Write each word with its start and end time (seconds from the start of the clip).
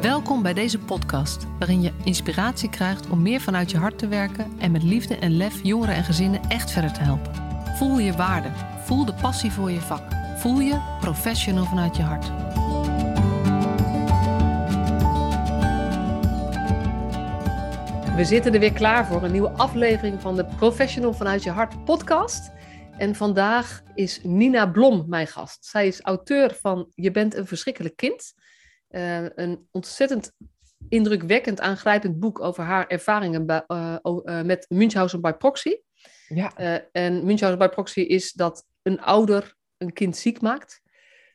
Welkom 0.00 0.42
bij 0.42 0.54
deze 0.54 0.78
podcast, 0.78 1.46
waarin 1.58 1.82
je 1.82 1.92
inspiratie 2.04 2.70
krijgt 2.70 3.08
om 3.08 3.22
meer 3.22 3.40
vanuit 3.40 3.70
je 3.70 3.76
hart 3.76 3.98
te 3.98 4.08
werken 4.08 4.52
en 4.58 4.70
met 4.70 4.82
liefde 4.82 5.16
en 5.16 5.36
lef 5.36 5.62
jongeren 5.62 5.94
en 5.94 6.04
gezinnen 6.04 6.40
echt 6.48 6.70
verder 6.70 6.92
te 6.92 7.00
helpen. 7.00 7.34
Voel 7.76 7.98
je 7.98 8.12
waarde, 8.12 8.48
voel 8.84 9.04
de 9.04 9.14
passie 9.14 9.52
voor 9.52 9.70
je 9.70 9.80
vak, 9.80 10.02
voel 10.36 10.60
je 10.60 10.96
professional 11.00 11.64
vanuit 11.64 11.96
je 11.96 12.02
hart. 12.02 12.26
We 18.16 18.24
zitten 18.24 18.54
er 18.54 18.60
weer 18.60 18.72
klaar 18.72 19.06
voor 19.06 19.22
een 19.22 19.32
nieuwe 19.32 19.50
aflevering 19.50 20.20
van 20.20 20.36
de 20.36 20.44
Professional 20.44 21.12
vanuit 21.12 21.42
je 21.42 21.50
hart 21.50 21.84
podcast. 21.84 22.52
En 22.98 23.14
vandaag 23.14 23.82
is 23.94 24.20
Nina 24.22 24.66
Blom 24.66 25.04
mijn 25.08 25.26
gast. 25.26 25.64
Zij 25.64 25.86
is 25.86 26.00
auteur 26.00 26.56
van 26.60 26.92
Je 26.94 27.10
bent 27.10 27.34
een 27.34 27.46
verschrikkelijk 27.46 27.96
kind. 27.96 28.34
Uh, 28.90 29.24
een 29.34 29.68
ontzettend 29.70 30.32
indrukwekkend, 30.88 31.60
aangrijpend 31.60 32.18
boek 32.18 32.40
over 32.40 32.64
haar 32.64 32.86
ervaringen 32.86 33.46
bij, 33.46 33.64
uh, 33.68 33.96
uh, 34.02 34.42
met 34.42 34.66
Münchhausen 34.68 35.20
by 35.20 35.32
proxy. 35.32 35.76
Ja. 36.28 36.56
en 36.92 37.24
Münchhausen 37.24 37.58
by 37.58 37.68
proxy 37.68 38.00
is 38.00 38.32
dat 38.32 38.64
een 38.82 39.00
ouder 39.00 39.54
een 39.76 39.92
kind 39.92 40.16
ziek 40.16 40.40
maakt. 40.40 40.80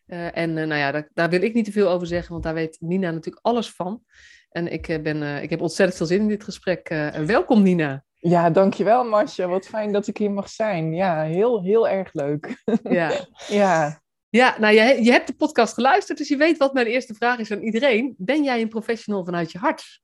en 0.05 0.53
nou 0.53 0.75
ja, 0.75 0.91
daar, 0.91 1.09
daar, 1.13 1.29
wil 1.29 1.41
ik 1.41 1.53
niet 1.53 1.65
te 1.65 1.71
veel 1.71 1.89
over 1.89 2.07
zeggen, 2.07 2.31
want 2.31 2.43
daar 2.43 2.53
weet 2.53 2.77
Nina 2.79 3.11
natuurlijk 3.11 3.45
alles 3.45 3.69
van. 3.69 4.03
En 4.49 4.71
ik, 4.71 4.99
ben, 5.03 5.43
ik 5.43 5.49
heb 5.49 5.61
ontzettend 5.61 5.97
veel 5.97 6.07
zin 6.07 6.19
in 6.19 6.27
dit 6.27 6.43
gesprek. 6.43 6.87
welkom 7.25 7.61
Nina. 7.61 8.03
Ja, 8.23 8.49
dankjewel 8.49 9.03
Marcia. 9.03 9.47
Wat 9.47 9.65
fijn 9.65 9.91
dat 9.91 10.07
ik 10.07 10.17
hier 10.17 10.31
mag 10.31 10.49
zijn. 10.49 10.93
Ja, 10.93 11.23
heel, 11.23 11.63
heel 11.63 11.89
erg 11.89 12.13
leuk. 12.13 12.63
Ja. 12.83 13.11
ja. 13.47 14.02
Ja, 14.35 14.55
nou, 14.59 14.73
je, 14.73 15.03
je 15.03 15.11
hebt 15.11 15.27
de 15.27 15.33
podcast 15.33 15.73
geluisterd, 15.73 16.17
dus 16.17 16.27
je 16.27 16.37
weet 16.37 16.57
wat 16.57 16.73
mijn 16.73 16.85
eerste 16.85 17.13
vraag 17.13 17.39
is 17.39 17.51
aan 17.51 17.61
iedereen. 17.61 18.15
Ben 18.17 18.43
jij 18.43 18.61
een 18.61 18.69
professional 18.69 19.25
vanuit 19.25 19.51
je 19.51 19.57
hart? 19.57 20.01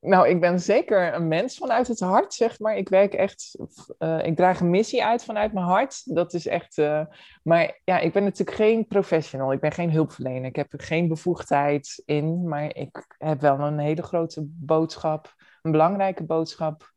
Nou, 0.00 0.28
ik 0.28 0.40
ben 0.40 0.60
zeker 0.60 1.14
een 1.14 1.28
mens 1.28 1.56
vanuit 1.56 1.88
het 1.88 2.00
hart, 2.00 2.34
zeg 2.34 2.58
maar. 2.58 2.76
Ik 2.76 2.88
werk 2.88 3.14
echt, 3.14 3.58
uh, 3.98 4.24
ik 4.24 4.36
draag 4.36 4.60
een 4.60 4.70
missie 4.70 5.04
uit 5.04 5.24
vanuit 5.24 5.52
mijn 5.52 5.66
hart. 5.66 6.14
Dat 6.14 6.34
is 6.34 6.46
echt, 6.46 6.78
uh, 6.78 7.04
maar 7.42 7.80
ja, 7.84 7.98
ik 7.98 8.12
ben 8.12 8.24
natuurlijk 8.24 8.56
geen 8.56 8.86
professional. 8.86 9.52
Ik 9.52 9.60
ben 9.60 9.72
geen 9.72 9.90
hulpverlener. 9.90 10.44
Ik 10.44 10.56
heb 10.56 10.72
er 10.72 10.80
geen 10.80 11.08
bevoegdheid 11.08 12.02
in, 12.04 12.48
maar 12.48 12.76
ik 12.76 13.14
heb 13.18 13.40
wel 13.40 13.60
een 13.60 13.78
hele 13.78 14.02
grote 14.02 14.40
boodschap, 14.44 15.34
een 15.62 15.70
belangrijke 15.70 16.24
boodschap 16.24 16.92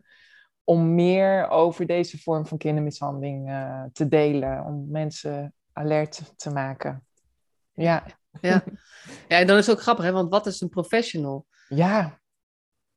om 0.63 0.95
meer 0.95 1.49
over 1.49 1.85
deze 1.85 2.21
vorm 2.21 2.47
van 2.47 2.57
kindermishandeling 2.57 3.49
uh, 3.49 3.83
te 3.93 4.07
delen. 4.07 4.65
Om 4.65 4.85
mensen 4.91 5.53
alert 5.77 6.21
te 6.35 6.49
maken. 6.49 7.05
Ja. 7.73 8.05
Ja. 8.41 8.63
ja, 9.27 9.37
en 9.39 9.47
dan 9.47 9.57
is 9.57 9.67
het 9.67 9.75
ook 9.75 9.81
grappig, 9.81 10.05
hè? 10.05 10.11
want 10.11 10.29
wat 10.29 10.45
is 10.45 10.61
een 10.61 10.69
professional? 10.69 11.45
Ja. 11.67 12.19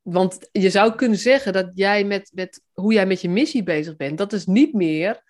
Want 0.02 0.48
je 0.52 0.70
zou 0.70 0.94
kunnen 0.94 1.18
zeggen 1.18 1.52
dat 1.52 1.70
jij 1.74 2.04
met, 2.04 2.30
met 2.34 2.62
hoe 2.72 2.92
jij 2.92 3.06
met 3.06 3.20
je 3.20 3.28
missie 3.28 3.62
bezig 3.62 3.96
bent, 3.96 4.18
dat 4.18 4.32
is 4.32 4.46
niet 4.46 4.72
meer, 4.72 5.22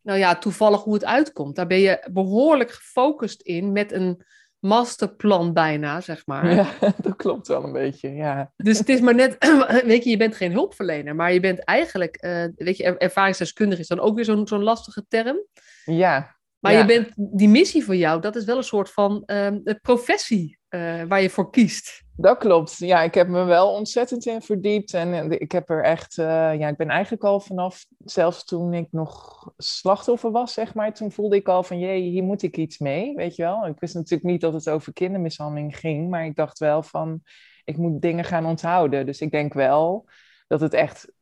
nou 0.00 0.18
ja, 0.18 0.38
toevallig 0.38 0.82
hoe 0.82 0.94
het 0.94 1.04
uitkomt. 1.04 1.56
Daar 1.56 1.66
ben 1.66 1.78
je 1.78 2.08
behoorlijk 2.12 2.70
gefocust 2.70 3.40
in 3.40 3.72
met 3.72 3.92
een 3.92 4.24
masterplan 4.58 5.52
bijna, 5.52 6.00
zeg 6.00 6.26
maar. 6.26 6.54
Ja, 6.54 6.70
dat 7.02 7.16
klopt 7.16 7.48
wel 7.48 7.64
een 7.64 7.72
beetje, 7.72 8.14
ja. 8.14 8.52
Dus 8.56 8.78
het 8.78 8.88
is 8.88 9.00
maar 9.00 9.14
net, 9.14 9.36
weet 9.84 10.04
je, 10.04 10.10
je 10.10 10.16
bent 10.16 10.36
geen 10.36 10.52
hulpverlener, 10.52 11.14
maar 11.14 11.32
je 11.32 11.40
bent 11.40 11.58
eigenlijk, 11.58 12.24
uh, 12.24 12.44
weet 12.54 12.76
je, 12.76 12.96
ervaringsdeskundig 12.98 13.78
is 13.78 13.88
dan 13.88 14.00
ook 14.00 14.14
weer 14.14 14.24
zo'n 14.24 14.46
zo'n 14.46 14.62
lastige 14.62 15.04
term. 15.08 15.46
Ja, 15.84 16.36
maar 16.62 16.72
je 16.72 16.84
bent, 16.84 17.12
die 17.16 17.48
missie 17.48 17.84
voor 17.84 17.96
jou, 17.96 18.20
dat 18.20 18.36
is 18.36 18.44
wel 18.44 18.56
een 18.56 18.62
soort 18.62 18.90
van 18.90 19.22
um, 19.26 19.62
professie 19.82 20.58
uh, 20.70 21.02
waar 21.08 21.22
je 21.22 21.30
voor 21.30 21.50
kiest. 21.50 22.02
Dat 22.16 22.38
klopt. 22.38 22.78
Ja, 22.78 23.02
ik 23.02 23.14
heb 23.14 23.28
me 23.28 23.44
wel 23.44 23.72
ontzettend 23.74 24.26
in 24.26 24.42
verdiept. 24.42 24.94
En 24.94 25.30
ik 25.30 25.52
heb 25.52 25.70
er 25.70 25.84
echt, 25.84 26.16
uh, 26.16 26.26
ja, 26.58 26.68
ik 26.68 26.76
ben 26.76 26.88
eigenlijk 26.88 27.24
al 27.24 27.40
vanaf, 27.40 27.86
zelfs 28.04 28.44
toen 28.44 28.74
ik 28.74 28.86
nog 28.90 29.44
slachtoffer 29.56 30.30
was, 30.30 30.52
zeg 30.52 30.74
maar, 30.74 30.94
toen 30.94 31.12
voelde 31.12 31.36
ik 31.36 31.48
al 31.48 31.62
van, 31.62 31.78
jee, 31.78 32.00
hier 32.00 32.22
moet 32.22 32.42
ik 32.42 32.56
iets 32.56 32.78
mee, 32.78 33.14
weet 33.14 33.36
je 33.36 33.42
wel. 33.42 33.66
Ik 33.66 33.80
wist 33.80 33.94
natuurlijk 33.94 34.30
niet 34.30 34.40
dat 34.40 34.52
het 34.52 34.68
over 34.68 34.92
kindermishandeling 34.92 35.78
ging, 35.78 36.10
maar 36.10 36.24
ik 36.24 36.36
dacht 36.36 36.58
wel 36.58 36.82
van, 36.82 37.22
ik 37.64 37.76
moet 37.76 38.02
dingen 38.02 38.24
gaan 38.24 38.46
onthouden. 38.46 39.06
Dus 39.06 39.20
ik 39.20 39.30
denk 39.30 39.54
wel 39.54 40.08
dat 40.46 40.60
het 40.60 40.74
echt 40.74 41.12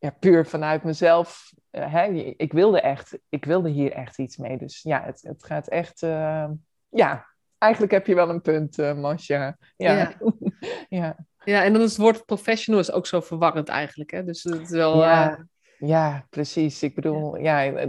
ja, 0.00 0.10
puur 0.10 0.46
vanuit 0.46 0.82
mezelf 0.82 1.52
uh, 1.72 1.92
hè, 1.92 2.04
ik 2.36 2.52
wilde 2.52 2.80
echt, 2.80 3.18
ik 3.28 3.44
wilde 3.44 3.68
hier 3.68 3.92
echt 3.92 4.18
iets 4.18 4.36
mee. 4.36 4.58
Dus 4.58 4.82
ja, 4.82 5.02
het, 5.04 5.22
het 5.22 5.44
gaat 5.44 5.68
echt, 5.68 6.02
uh, 6.02 6.48
ja, 6.88 7.26
eigenlijk 7.58 7.92
heb 7.92 8.06
je 8.06 8.14
wel 8.14 8.28
een 8.28 8.40
punt, 8.40 8.78
uh, 8.78 8.94
Masha. 8.94 9.56
Ja. 9.76 9.92
Ja. 9.92 10.12
ja. 11.00 11.16
ja. 11.44 11.64
en 11.64 11.72
dan 11.72 11.82
is 11.82 11.90
het 11.90 12.00
woord 12.00 12.24
professional 12.24 12.80
is 12.80 12.92
ook 12.92 13.06
zo 13.06 13.20
verwarrend 13.20 13.68
eigenlijk, 13.68 14.10
hè? 14.10 14.24
Dus 14.24 14.42
het 14.42 14.60
is 14.60 14.70
wel... 14.70 15.02
Ja, 15.02 15.46
ja 15.78 16.26
precies. 16.30 16.82
Ik 16.82 16.94
bedoel, 16.94 17.36
ja. 17.36 17.86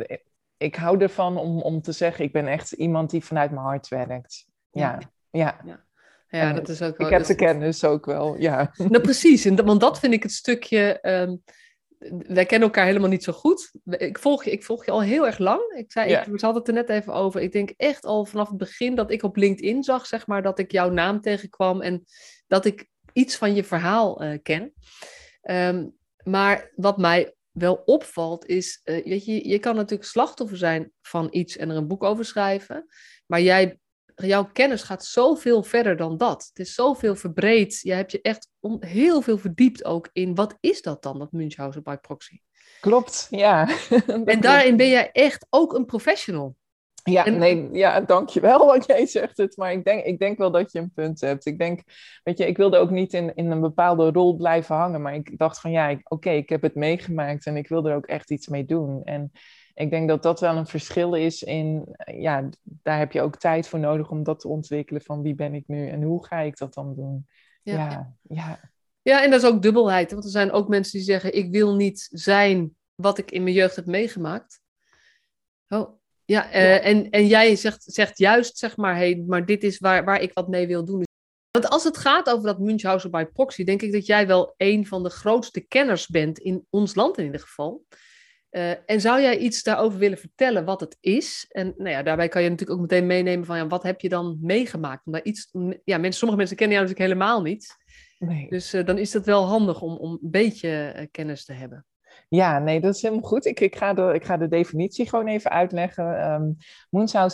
ik 0.58 0.76
hou 0.76 1.02
ervan 1.02 1.38
om, 1.38 1.62
om 1.62 1.82
te 1.82 1.92
zeggen, 1.92 2.26
ik 2.26 2.32
ben 2.32 2.48
echt 2.48 2.72
iemand 2.72 3.10
die 3.10 3.26
vanuit 3.26 3.52
mijn 3.52 3.66
hart 3.66 3.88
werkt. 3.88 4.46
Ja, 4.72 5.00
ja. 5.30 5.60
ja. 5.64 5.84
ja. 6.28 6.54
dat 6.54 6.70
is 6.70 6.82
ook 6.82 6.98
wel, 6.98 7.08
ik 7.08 7.14
heb 7.14 7.26
de 7.26 7.36
kennis 7.36 7.84
ook 7.84 8.06
wel, 8.06 8.38
ja. 8.38 8.74
Nou, 8.78 9.02
precies. 9.02 9.46
En, 9.46 9.66
want 9.66 9.80
dat 9.80 10.00
vind 10.00 10.14
ik 10.14 10.24
het 10.24 10.32
stukje... 10.32 11.00
Um, 11.02 11.42
wij 12.10 12.46
kennen 12.46 12.68
elkaar 12.68 12.86
helemaal 12.86 13.10
niet 13.10 13.24
zo 13.24 13.34
goed. 13.34 13.72
Ik 13.86 14.20
volg 14.20 14.44
je, 14.44 14.52
ik 14.52 14.64
volg 14.64 14.86
je 14.86 14.92
al 14.92 15.02
heel 15.02 15.26
erg 15.26 15.38
lang. 15.38 15.62
Ik 15.76 15.92
zei, 15.92 16.14
ik, 16.14 16.24
we 16.26 16.38
hadden 16.40 16.54
het 16.54 16.68
er 16.68 16.74
net 16.74 16.90
even 16.90 17.14
over. 17.14 17.42
Ik 17.42 17.52
denk 17.52 17.74
echt 17.78 18.06
al 18.06 18.26
vanaf 18.26 18.48
het 18.48 18.58
begin 18.58 18.96
dat 18.96 19.12
ik 19.12 19.24
op 19.24 19.36
LinkedIn 19.36 19.84
zag, 19.84 20.06
zeg 20.06 20.28
maar, 20.28 20.42
dat 20.42 20.60
ik 20.60 20.72
jouw 20.72 20.90
naam 20.90 21.22
tegenkwam 21.22 21.82
en 21.82 22.04
dat 22.48 22.66
ik 22.66 22.90
iets 23.14 23.36
van 23.36 23.56
je 23.56 23.64
verhaal 23.64 24.24
uh, 24.24 24.38
ken. 24.44 24.74
Um, 25.44 25.96
maar 26.24 26.72
wat 26.76 26.98
mij 26.98 27.36
wel 27.52 27.82
opvalt 27.86 28.46
is, 28.46 28.82
uh, 28.84 29.06
weet 29.06 29.26
je, 29.26 29.48
je 29.48 29.60
kan 29.60 29.76
natuurlijk 29.76 30.10
slachtoffer 30.10 30.58
zijn 30.58 30.92
van 31.02 31.28
iets 31.32 31.58
en 31.58 31.70
er 31.70 31.76
een 31.76 31.88
boek 31.88 32.04
over 32.04 32.26
schrijven. 32.26 32.86
Maar 33.26 33.42
jij 33.42 33.80
jouw 34.28 34.50
kennis 34.54 34.84
gaat 34.84 35.06
zoveel 35.06 35.64
verder 35.64 35.98
dan 35.98 36.18
dat. 36.18 36.46
Het 36.54 36.68
is 36.68 36.74
zoveel 36.74 37.16
verbreed. 37.16 37.80
Je 37.82 37.94
hebt 37.94 38.12
je 38.12 38.22
echt 38.22 38.50
heel 38.80 39.22
veel 39.22 39.38
verdiept 39.38 39.86
ook 39.86 40.10
in 40.14 40.36
wat 40.36 40.58
is 40.60 40.82
dat 40.82 41.04
dan, 41.04 41.20
dat 41.20 41.32
Münchhausen 41.32 41.84
by 41.84 41.96
proxy. 41.96 42.40
Klopt, 42.82 43.28
ja. 43.30 43.70
en 44.26 44.42
daarin 44.42 44.78
ben 44.78 44.90
jij 44.90 45.12
echt 45.12 45.48
ook 45.50 45.74
een 45.74 45.86
professional. 45.86 46.56
Ja, 47.04 47.30
nee, 47.30 47.70
ja, 47.72 48.02
dankjewel 48.02 48.66
wat 48.74 48.86
jij 48.86 49.06
zegt 49.06 49.38
het. 49.38 49.58
Maar 49.58 49.72
ik 49.72 49.84
denk, 49.84 50.04
ik 50.04 50.20
denk 50.20 50.38
wel 50.38 50.52
dat 50.52 50.72
je 50.72 50.80
een 50.80 50.92
punt 50.94 51.22
hebt. 51.22 51.46
Ik 51.46 51.60
denk, 51.60 51.82
weet 52.24 52.38
je, 52.38 52.48
ik 52.48 52.58
wilde 52.58 52.78
ook 52.78 52.90
niet 52.90 53.14
in, 53.14 53.36
in 53.36 53.52
een 53.52 53.62
bepaalde 53.62 54.12
rol 54.12 54.36
blijven 54.36 54.76
hangen. 54.76 55.02
Maar 55.02 55.16
ik 55.16 55.38
dacht 55.38 55.60
van 55.60 55.72
ja, 55.72 55.98
oké, 56.04 56.30
ik 56.30 56.50
heb 56.50 56.62
het 56.62 56.76
meegemaakt 56.76 57.46
en 57.46 57.58
ik 57.58 57.68
wil 57.68 57.88
er 57.88 57.96
ook 57.96 58.06
echt 58.06 58.32
iets 58.32 58.48
mee 58.48 58.66
doen. 58.66 59.04
En 59.04 59.32
ik 59.74 59.90
denk 59.90 60.08
dat 60.08 60.24
dat 60.24 60.40
wel 60.40 60.56
een 60.56 60.68
verschil 60.68 61.14
is 61.16 61.44
in, 61.44 61.96
ja, 62.06 62.50
daar 62.64 62.98
heb 62.98 63.12
je 63.12 63.22
ook 63.22 63.36
tijd 63.36 63.68
voor 63.68 63.80
nodig 63.80 64.10
om 64.10 64.24
dat 64.24 64.40
te 64.40 64.48
ontwikkelen 64.48 65.02
van 65.02 65.22
wie 65.22 65.36
ben 65.36 65.54
ik 65.54 65.68
nu 65.68 65.88
en 65.88 66.02
hoe 66.02 66.26
ga 66.26 66.40
ik 66.40 66.58
dat 66.58 66.74
dan 66.74 66.96
doen. 66.96 67.28
Ja, 67.64 68.16
ja. 68.22 68.60
ja. 69.02 69.24
en 69.24 69.30
dat 69.32 69.44
is 69.44 69.50
ook 69.50 69.62
dubbelheid. 69.62 70.12
Want 70.12 70.24
er 70.24 70.30
zijn 70.30 70.52
ook 70.52 70.68
mensen 70.68 70.98
die 70.98 71.08
zeggen, 71.08 71.36
ik 71.36 71.52
wil 71.52 71.76
niet 71.76 72.08
zijn 72.12 72.76
wat 72.96 73.18
ik 73.18 73.32
in 73.32 73.44
mijn 73.44 73.56
jeugd 73.56 73.76
heb 73.76 73.86
meegemaakt. 73.86 74.62
Oh, 75.68 76.00
ja, 76.26 76.50
uh, 76.50 76.86
En, 76.86 77.10
en 77.10 77.28
jij 77.28 77.56
zegt, 77.56 77.84
zegt 77.84 78.18
juist, 78.18 78.58
zeg 78.58 78.78
maar, 78.78 78.96
hey, 78.96 79.24
maar 79.28 79.46
dit 79.46 79.64
is 79.64 79.80
waar, 79.80 80.06
waar 80.06 80.22
ik 80.22 80.34
wat 80.34 80.48
mee 80.48 80.68
wil 80.68 80.86
doen. 80.86 81.04
Want 81.52 81.70
als 81.70 81.84
het 81.84 81.98
gaat 81.98 82.30
over 82.30 82.46
dat 82.46 82.60
Münchhausen 82.60 83.12
by 83.12 83.26
proxy, 83.34 83.64
denk 83.64 83.82
ik 83.82 83.92
dat 83.92 84.06
jij 84.06 84.28
wel 84.28 84.54
een 84.58 84.88
van 84.88 85.04
de 85.04 85.10
grootste 85.10 85.60
kenners 85.60 86.08
bent 86.08 86.40
in 86.40 86.66
ons 86.70 86.96
land 86.96 87.18
in 87.18 87.26
ieder 87.26 87.42
geval. 87.42 87.86
Uh, 88.52 88.72
en 88.86 89.02
zou 89.02 89.22
jij 89.22 89.38
iets 89.38 89.64
daarover 89.64 90.00
willen 90.00 90.18
vertellen 90.18 90.66
wat 90.66 90.80
het 90.80 90.98
is? 91.00 91.46
En 91.50 91.74
nou 91.78 91.90
ja, 91.90 92.04
daarbij 92.04 92.28
kan 92.28 92.44
je 92.44 92.50
natuurlijk 92.50 92.80
ook 92.80 92.90
meteen 92.90 93.06
meenemen 93.06 93.46
van 93.46 93.58
ja, 93.58 93.68
wat 93.68 93.84
heb 93.84 94.02
je 94.02 94.10
dan 94.10 94.38
meegemaakt? 94.42 95.06
Om 95.06 95.12
daar 95.12 95.24
iets, 95.24 95.50
ja, 95.84 95.98
mensen, 95.98 96.14
sommige 96.14 96.38
mensen 96.38 96.58
kennen 96.58 96.78
jou 96.78 96.88
natuurlijk 96.88 97.14
helemaal 97.14 97.42
niet. 97.42 97.76
Nee. 98.20 98.50
Dus 98.50 98.74
uh, 98.74 98.86
dan 98.86 98.98
is 98.98 99.14
het 99.14 99.26
wel 99.26 99.46
handig 99.46 99.82
om, 99.82 99.98
om 99.98 100.12
een 100.12 100.32
beetje 100.32 100.94
uh, 100.96 101.06
kennis 101.12 101.46
te 101.46 101.54
hebben. 101.54 101.86
Ja, 102.28 102.60
nee, 102.60 102.82
dat 102.82 102.96
is 102.96 103.02
helemaal 103.02 103.24
goed. 103.24 103.46
Ik, 103.46 103.60
ik, 103.60 103.76
ga, 103.76 103.94
de, 103.94 104.12
ik 104.14 104.26
ga 104.26 104.38
de 104.38 104.48
definitie 104.48 105.10
gewoon 105.10 105.28
even 105.28 105.52
uitleggen. 105.52 106.32
Um, 106.32 106.58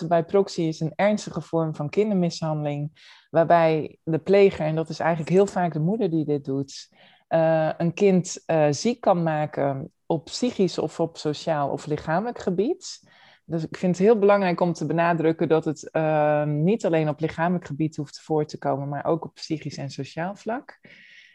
bij 0.08 0.24
proxy 0.24 0.62
is 0.62 0.80
een 0.80 0.94
ernstige 0.96 1.42
vorm 1.42 1.76
van 1.76 1.90
kindermishandeling, 1.90 2.92
waarbij 3.30 3.98
de 4.04 4.20
pleger, 4.20 4.66
en 4.66 4.76
dat 4.76 4.90
is 4.90 5.00
eigenlijk 5.00 5.30
heel 5.32 5.46
vaak 5.46 5.74
de 5.74 5.80
moeder 5.80 6.10
die 6.10 6.26
dit 6.26 6.46
doet, 6.46 6.90
uh, 7.30 7.72
een 7.78 7.94
kind 7.94 8.44
uh, 8.48 8.68
ziek 8.70 9.02
kan 9.02 9.24
maken 9.24 9.92
op 10.08 10.26
psychisch 10.26 10.78
of 10.78 11.00
op 11.00 11.18
sociaal 11.18 11.70
of 11.70 11.86
lichamelijk 11.86 12.40
gebied. 12.40 13.10
Dus 13.46 13.64
ik 13.64 13.78
vind 13.78 13.98
het 13.98 14.06
heel 14.06 14.20
belangrijk 14.20 14.60
om 14.60 14.74
te 14.74 14.86
benadrukken 14.86 15.48
dat 15.48 15.66
het 15.66 15.90
uh, 15.92 16.44
niet 16.44 16.86
alleen 16.86 17.10
op 17.10 17.20
lichamelijk 17.20 17.66
gebied 17.66 17.96
hoeft 17.96 18.22
voor 18.22 18.46
te 18.46 18.58
komen, 18.58 18.90
maar 18.90 19.06
ook 19.06 19.26
op 19.26 19.34
psychisch 19.34 19.78
en 19.78 19.90
sociaal 19.90 20.36
vlak. 20.36 20.80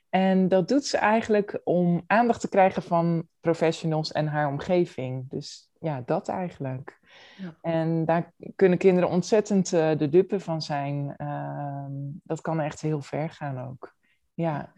En 0.08 0.48
dat 0.48 0.68
doet 0.68 0.86
ze 0.86 0.96
eigenlijk 0.96 1.60
om 1.64 2.02
aandacht 2.06 2.40
te 2.40 2.48
krijgen 2.48 2.82
van 2.82 3.28
professionals 3.40 4.12
en 4.12 4.26
haar 4.26 4.48
omgeving. 4.48 5.30
Dus 5.30 5.70
ja, 5.80 6.02
dat 6.06 6.28
eigenlijk. 6.28 6.98
Ja. 7.36 7.56
En 7.60 8.04
daar 8.04 8.32
kunnen 8.56 8.78
kinderen 8.78 9.08
ontzettend 9.08 9.72
uh, 9.72 9.98
de 9.98 10.08
dupe 10.08 10.40
van 10.40 10.62
zijn. 10.62 11.14
Uh, 11.16 11.86
dat 12.22 12.40
kan 12.40 12.60
echt 12.60 12.80
heel 12.80 13.00
ver 13.00 13.30
gaan 13.30 13.68
ook. 13.68 13.94
Ja. 14.34 14.72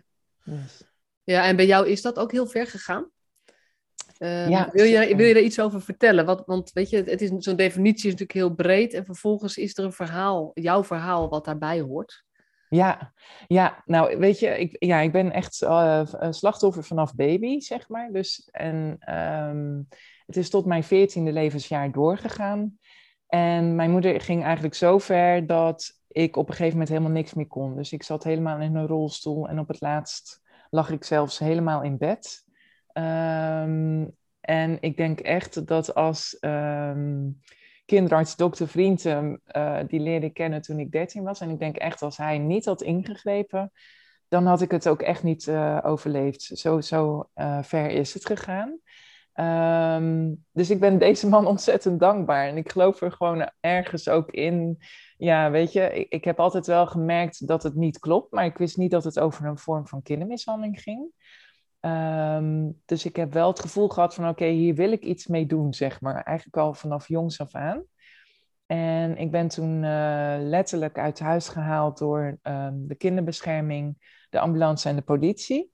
Dus. 0.45 0.85
Ja, 1.23 1.45
en 1.45 1.57
bij 1.57 1.67
jou 1.67 1.89
is 1.89 2.03
dat 2.03 2.19
ook 2.19 2.33
heel 2.33 2.47
ver 2.47 2.67
gegaan? 2.67 3.11
Uh, 4.25 4.49
ja, 4.49 4.69
wil, 4.73 4.85
je, 4.85 5.17
wil 5.17 5.27
je 5.27 5.35
daar 5.35 5.43
iets 5.43 5.61
over 5.61 5.83
vertellen? 5.83 6.27
Wat, 6.27 6.43
want 6.47 6.73
weet 6.73 6.91
je, 6.91 7.03
het 7.03 7.21
is, 7.21 7.31
zo'n 7.39 7.57
definitie 7.57 8.05
is 8.07 8.13
natuurlijk 8.13 8.33
heel 8.33 8.55
breed 8.55 8.93
en 8.95 9.05
vervolgens 9.05 9.57
is 9.57 9.79
er 9.79 9.85
een 9.85 9.93
verhaal, 9.93 10.51
jouw 10.55 10.85
verhaal, 10.85 11.29
wat 11.29 11.45
daarbij 11.45 11.81
hoort. 11.81 12.25
Ja, 12.69 13.13
ja, 13.47 13.83
nou 13.85 14.19
weet 14.19 14.39
je, 14.39 14.59
ik, 14.59 14.77
ja, 14.79 15.01
ik 15.01 15.13
ben 15.13 15.33
echt 15.33 15.63
uh, 15.63 16.03
slachtoffer 16.31 16.85
vanaf 16.85 17.15
baby, 17.15 17.61
zeg 17.61 17.89
maar. 17.89 18.13
Dus, 18.13 18.49
en 18.53 18.99
um, 19.15 19.89
het 20.27 20.37
is 20.37 20.51
tot 20.51 20.67
mijn 20.67 20.85
veertiende 20.85 21.33
levensjaar 21.33 21.93
doorgegaan. 21.93 22.79
En 23.27 23.75
mijn 23.75 23.91
moeder 23.91 24.21
ging 24.21 24.45
eigenlijk 24.45 24.75
zo 24.75 24.99
ver 24.99 25.47
dat 25.47 26.01
ik 26.09 26.37
op 26.37 26.49
een 26.49 26.55
gegeven 26.55 26.73
moment 26.73 26.89
helemaal 26.89 27.13
niks 27.13 27.35
meer 27.35 27.47
kon. 27.47 27.77
Dus 27.77 27.93
ik 27.93 28.03
zat 28.03 28.25
helemaal 28.25 28.61
in 28.61 28.77
een 28.77 28.87
rolstoel 28.87 29.49
en 29.49 29.59
op 29.59 29.69
het 29.69 29.81
laatst 29.81 30.43
lag 30.71 30.91
ik 30.91 31.05
zelfs 31.05 31.39
helemaal 31.39 31.83
in 31.83 31.99
bed. 31.99 32.44
Um, 32.99 34.17
en 34.41 34.77
ik 34.81 34.97
denk 34.97 35.21
echt 35.21 35.67
dat 35.67 35.95
als 35.95 36.37
um, 36.41 37.41
kinderarts, 37.85 38.37
dokter 38.37 38.69
Vrienden, 38.69 39.41
uh, 39.57 39.79
die 39.87 40.01
leerde 40.01 40.31
kennen 40.31 40.63
toen 40.63 40.79
ik 40.79 40.93
13 40.93 41.23
was. 41.23 41.41
En 41.41 41.51
ik 41.51 41.59
denk 41.59 41.77
echt 41.77 42.03
als 42.03 42.17
hij 42.17 42.39
niet 42.39 42.65
had 42.65 42.83
ingegrepen, 42.83 43.73
dan 44.29 44.47
had 44.47 44.61
ik 44.61 44.71
het 44.71 44.89
ook 44.89 45.03
echt 45.03 45.23
niet 45.23 45.47
uh, 45.47 45.79
overleefd. 45.83 46.43
Zo, 46.43 46.81
zo 46.81 47.29
uh, 47.35 47.63
ver 47.63 47.91
is 47.91 48.15
het 48.15 48.27
gegaan. 48.27 48.79
Um, 49.35 50.45
dus 50.53 50.71
ik 50.71 50.81
ben 50.81 50.99
deze 50.99 51.29
man 51.29 51.47
ontzettend 51.55 52.01
dankbaar. 52.01 52.49
En 52.49 52.57
ik 52.57 52.71
geloof 52.71 53.01
er 53.01 53.13
gewoon 53.13 53.51
ergens 53.61 54.09
ook 54.09 54.31
in. 54.31 54.79
Ja, 55.17 55.51
weet 55.51 55.73
je, 55.73 55.95
ik, 55.95 56.07
ik, 56.09 56.25
heb 56.25 56.41
altijd 56.41 56.67
wel 56.67 56.87
gemerkt 56.87 57.47
dat 57.47 57.63
het 57.63 57.75
niet 57.75 57.99
klopt, 57.99 58.33
maar 58.33 58.45
ik 58.45 58.59
wist 58.59 58.77
niet 58.77 58.91
dat 58.91 59.05
het 59.05 59.19
over 59.19 59.47
een 59.47 59.59
vorm 59.59 59.87
van 59.87 60.03
kindermishandeling 60.03 60.81
ging. 60.81 61.13
Um, 61.85 62.81
dus 62.85 63.05
ik 63.05 63.17
heb 63.17 63.33
wel 63.33 63.49
het 63.49 63.61
gevoel 63.61 63.89
gehad 63.89 64.15
van 64.15 64.29
oké, 64.29 64.47
hier 64.47 64.75
wil 64.75 64.93
ik 64.93 65.03
iets 65.03 65.27
mee 65.27 65.47
doen, 65.47 65.75
zeg 65.75 66.01
maar. 66.01 66.23
Eigenlijk 66.23 66.57
al 66.57 66.75
vanaf 66.75 67.09
jongs 67.09 67.41
af 67.41 67.55
aan. 67.55 67.85
En 68.67 69.17
ik 69.17 69.31
ben 69.31 69.49
toen 69.49 69.83
uh, 69.83 70.37
letterlijk 70.39 70.99
uit 70.99 71.19
huis 71.19 71.49
gehaald 71.49 71.99
door 71.99 72.39
um, 72.43 72.87
de 72.89 72.95
kinderbescherming, 72.95 73.97
de 74.31 74.39
ambulance 74.41 74.89
en 74.89 74.97
de 74.97 75.03
politie. 75.03 75.73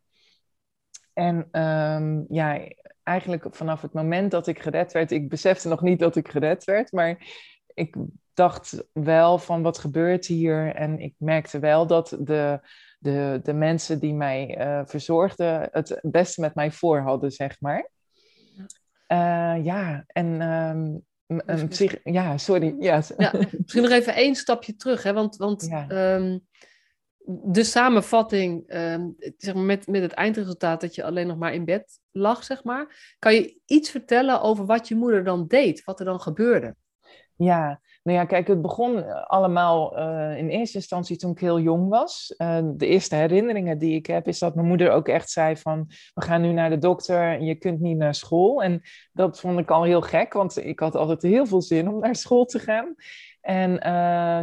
En 1.13 1.61
um, 1.61 2.25
ja, 2.29 2.59
eigenlijk 3.03 3.47
vanaf 3.51 3.83
het 3.83 3.93
moment 3.93 4.31
dat 4.31 4.47
ik 4.47 4.63
gered 4.63 4.93
werd, 4.93 5.11
ik 5.11 5.29
besefte 5.29 5.69
nog 5.69 5.81
niet 5.81 5.99
dat 5.99 6.17
ik 6.17 6.29
gered 6.29 6.65
werd, 6.65 6.93
maar 6.93 7.27
ik 7.75 7.97
dacht 8.35 8.85
wel 8.93 9.39
van 9.39 9.63
wat 9.63 9.79
gebeurt 9.79 10.27
hier? 10.27 10.75
En 10.75 10.99
ik 10.99 11.15
merkte 11.19 11.59
wel 11.59 11.87
dat 11.87 12.17
de, 12.21 12.61
de, 13.01 13.41
de 13.43 13.53
mensen 13.53 13.99
die 13.99 14.15
mij 14.15 14.59
uh, 14.59 14.81
verzorgden 14.85 15.69
het 15.73 15.99
beste 16.03 16.41
met 16.41 16.55
mij 16.55 16.71
voor 16.71 16.99
hadden, 16.99 17.31
zeg 17.31 17.61
maar. 17.61 17.91
Uh, 19.09 19.65
ja, 19.65 20.05
en 20.07 20.41
um, 20.41 21.05
een 21.27 21.69
psych 21.69 21.97
ja, 22.05 22.39
sorry. 22.39 22.77
Ja. 22.79 23.03
ja. 23.17 23.33
misschien 23.59 23.83
nog 23.83 23.91
even 23.91 24.15
één 24.15 24.35
stapje 24.35 24.77
terug, 24.77 25.03
hè? 25.03 25.13
want, 25.13 25.37
want 25.37 25.67
ja. 25.71 26.15
um, 26.15 26.47
de 27.25 27.65
samenvatting 27.65 28.75
um, 28.75 29.15
zeg 29.37 29.55
maar 29.55 29.65
met, 29.65 29.87
met 29.87 30.03
het 30.03 30.13
eindresultaat 30.13 30.81
dat 30.81 30.95
je 30.95 31.05
alleen 31.05 31.27
nog 31.27 31.39
maar 31.39 31.55
in 31.55 31.65
bed 31.65 31.99
lag, 32.11 32.45
zeg 32.45 32.65
maar. 32.65 33.15
Kan 33.19 33.35
je 33.35 33.61
iets 33.67 33.91
vertellen 33.91 34.41
over 34.41 34.67
wat 34.67 34.89
je 34.89 34.95
moeder 34.95 35.25
dan 35.25 35.47
deed, 35.47 35.85
wat 35.85 35.99
er 35.99 36.05
dan 36.05 36.21
gebeurde? 36.21 36.75
Ja, 37.37 37.81
nou 38.11 38.23
ja, 38.23 38.29
kijk, 38.29 38.47
het 38.47 38.63
begon 38.63 39.05
eh, 39.05 39.25
allemaal 39.25 39.99
uh, 39.99 40.39
in 40.39 40.49
eerste 40.49 40.77
instantie 40.77 41.17
toen 41.17 41.31
ik 41.31 41.39
heel 41.39 41.61
jong 41.61 41.89
was. 41.89 42.35
Uh, 42.39 42.59
de 42.65 42.87
eerste 42.87 43.15
herinneringen 43.15 43.79
die 43.79 43.95
ik 43.95 44.07
heb, 44.07 44.29
is 44.29 44.39
dat 44.39 44.55
mijn 44.55 44.67
moeder 44.67 44.91
ook 44.91 45.09
echt 45.09 45.31
zei 45.31 45.57
van... 45.57 45.87
we 46.15 46.23
gaan 46.23 46.41
nu 46.41 46.53
naar 46.53 46.71
de 46.71 46.79
dokter 46.79 47.33
en 47.33 47.45
je 47.45 47.55
kunt 47.55 47.81
niet 47.81 47.97
naar 47.97 48.15
school. 48.15 48.63
En 48.63 48.83
dat 49.13 49.41
vond 49.41 49.59
ik 49.59 49.71
al 49.71 49.83
heel 49.83 50.01
gek, 50.01 50.33
want 50.33 50.65
ik 50.65 50.81
had 50.81 50.95
altijd 50.95 51.23
heel 51.23 51.47
veel 51.47 51.63
zin 51.63 51.89
om 51.89 52.01
naar 52.01 52.17
school 52.17 52.45
te 52.45 52.59
gaan. 52.59 52.95
En 53.41 53.79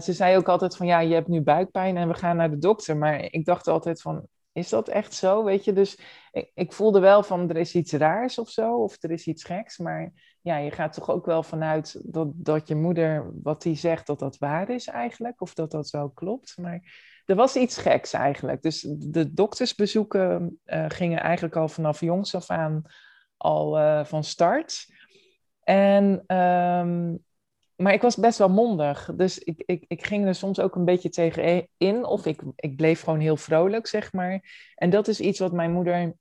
ze 0.02 0.14
zei 0.14 0.38
ook 0.38 0.50
altijd 0.50 0.76
van, 0.76 0.88
ja, 0.88 1.00
je 1.00 1.14
hebt 1.14 1.28
nu 1.28 1.42
buikpijn 1.42 1.98
en 1.98 2.08
we 2.08 2.14
gaan 2.14 2.36
naar 2.36 2.50
de 2.50 2.58
dokter. 2.58 2.98
Maar 2.98 3.20
ik 3.20 3.46
dacht 3.46 3.68
altijd 3.68 4.02
van, 4.02 4.28
is 4.52 4.70
dat 4.70 4.88
echt 4.88 5.14
zo, 5.14 5.44
weet 5.44 5.66
je? 5.66 5.74
Dus 5.74 6.00
ik, 6.32 6.52
ik, 6.54 6.74
voelde 6.74 7.00
wel 7.00 7.24
van, 7.24 7.50
er 7.50 7.58
is 7.58 7.76
iets 7.76 7.94
raars 7.94 8.40
of 8.40 8.50
zo, 8.50 8.76
of 8.76 8.98
er 9.00 9.12
is 9.12 9.28
iets 9.28 9.44
geks. 9.44 9.78
Maar 9.78 10.14
ja, 10.48 10.58
je 10.58 10.72
gaat 10.72 10.94
toch 10.94 11.10
ook 11.10 11.26
wel 11.26 11.44
vanuit 11.44 12.00
dat, 12.04 12.28
dat 12.34 12.68
je 12.68 12.76
moeder, 12.76 13.32
wat 13.44 13.62
die 13.62 13.76
zegt, 13.76 14.08
dat 14.08 14.20
dat 14.20 14.38
waar 14.38 14.70
is 14.70 14.88
eigenlijk. 14.88 15.42
Of 15.42 15.54
dat 15.54 15.72
dat 15.72 15.88
zo 15.88 16.10
klopt. 16.10 16.58
Maar 16.58 16.82
er 17.26 17.36
was 17.36 17.56
iets 17.56 17.78
geks 17.78 18.14
eigenlijk. 18.14 18.62
Dus 18.62 18.86
de 18.98 19.34
doktersbezoeken 19.34 20.60
uh, 20.66 20.86
gingen 20.88 21.20
eigenlijk 21.20 21.56
al 21.56 21.68
vanaf 21.68 22.00
jongs 22.00 22.36
af 22.36 22.50
aan 22.50 22.82
al 23.38 23.80
uh, 23.80 24.06
van 24.06 24.24
start. 24.24 24.88
En 25.64 26.36
um, 26.38 27.26
maar 27.76 27.94
ik 27.94 28.02
was 28.02 28.16
best 28.16 28.38
wel 28.38 28.50
mondig. 28.50 29.10
Dus 29.16 29.40
ik, 29.40 29.64
ik, 29.66 29.86
ik 29.88 30.06
ging 30.06 30.26
er 30.26 30.36
soms 30.36 30.60
ook 30.60 30.76
een 30.76 30.86
beetje 30.86 31.10
tegen 31.10 31.68
in. 31.78 32.06
Of 32.06 32.26
ik, 32.26 32.42
ik 32.56 32.76
bleef 32.76 33.02
gewoon 33.02 33.20
heel 33.20 33.38
vrolijk, 33.38 33.88
zeg 33.88 34.14
maar. 34.14 34.72
En 34.76 34.90
dat 34.90 35.08
is 35.08 35.20
iets 35.20 35.40
wat 35.40 35.52
mijn 35.52 35.72
moeder 35.72 36.16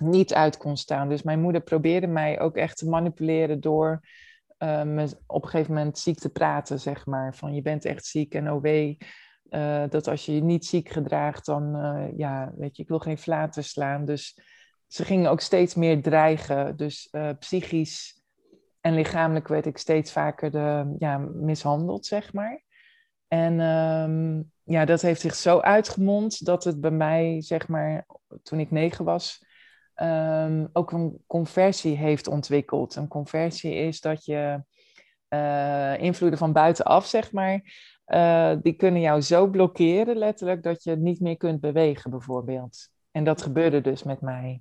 niet 0.00 0.34
uit 0.34 0.56
kon 0.56 0.76
staan. 0.76 1.08
Dus 1.08 1.22
mijn 1.22 1.40
moeder 1.40 1.60
probeerde 1.60 2.06
mij 2.06 2.40
ook 2.40 2.56
echt 2.56 2.76
te 2.76 2.88
manipuleren 2.88 3.60
door 3.60 4.00
uh, 4.58 4.82
me 4.82 5.08
op 5.26 5.42
een 5.42 5.48
gegeven 5.48 5.74
moment 5.74 5.98
ziek 5.98 6.18
te 6.18 6.30
praten, 6.30 6.80
zeg 6.80 7.06
maar. 7.06 7.34
Van 7.34 7.54
je 7.54 7.62
bent 7.62 7.84
echt 7.84 8.04
ziek 8.04 8.34
en 8.34 8.52
oh 8.52 8.62
wee. 8.62 8.98
Uh, 9.50 9.84
dat 9.88 10.08
als 10.08 10.26
je 10.26 10.34
je 10.34 10.42
niet 10.42 10.66
ziek 10.66 10.88
gedraagt, 10.88 11.46
dan, 11.46 11.76
uh, 11.76 12.18
ja, 12.18 12.52
weet 12.56 12.76
je, 12.76 12.82
ik 12.82 12.88
wil 12.88 12.98
geen 12.98 13.18
flaten 13.18 13.64
slaan. 13.64 14.04
Dus 14.04 14.38
ze 14.86 15.04
gingen 15.04 15.30
ook 15.30 15.40
steeds 15.40 15.74
meer 15.74 16.02
dreigen. 16.02 16.76
Dus 16.76 17.14
psychisch 17.38 18.22
en 18.80 18.94
lichamelijk 18.94 19.48
werd 19.48 19.66
ik 19.66 19.78
steeds 19.78 20.12
vaker 20.12 20.50
de, 20.50 20.94
ja, 20.98 21.18
mishandeld, 21.18 22.06
zeg 22.06 22.32
maar. 22.32 22.62
En 23.28 23.60
um, 23.60 24.52
ja, 24.62 24.84
dat 24.84 25.00
heeft 25.00 25.20
zich 25.20 25.34
zo 25.34 25.58
uitgemond 25.58 26.44
dat 26.44 26.64
het 26.64 26.80
bij 26.80 26.90
mij, 26.90 27.42
zeg 27.42 27.68
maar, 27.68 28.06
toen 28.42 28.60
ik 28.60 28.70
negen 28.70 29.04
was, 29.04 29.44
um, 30.02 30.68
ook 30.72 30.92
een 30.92 31.22
conversie 31.26 31.96
heeft 31.96 32.28
ontwikkeld. 32.28 32.96
Een 32.96 33.08
conversie 33.08 33.74
is 33.74 34.00
dat 34.00 34.24
je 34.24 34.62
uh, 35.28 35.98
invloeden 35.98 36.38
van 36.38 36.52
buitenaf, 36.52 37.06
zeg 37.06 37.32
maar, 37.32 37.62
uh, 38.06 38.52
die 38.62 38.72
kunnen 38.72 39.00
jou 39.00 39.20
zo 39.20 39.46
blokkeren, 39.46 40.16
letterlijk, 40.16 40.62
dat 40.62 40.82
je 40.82 40.96
niet 40.96 41.20
meer 41.20 41.36
kunt 41.36 41.60
bewegen, 41.60 42.10
bijvoorbeeld. 42.10 42.88
En 43.10 43.24
dat 43.24 43.42
gebeurde 43.42 43.80
dus 43.80 44.02
met 44.02 44.20
mij. 44.20 44.60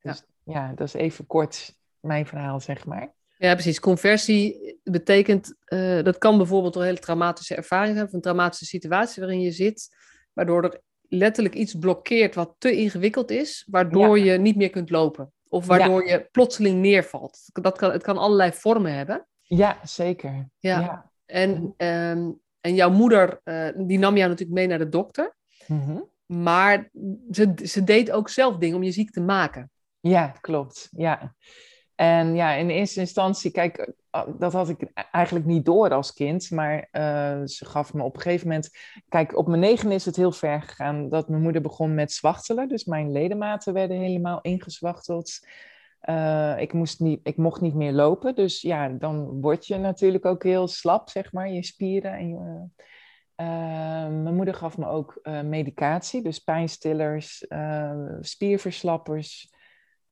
Dus 0.00 0.24
ja, 0.44 0.52
ja 0.52 0.72
dat 0.74 0.86
is 0.86 0.94
even 0.94 1.26
kort 1.26 1.74
mijn 2.00 2.26
verhaal, 2.26 2.60
zeg 2.60 2.86
maar. 2.86 3.12
Ja, 3.36 3.52
precies. 3.52 3.80
Conversie 3.80 4.78
betekent, 4.84 5.54
uh, 5.66 6.02
dat 6.02 6.18
kan 6.18 6.36
bijvoorbeeld 6.36 6.76
een 6.76 6.82
hele 6.82 6.98
traumatische 6.98 7.54
ervaring 7.54 7.94
zijn, 7.94 8.06
of 8.06 8.12
een 8.12 8.20
traumatische 8.20 8.64
situatie 8.64 9.22
waarin 9.22 9.40
je 9.40 9.50
zit, 9.50 9.96
waardoor 10.32 10.64
er 10.64 10.80
letterlijk 11.12 11.54
iets 11.54 11.74
blokkeert 11.74 12.34
wat 12.34 12.54
te 12.58 12.76
ingewikkeld 12.76 13.30
is, 13.30 13.66
waardoor 13.70 14.18
je 14.18 14.38
niet 14.38 14.56
meer 14.56 14.70
kunt 14.70 14.90
lopen. 14.90 15.32
Of 15.48 15.66
waardoor 15.66 16.06
je 16.06 16.28
plotseling 16.30 16.80
neervalt. 16.80 17.48
Dat 17.52 17.78
kan, 17.78 17.92
het 17.92 18.02
kan 18.02 18.18
allerlei 18.18 18.52
vormen 18.52 18.94
hebben. 18.94 19.26
Ja, 19.42 19.78
zeker. 19.82 20.48
Ja. 20.58 20.80
ja. 20.80 21.10
En, 21.26 21.74
um, 21.76 22.40
en 22.60 22.74
jouw 22.74 22.90
moeder, 22.90 23.40
uh, 23.44 23.68
die 23.76 23.98
nam 23.98 24.16
jou 24.16 24.28
natuurlijk 24.28 24.58
mee 24.58 24.66
naar 24.66 24.78
de 24.78 24.88
dokter. 24.88 25.36
Mm 25.66 25.80
-hmm. 25.80 26.08
Maar 26.26 26.90
ze, 27.30 27.52
ze 27.64 27.84
deed 27.84 28.10
ook 28.10 28.28
zelf 28.28 28.56
dingen 28.56 28.76
om 28.76 28.82
je 28.82 28.90
ziek 28.90 29.10
te 29.10 29.20
maken. 29.20 29.70
Ja, 30.00 30.26
klopt. 30.40 30.88
Ja. 30.90 31.34
En 31.94 32.34
ja, 32.34 32.52
in 32.52 32.70
eerste 32.70 33.00
instantie, 33.00 33.50
kijk, 33.50 33.92
eh, 34.10 34.22
dat 34.38 34.52
had 34.52 34.68
ik 34.68 34.90
eigenlijk 35.12 35.46
niet 35.46 35.64
door 35.64 35.90
als 35.90 36.12
kind. 36.12 36.50
Maar 36.50 36.88
uh, 36.92 37.40
ze 37.44 37.64
gaf 37.64 37.94
me 37.94 38.02
op 38.02 38.14
een 38.14 38.20
gegeven 38.20 38.46
moment. 38.46 38.70
Kijk, 39.08 39.36
op 39.36 39.46
mijn 39.46 39.60
negen 39.60 39.92
is 39.92 40.04
het 40.04 40.16
heel 40.16 40.32
ver 40.32 40.62
gegaan 40.62 41.08
dat 41.08 41.28
mijn 41.28 41.42
moeder 41.42 41.62
begon 41.62 41.94
met 41.94 42.12
zwachtelen. 42.12 42.68
Dus 42.68 42.84
mijn 42.84 43.12
ledematen 43.12 43.72
werden 43.72 43.96
helemaal 43.96 44.40
ingezwachteld. 44.40 45.46
Uh, 46.08 46.54
ik, 46.58 46.72
moest 46.72 47.00
niet, 47.00 47.20
ik 47.22 47.36
mocht 47.36 47.60
niet 47.60 47.74
meer 47.74 47.92
lopen. 47.92 48.34
Dus 48.34 48.60
ja, 48.60 48.88
dan 48.88 49.40
word 49.40 49.66
je 49.66 49.78
natuurlijk 49.78 50.24
ook 50.24 50.42
heel 50.42 50.68
slap, 50.68 51.08
zeg 51.08 51.32
maar, 51.32 51.50
je 51.50 51.64
spieren. 51.64 52.12
En 52.12 52.72
mijn 54.22 54.34
moeder 54.34 54.54
gaf 54.54 54.78
me 54.78 54.86
ook 54.86 55.20
medicatie, 55.44 56.22
dus 56.22 56.38
pijnstillers, 56.38 57.46
spierverslappers 58.20 59.52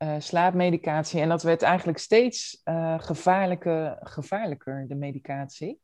uh, 0.02 0.14
slaapmedicatie. 0.18 1.20
En 1.20 1.28
dat 1.28 1.42
werd 1.42 1.62
eigenlijk 1.62 1.98
steeds 1.98 2.60
uh, 2.64 2.98
gevaarlijker, 2.98 3.98
gevaarlijker, 4.00 4.84
de 4.88 4.94
medicatie. 4.94 5.80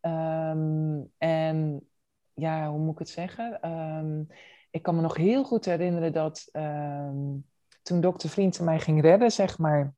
Um, 0.00 1.10
en 1.18 1.88
ja, 2.34 2.70
hoe 2.70 2.78
moet 2.78 2.92
ik 2.92 2.98
het 2.98 3.08
zeggen? 3.08 3.70
Um, 3.70 4.26
ik 4.70 4.82
kan 4.82 4.94
me 4.94 5.00
nog 5.00 5.16
heel 5.16 5.44
goed 5.44 5.64
herinneren 5.64 6.12
dat 6.12 6.48
um, 6.52 7.44
toen 7.82 8.00
dokter 8.00 8.28
Vriend 8.28 8.60
mij 8.60 8.78
ging 8.80 9.00
redden, 9.00 9.32
zeg 9.32 9.58
maar, 9.58 9.94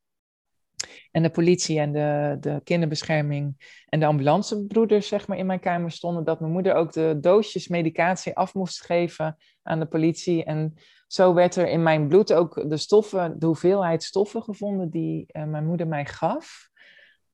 En 1.10 1.22
de 1.22 1.30
politie 1.30 1.80
en 1.80 1.92
de, 1.92 2.36
de 2.40 2.60
kinderbescherming 2.64 3.56
en 3.88 4.00
de 4.00 4.06
ambulancebroeders 4.06 5.08
zeg 5.08 5.26
maar, 5.26 5.38
in 5.38 5.46
mijn 5.46 5.60
kamer 5.60 5.90
stonden. 5.90 6.24
Dat 6.24 6.40
mijn 6.40 6.52
moeder 6.52 6.74
ook 6.74 6.92
de 6.92 7.18
doosjes 7.20 7.68
medicatie 7.68 8.36
af 8.36 8.54
moest 8.54 8.84
geven 8.84 9.36
aan 9.64 9.78
de 9.78 9.86
politie. 9.86 10.44
En 10.44 10.74
zo 11.06 11.34
werd 11.34 11.56
er 11.56 11.68
in 11.68 11.82
mijn 11.82 12.08
bloed 12.08 12.32
ook 12.32 12.70
de 12.70 12.76
stoffen, 12.76 13.38
de 13.38 13.46
hoeveelheid 13.46 14.02
stoffen 14.02 14.42
gevonden 14.42 14.90
die 14.90 15.26
uh, 15.32 15.44
mijn 15.44 15.66
moeder 15.66 15.86
mij 15.86 16.06
gaf. 16.06 16.68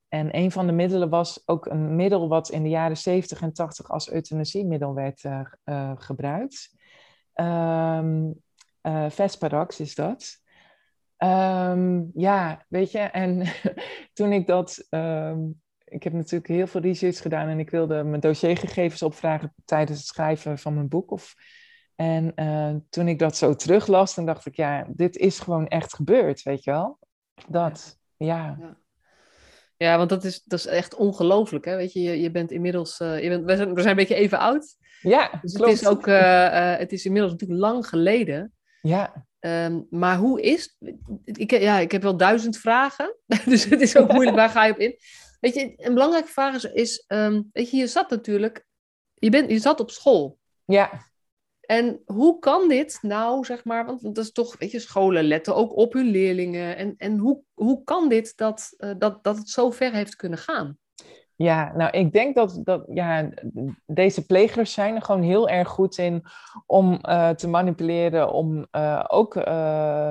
En 0.08 0.36
een 0.36 0.50
van 0.50 0.66
de 0.66 0.72
middelen 0.72 1.08
was 1.08 1.42
ook 1.46 1.66
een 1.66 1.96
middel 1.96 2.28
wat 2.28 2.50
in 2.50 2.62
de 2.62 2.68
jaren 2.68 2.96
70 2.96 3.40
en 3.42 3.52
80 3.52 3.90
als 3.90 4.10
euthanasiemiddel 4.10 4.94
werd 4.94 5.24
uh, 5.24 5.40
uh, 5.64 5.92
gebruikt. 5.94 6.74
Um, 7.34 8.42
Vesparax 9.08 9.80
is 9.80 9.94
dat. 9.94 10.38
Um, 11.18 12.10
ja, 12.14 12.64
weet 12.68 12.90
je, 12.90 12.98
en 12.98 13.46
toen 14.12 14.32
ik 14.32 14.46
dat. 14.46 14.86
Um, 14.90 15.60
ik 15.90 16.02
heb 16.02 16.12
natuurlijk 16.12 16.50
heel 16.50 16.66
veel 16.66 16.80
research 16.80 17.18
gedaan 17.18 17.48
en 17.48 17.58
ik 17.58 17.70
wilde 17.70 18.02
mijn 18.02 18.20
dossiergegevens 18.20 19.02
opvragen 19.02 19.54
tijdens 19.64 19.98
het 19.98 20.06
schrijven 20.06 20.58
van 20.58 20.74
mijn 20.74 20.88
boek. 20.88 21.10
Of, 21.10 21.34
en 22.00 22.32
uh, 22.36 22.74
toen 22.90 23.08
ik 23.08 23.18
dat 23.18 23.36
zo 23.36 23.54
teruglas, 23.54 24.14
dan 24.14 24.26
dacht 24.26 24.46
ik, 24.46 24.56
ja, 24.56 24.86
dit 24.88 25.16
is 25.16 25.38
gewoon 25.38 25.68
echt 25.68 25.94
gebeurd, 25.94 26.42
weet 26.42 26.64
je 26.64 26.70
wel? 26.70 26.98
Dat, 27.48 27.98
ja. 28.16 28.56
ja. 28.60 28.76
ja. 29.76 29.96
want 29.96 30.08
dat 30.08 30.24
is, 30.24 30.42
dat 30.44 30.58
is 30.58 30.66
echt 30.66 30.94
ongelooflijk, 30.94 31.64
hè? 31.64 31.76
Weet 31.76 31.92
je, 31.92 32.02
je, 32.02 32.20
je 32.20 32.30
bent 32.30 32.50
inmiddels, 32.50 33.00
uh, 33.00 33.22
je 33.22 33.28
bent, 33.28 33.44
we, 33.44 33.56
zijn, 33.56 33.74
we 33.74 33.80
zijn 33.80 33.90
een 33.90 33.96
beetje 33.96 34.14
even 34.14 34.38
oud. 34.38 34.76
Ja, 35.00 35.38
dus 35.42 35.52
klopt. 35.52 35.70
het 35.70 35.80
is 35.80 35.86
ook, 35.86 36.06
uh, 36.06 36.76
het 36.76 36.92
is 36.92 37.04
inmiddels 37.04 37.32
natuurlijk 37.32 37.60
lang 37.60 37.86
geleden. 37.86 38.52
Ja. 38.82 39.26
Um, 39.40 39.86
maar 39.90 40.16
hoe 40.16 40.40
is. 40.42 40.76
Ik, 41.24 41.50
ja, 41.50 41.78
ik 41.78 41.92
heb 41.92 42.02
wel 42.02 42.16
duizend 42.16 42.58
vragen. 42.58 43.16
dus 43.44 43.64
het 43.64 43.80
is 43.80 43.96
ook 43.96 44.12
moeilijk. 44.12 44.36
Waar 44.36 44.50
ga 44.50 44.64
je 44.64 44.72
op 44.72 44.78
in? 44.78 44.96
Weet 45.40 45.54
je, 45.54 45.72
een 45.76 45.94
belangrijke 45.94 46.28
vraag 46.28 46.54
is. 46.54 46.64
is 46.64 47.04
um, 47.08 47.50
weet 47.52 47.70
je, 47.70 47.76
je 47.76 47.86
zat 47.86 48.10
natuurlijk. 48.10 48.66
Je, 49.14 49.30
bent, 49.30 49.50
je 49.50 49.58
zat 49.58 49.80
op 49.80 49.90
school. 49.90 50.38
Ja. 50.64 51.09
En 51.70 52.02
hoe 52.04 52.38
kan 52.38 52.68
dit 52.68 52.98
nou, 53.02 53.44
zeg 53.44 53.64
maar. 53.64 53.86
Want 53.86 54.02
dat 54.02 54.18
is 54.18 54.32
toch. 54.32 54.58
Weet 54.58 54.70
je, 54.70 54.78
scholen 54.78 55.24
letten 55.24 55.54
ook 55.54 55.76
op 55.76 55.92
hun 55.92 56.06
leerlingen. 56.06 56.76
En, 56.76 56.94
en 56.96 57.18
hoe, 57.18 57.42
hoe 57.54 57.84
kan 57.84 58.08
dit 58.08 58.36
dat, 58.36 58.74
uh, 58.78 58.94
dat, 58.98 59.24
dat 59.24 59.36
het 59.36 59.48
zo 59.48 59.70
ver 59.70 59.92
heeft 59.92 60.16
kunnen 60.16 60.38
gaan? 60.38 60.78
Ja, 61.36 61.72
nou, 61.76 61.90
ik 61.90 62.12
denk 62.12 62.34
dat, 62.34 62.60
dat 62.64 62.84
ja, 62.92 63.30
deze 63.86 64.26
plegers 64.26 64.72
zijn 64.72 64.94
er 64.94 65.02
gewoon 65.02 65.22
heel 65.22 65.48
erg 65.48 65.68
goed 65.68 65.98
in 65.98 66.22
om 66.66 66.98
uh, 67.02 67.30
te 67.30 67.48
manipuleren, 67.48 68.32
om 68.32 68.66
uh, 68.72 69.04
ook 69.08 69.34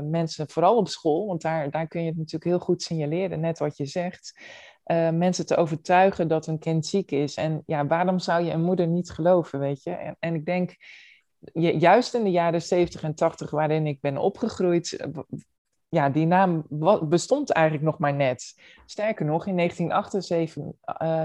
mensen, 0.03 0.49
vooral 0.49 0.77
op 0.77 0.87
school, 0.87 1.27
want 1.27 1.41
daar, 1.41 1.69
daar 1.71 1.87
kun 1.87 2.01
je 2.01 2.07
het 2.07 2.17
natuurlijk 2.17 2.43
heel 2.43 2.59
goed 2.59 2.81
signaleren, 2.81 3.39
net 3.39 3.59
wat 3.59 3.77
je 3.77 3.85
zegt, 3.85 4.39
mensen 5.13 5.45
te 5.45 5.55
overtuigen 5.55 6.27
dat 6.27 6.47
een 6.47 6.59
kind 6.59 6.85
ziek 6.85 7.11
is. 7.11 7.35
En 7.35 7.63
ja, 7.65 7.87
waarom 7.87 8.19
zou 8.19 8.43
je 8.43 8.51
een 8.51 8.63
moeder 8.63 8.87
niet 8.87 9.09
geloven, 9.09 9.59
weet 9.59 9.83
je? 9.83 9.91
En, 9.91 10.15
en 10.19 10.35
ik 10.35 10.45
denk, 10.45 10.75
juist 11.53 12.13
in 12.13 12.23
de 12.23 12.31
jaren 12.31 12.61
70 12.61 13.03
en 13.03 13.15
80 13.15 13.49
waarin 13.49 13.87
ik 13.87 14.01
ben 14.01 14.17
opgegroeid, 14.17 15.09
ja, 15.89 16.09
die 16.09 16.25
naam 16.25 16.65
bestond 17.09 17.51
eigenlijk 17.51 17.85
nog 17.85 17.97
maar 17.97 18.13
net. 18.13 18.61
Sterker 18.85 19.25
nog, 19.25 19.47
in 19.47 19.55
1978, 19.55 20.63
uh, 20.63 20.71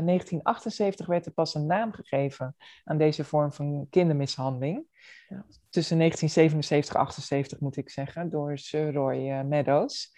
1978 0.06 1.06
werd 1.06 1.26
er 1.26 1.32
pas 1.32 1.54
een 1.54 1.66
naam 1.66 1.92
gegeven 1.92 2.56
aan 2.84 2.98
deze 2.98 3.24
vorm 3.24 3.52
van 3.52 3.86
kindermishandeling. 3.90 4.84
Ja. 5.28 5.44
Tussen 5.70 5.98
1977 5.98 6.94
en 6.94 7.00
78 7.00 7.60
moet 7.60 7.76
ik 7.76 7.90
zeggen, 7.90 8.30
door 8.30 8.58
Sir 8.58 8.92
Roy 8.92 9.30
uh, 9.30 9.42
Meadows. 9.42 10.16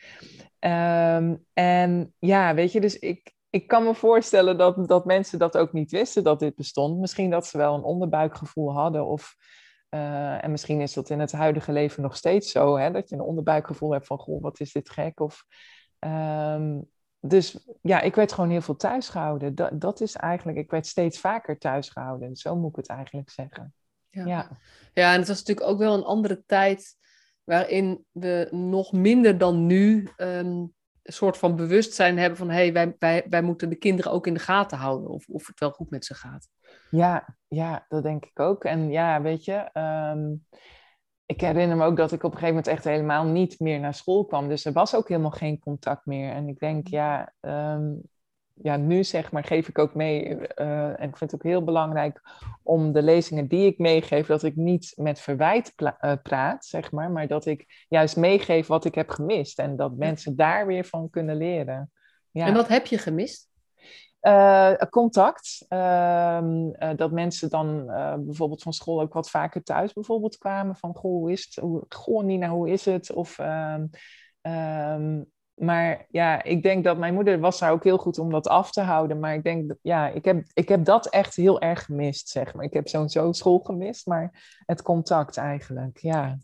Um, 0.61 1.45
en 1.53 2.15
ja, 2.19 2.55
weet 2.55 2.73
je, 2.73 2.81
dus 2.81 2.99
ik, 2.99 3.35
ik 3.51 3.69
kan 3.69 3.85
me 3.85 3.95
voorstellen 3.95 4.59
dat, 4.59 4.89
dat 4.89 5.05
mensen 5.05 5.39
dat 5.39 5.57
ook 5.57 5.73
niet 5.73 5.91
wisten 5.91 6.25
dat 6.25 6.39
dit 6.39 6.55
bestond. 6.55 6.99
Misschien 6.99 7.31
dat 7.31 7.47
ze 7.47 7.59
wel 7.59 7.75
een 7.75 7.83
onderbuikgevoel 7.83 8.73
hadden 8.73 9.07
of 9.07 9.37
uh, 9.97 10.45
en 10.45 10.51
misschien 10.51 10.81
is 10.81 10.93
dat 10.93 11.11
in 11.11 11.21
het 11.21 11.33
huidige 11.33 11.73
leven 11.73 12.03
nog 12.03 12.17
steeds 12.17 12.51
zo, 12.51 12.77
hè, 12.77 12.91
dat 12.91 13.09
je 13.09 13.15
een 13.15 13.21
onderbuikgevoel 13.21 13.93
hebt 13.93 14.07
van, 14.07 14.19
goh, 14.19 14.43
wat 14.43 14.61
is 14.61 14.73
dit 14.73 14.91
gek? 14.91 15.21
Of, 15.21 15.45
um, 15.99 16.91
dus 17.21 17.67
ja, 17.83 18.01
ik 18.01 18.15
werd 18.15 18.33
gewoon 18.33 18.51
heel 18.51 18.61
veel 18.61 18.77
thuis 18.77 19.09
gehouden. 19.09 19.55
Dat, 19.55 19.81
dat 19.81 20.01
is 20.01 20.17
eigenlijk, 20.17 20.59
ik 20.59 20.71
werd 20.71 20.87
steeds 20.87 21.21
vaker 21.21 21.59
thuis 21.59 21.89
gehouden. 21.89 22.37
Zo 22.37 22.57
moet 22.57 22.71
ik 22.71 22.77
het 22.77 22.89
eigenlijk 22.89 23.31
zeggen. 23.31 23.75
Ja. 24.11 24.25
ja. 24.25 24.59
Ja. 24.95 25.13
en 25.13 25.19
het 25.19 25.29
was 25.29 25.39
natuurlijk 25.39 25.67
ook 25.67 25.79
wel 25.79 25.95
een 25.95 26.05
andere 26.05 26.43
tijd 26.47 26.97
waarin 27.45 28.05
we 28.11 28.49
nog 28.51 28.93
minder 28.93 29.39
dan 29.39 29.67
nu 29.67 30.09
um, 30.17 30.75
een 31.07 31.13
soort 31.13 31.39
van 31.39 31.57
bewustzijn 31.57 32.19
hebben 32.19 32.39
van, 32.39 32.49
hé, 32.51 32.55
hey, 32.55 32.73
wij, 32.73 32.97
wij, 32.99 33.27
wij 33.29 33.43
moeten 33.43 33.69
de 33.69 33.77
kinderen 33.77 34.13
ook 34.13 34.27
in 34.27 34.35
de 34.35 34.41
gaten 34.41 34.79
houden 34.79 35.09
of, 35.09 35.29
of 35.29 35.47
het 35.47 35.61
wel 35.61 35.71
goed 35.71 35.91
met 35.91 36.05
ze 36.05 36.15
gaat. 36.15 36.49
Ja, 36.91 37.37
ja, 37.49 37.85
dat 37.89 38.03
denk 38.03 38.25
ik 38.25 38.41
ook. 38.41 38.65
En 38.65 38.91
ja, 38.91 39.23
weet 39.23 39.45
je, 39.45 39.71
um, 40.13 40.47
ik 41.27 41.41
herinner 41.41 41.77
me 41.77 41.85
ook 41.85 41.97
dat 41.97 42.13
ik 42.13 42.23
op 42.23 42.33
een 42.33 42.39
gegeven 42.39 42.55
moment 42.55 42.67
echt 42.67 42.85
helemaal 42.85 43.25
niet 43.25 43.61
meer 43.61 43.81
naar 43.81 43.95
school 43.95 44.25
kwam. 44.25 44.49
Dus 44.49 44.65
er 44.65 44.73
was 44.73 44.95
ook 44.95 45.09
helemaal 45.09 45.31
geen 45.31 45.59
contact 45.59 46.07
meer. 46.07 46.33
En 46.33 46.49
ik 46.49 46.59
denk, 46.59 46.89
ja, 46.89 47.33
um, 47.41 48.03
ja 48.63 48.77
nu 48.77 49.05
zeg 49.05 49.33
maar 49.33 49.45
geef 49.45 49.69
ik 49.69 49.79
ook 49.79 49.95
mee. 49.95 50.29
Uh, 50.57 51.01
en 51.01 51.09
ik 51.09 51.17
vind 51.17 51.31
het 51.31 51.35
ook 51.35 51.43
heel 51.43 51.65
belangrijk 51.65 52.21
om 52.63 52.93
de 52.93 53.03
lezingen 53.03 53.47
die 53.47 53.67
ik 53.67 53.79
meegeef, 53.79 54.27
dat 54.27 54.43
ik 54.43 54.57
niet 54.57 54.93
met 54.97 55.21
verwijt 55.21 55.73
uh, 55.77 56.13
praat, 56.23 56.65
zeg 56.65 56.93
maar. 56.93 57.11
Maar 57.11 57.27
dat 57.27 57.47
ik 57.47 57.85
juist 57.89 58.17
meegeef 58.17 58.67
wat 58.67 58.85
ik 58.85 58.95
heb 58.95 59.09
gemist. 59.09 59.59
En 59.59 59.77
dat 59.77 59.97
mensen 59.97 60.37
daar 60.37 60.67
weer 60.67 60.85
van 60.85 61.11
kunnen 61.11 61.37
leren. 61.37 61.91
Ja. 62.31 62.47
En 62.47 62.55
wat 62.55 62.69
heb 62.69 62.87
je 62.87 62.99
gemist? 62.99 63.49
Uh, 64.21 64.73
contact. 64.91 65.65
Uh, 65.69 66.39
uh, 66.43 66.91
dat 66.97 67.13
mensen 67.13 67.51
dan 67.51 67.87
bijvoorbeeld 68.25 68.63
van 68.63 68.73
school 68.73 69.01
ook 69.01 69.13
wat 69.13 69.31
vaker 69.31 69.63
thuis 69.63 69.93
bijvoorbeeld 69.93 70.39
kwamen. 70.39 70.77
Van, 70.77 70.95
goh, 70.95 71.13
hoe 71.13 71.33
is 71.33 71.45
het? 71.45 71.65
Goh, 71.89 72.25
Nina, 72.25 72.49
hoe 72.49 72.71
is 72.71 72.85
het? 72.85 73.13
Of, 73.13 73.39
um, 73.39 75.31
maar 75.57 76.07
ja, 76.11 76.43
ik 76.43 76.63
denk 76.63 76.85
dat 76.85 76.99
mijn 76.99 77.15
moeder 77.15 77.41
was 77.41 77.59
daar 77.59 77.73
ook 77.73 77.85
heel 77.85 77.99
goed 77.99 78.19
om 78.19 78.31
dat 78.31 78.49
af 78.49 78.71
te 78.71 78.81
houden. 78.81 79.19
Maar 79.19 79.35
ik 79.35 79.43
denk, 79.43 79.69
dat, 79.69 79.79
ja, 79.83 80.09
ik 80.09 80.25
heb, 80.25 80.45
ik 80.55 80.69
heb 80.69 80.85
dat 80.85 81.07
echt 81.07 81.37
heel 81.37 81.61
erg 81.61 81.85
gemist, 81.85 82.29
zeg 82.29 82.55
maar. 82.55 82.65
Ik 82.65 82.73
heb 82.73 82.89
sowieso 82.89 83.33
school 83.33 83.59
gemist, 83.59 84.07
maar 84.07 84.61
het 84.67 84.83
contact 84.83 85.37
eigenlijk, 85.37 85.99
ja. 85.99 86.39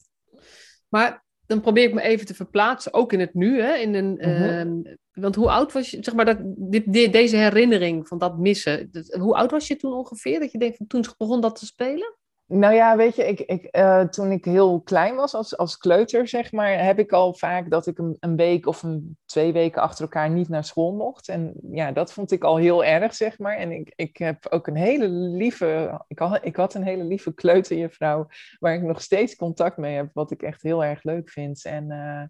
Maar 0.88 1.25
dan 1.47 1.61
probeer 1.61 1.85
ik 1.85 1.95
me 1.95 2.02
even 2.02 2.26
te 2.26 2.35
verplaatsen, 2.35 2.95
ook 2.95 3.12
in 3.12 3.21
het 3.21 3.35
nu. 3.35 3.61
Hè? 3.61 3.75
In 3.75 3.95
een, 3.95 4.12
mm-hmm. 4.12 4.83
uh, 4.87 4.95
want 5.12 5.35
hoe 5.35 5.50
oud 5.50 5.73
was 5.73 5.90
je, 5.90 5.99
zeg 6.00 6.14
maar, 6.14 6.25
dat, 6.25 6.38
dit, 6.42 7.12
deze 7.12 7.37
herinnering 7.37 8.09
van 8.09 8.19
dat 8.19 8.38
missen, 8.38 8.88
dat, 8.90 9.07
hoe 9.07 9.35
oud 9.35 9.50
was 9.50 9.66
je 9.66 9.76
toen 9.76 9.92
ongeveer? 9.92 10.40
Dat 10.40 10.52
je 10.52 10.59
denkt, 10.59 10.76
van 10.76 10.87
toen 10.87 11.04
begon 11.19 11.40
dat 11.40 11.59
te 11.59 11.66
spelen? 11.66 12.16
Nou 12.54 12.75
ja, 12.75 12.97
weet 12.97 13.16
je, 13.16 13.26
ik, 13.26 13.40
ik, 13.40 13.76
uh, 13.76 14.04
toen 14.04 14.30
ik 14.30 14.44
heel 14.44 14.80
klein 14.80 15.14
was, 15.14 15.35
als, 15.35 15.56
als 15.56 15.76
kleuter, 15.76 16.28
zeg 16.28 16.52
maar, 16.52 16.85
heb 16.85 16.99
ik 16.99 17.12
al 17.12 17.35
vaak 17.35 17.71
dat 17.71 17.87
ik 17.87 17.99
een, 17.99 18.16
een 18.21 18.37
week 18.37 18.66
of 18.66 18.82
een, 18.82 19.18
twee 19.25 19.52
weken 19.52 19.82
achter 19.82 20.02
elkaar 20.02 20.30
niet 20.30 20.49
naar 20.49 20.64
school 20.64 20.92
mocht. 20.92 21.28
En 21.28 21.54
ja, 21.71 21.92
dat 21.92 22.12
vond 22.12 22.32
ik 22.32 22.44
al 22.44 22.56
heel 22.56 22.85
erg, 22.85 23.14
zeg 23.14 23.38
maar. 23.38 23.56
En 23.56 23.73
ik, 23.73 23.92
ik 23.97 24.16
heb 24.16 24.47
ook 24.50 24.66
een 24.66 24.76
hele 24.76 25.09
lieve, 25.09 26.00
ik 26.09 26.18
had, 26.18 26.38
ik 26.42 26.56
had 26.56 26.75
een 26.75 26.85
hele 26.85 27.04
lieve 27.04 27.35
kleuterjuffrouw, 27.35 28.26
waar 28.59 28.75
ik 28.75 28.82
nog 28.82 29.02
steeds 29.02 29.37
contact 29.37 29.76
mee 29.76 29.97
heb, 29.97 30.11
wat 30.12 30.30
ik 30.30 30.42
echt 30.42 30.62
heel 30.62 30.85
erg 30.85 31.02
leuk 31.02 31.30
vind. 31.30 31.64
En 31.64 31.90
uh, 31.90 32.23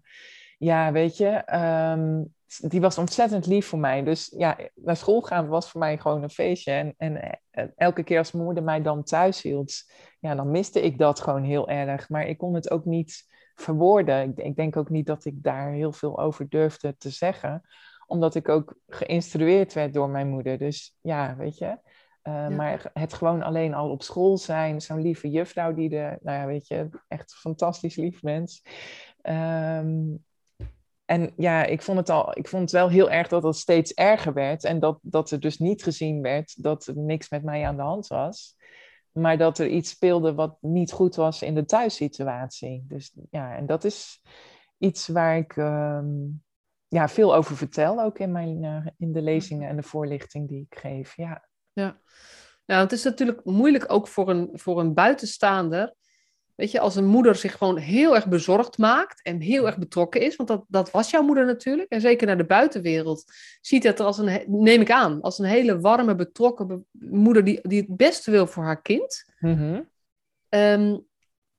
ja, 0.57 0.91
weet 0.91 1.17
je, 1.17 1.55
um, 1.95 2.33
die 2.59 2.81
was 2.81 2.97
ontzettend 2.97 3.45
lief 3.45 3.67
voor 3.67 3.79
mij. 3.79 4.03
Dus 4.03 4.33
ja, 4.37 4.57
naar 4.75 4.97
school 4.97 5.21
gaan 5.21 5.47
was 5.47 5.69
voor 5.69 5.79
mij 5.79 5.97
gewoon 5.97 6.23
een 6.23 6.29
feestje. 6.29 6.71
En, 6.71 6.93
en, 6.97 7.39
en 7.51 7.73
elke 7.75 8.03
keer 8.03 8.17
als 8.17 8.31
moeder 8.31 8.63
mij 8.63 8.81
dan 8.81 9.03
thuis 9.03 9.41
hield, 9.41 9.73
ja, 10.23 10.35
dan 10.35 10.51
miste 10.51 10.81
ik 10.81 10.97
dat 10.97 11.19
gewoon 11.19 11.43
heel 11.43 11.69
erg. 11.69 12.09
Maar 12.09 12.27
ik 12.27 12.37
kon 12.37 12.53
het 12.53 12.71
ook 12.71 12.85
niet 12.85 13.27
verwoorden. 13.55 14.29
Ik, 14.29 14.37
ik 14.37 14.55
denk 14.55 14.77
ook 14.77 14.89
niet 14.89 15.05
dat 15.05 15.25
ik 15.25 15.43
daar 15.43 15.71
heel 15.71 15.91
veel 15.91 16.19
over 16.19 16.49
durfde 16.49 16.97
te 16.97 17.09
zeggen, 17.09 17.61
omdat 18.07 18.35
ik 18.35 18.49
ook 18.49 18.75
geïnstrueerd 18.87 19.73
werd 19.73 19.93
door 19.93 20.09
mijn 20.09 20.29
moeder. 20.29 20.57
Dus 20.57 20.97
ja, 21.01 21.35
weet 21.35 21.57
je. 21.57 21.65
Uh, 21.65 21.77
ja. 22.23 22.49
Maar 22.49 22.91
het 22.93 23.13
gewoon 23.13 23.41
alleen 23.41 23.73
al 23.73 23.89
op 23.89 24.03
school 24.03 24.37
zijn, 24.37 24.81
zo'n 24.81 25.01
lieve 25.01 25.29
juffrouw 25.29 25.73
die 25.73 25.89
de, 25.89 26.17
nou 26.21 26.39
ja, 26.39 26.45
weet 26.45 26.67
je, 26.67 26.89
echt 27.07 27.33
fantastisch 27.33 27.95
lief 27.95 28.21
mens. 28.21 28.61
Um, 29.21 30.23
en 31.05 31.33
ja, 31.37 31.65
ik 31.65 31.81
vond 31.81 31.97
het 31.97 32.09
al, 32.09 32.37
ik 32.37 32.47
vond 32.47 32.61
het 32.61 32.71
wel 32.71 32.89
heel 32.89 33.11
erg 33.11 33.27
dat 33.27 33.43
het 33.43 33.55
steeds 33.55 33.93
erger 33.93 34.33
werd. 34.33 34.63
En 34.63 34.79
dat, 34.79 34.99
dat 35.01 35.31
er 35.31 35.39
dus 35.39 35.57
niet 35.57 35.83
gezien 35.83 36.21
werd 36.21 36.63
dat 36.63 36.87
er 36.87 36.97
niks 36.97 37.29
met 37.29 37.43
mij 37.43 37.65
aan 37.65 37.75
de 37.75 37.81
hand 37.81 38.07
was. 38.07 38.55
Maar 39.13 39.37
dat 39.37 39.57
er 39.57 39.67
iets 39.67 39.89
speelde 39.89 40.33
wat 40.33 40.57
niet 40.61 40.91
goed 40.91 41.15
was 41.15 41.41
in 41.41 41.55
de 41.55 41.65
thuissituatie. 41.65 42.85
Dus 42.87 43.15
ja, 43.29 43.55
en 43.55 43.65
dat 43.65 43.83
is 43.83 44.21
iets 44.77 45.07
waar 45.07 45.37
ik 45.37 45.55
um, 45.55 46.43
ja, 46.87 47.07
veel 47.07 47.35
over 47.35 47.57
vertel, 47.57 48.01
ook 48.01 48.19
in, 48.19 48.31
mijn, 48.31 48.63
uh, 48.63 48.87
in 48.97 49.11
de 49.11 49.21
lezingen 49.21 49.69
en 49.69 49.75
de 49.75 49.83
voorlichting 49.83 50.47
die 50.47 50.67
ik 50.69 50.79
geef. 50.79 51.15
Ja, 51.15 51.47
ja. 51.71 51.99
ja 52.65 52.79
het 52.79 52.91
is 52.91 53.03
natuurlijk 53.03 53.45
moeilijk 53.45 53.91
ook 53.91 54.07
voor 54.07 54.29
een, 54.29 54.49
voor 54.53 54.79
een 54.79 54.93
buitenstaander 54.93 55.95
Weet 56.55 56.71
je, 56.71 56.79
als 56.79 56.95
een 56.95 57.05
moeder 57.05 57.35
zich 57.35 57.57
gewoon 57.57 57.77
heel 57.77 58.15
erg 58.15 58.27
bezorgd 58.27 58.77
maakt 58.77 59.21
en 59.21 59.39
heel 59.39 59.65
erg 59.65 59.77
betrokken 59.77 60.21
is, 60.21 60.35
want 60.35 60.49
dat, 60.49 60.65
dat 60.67 60.91
was 60.91 61.09
jouw 61.09 61.23
moeder 61.23 61.45
natuurlijk, 61.45 61.89
en 61.89 62.01
zeker 62.01 62.27
naar 62.27 62.37
de 62.37 62.45
buitenwereld, 62.45 63.23
ziet 63.61 63.83
het 63.83 63.99
er 63.99 64.05
als 64.05 64.17
een, 64.17 64.43
neem 64.47 64.81
ik 64.81 64.91
aan, 64.91 65.21
als 65.21 65.39
een 65.39 65.45
hele 65.45 65.79
warme, 65.79 66.15
betrokken 66.15 66.85
moeder 66.91 67.43
die, 67.43 67.67
die 67.67 67.81
het 67.81 67.97
beste 67.97 68.31
wil 68.31 68.47
voor 68.47 68.63
haar 68.63 68.81
kind. 68.81 69.25
Mhm. 69.39 69.81
Ehm, 70.49 70.97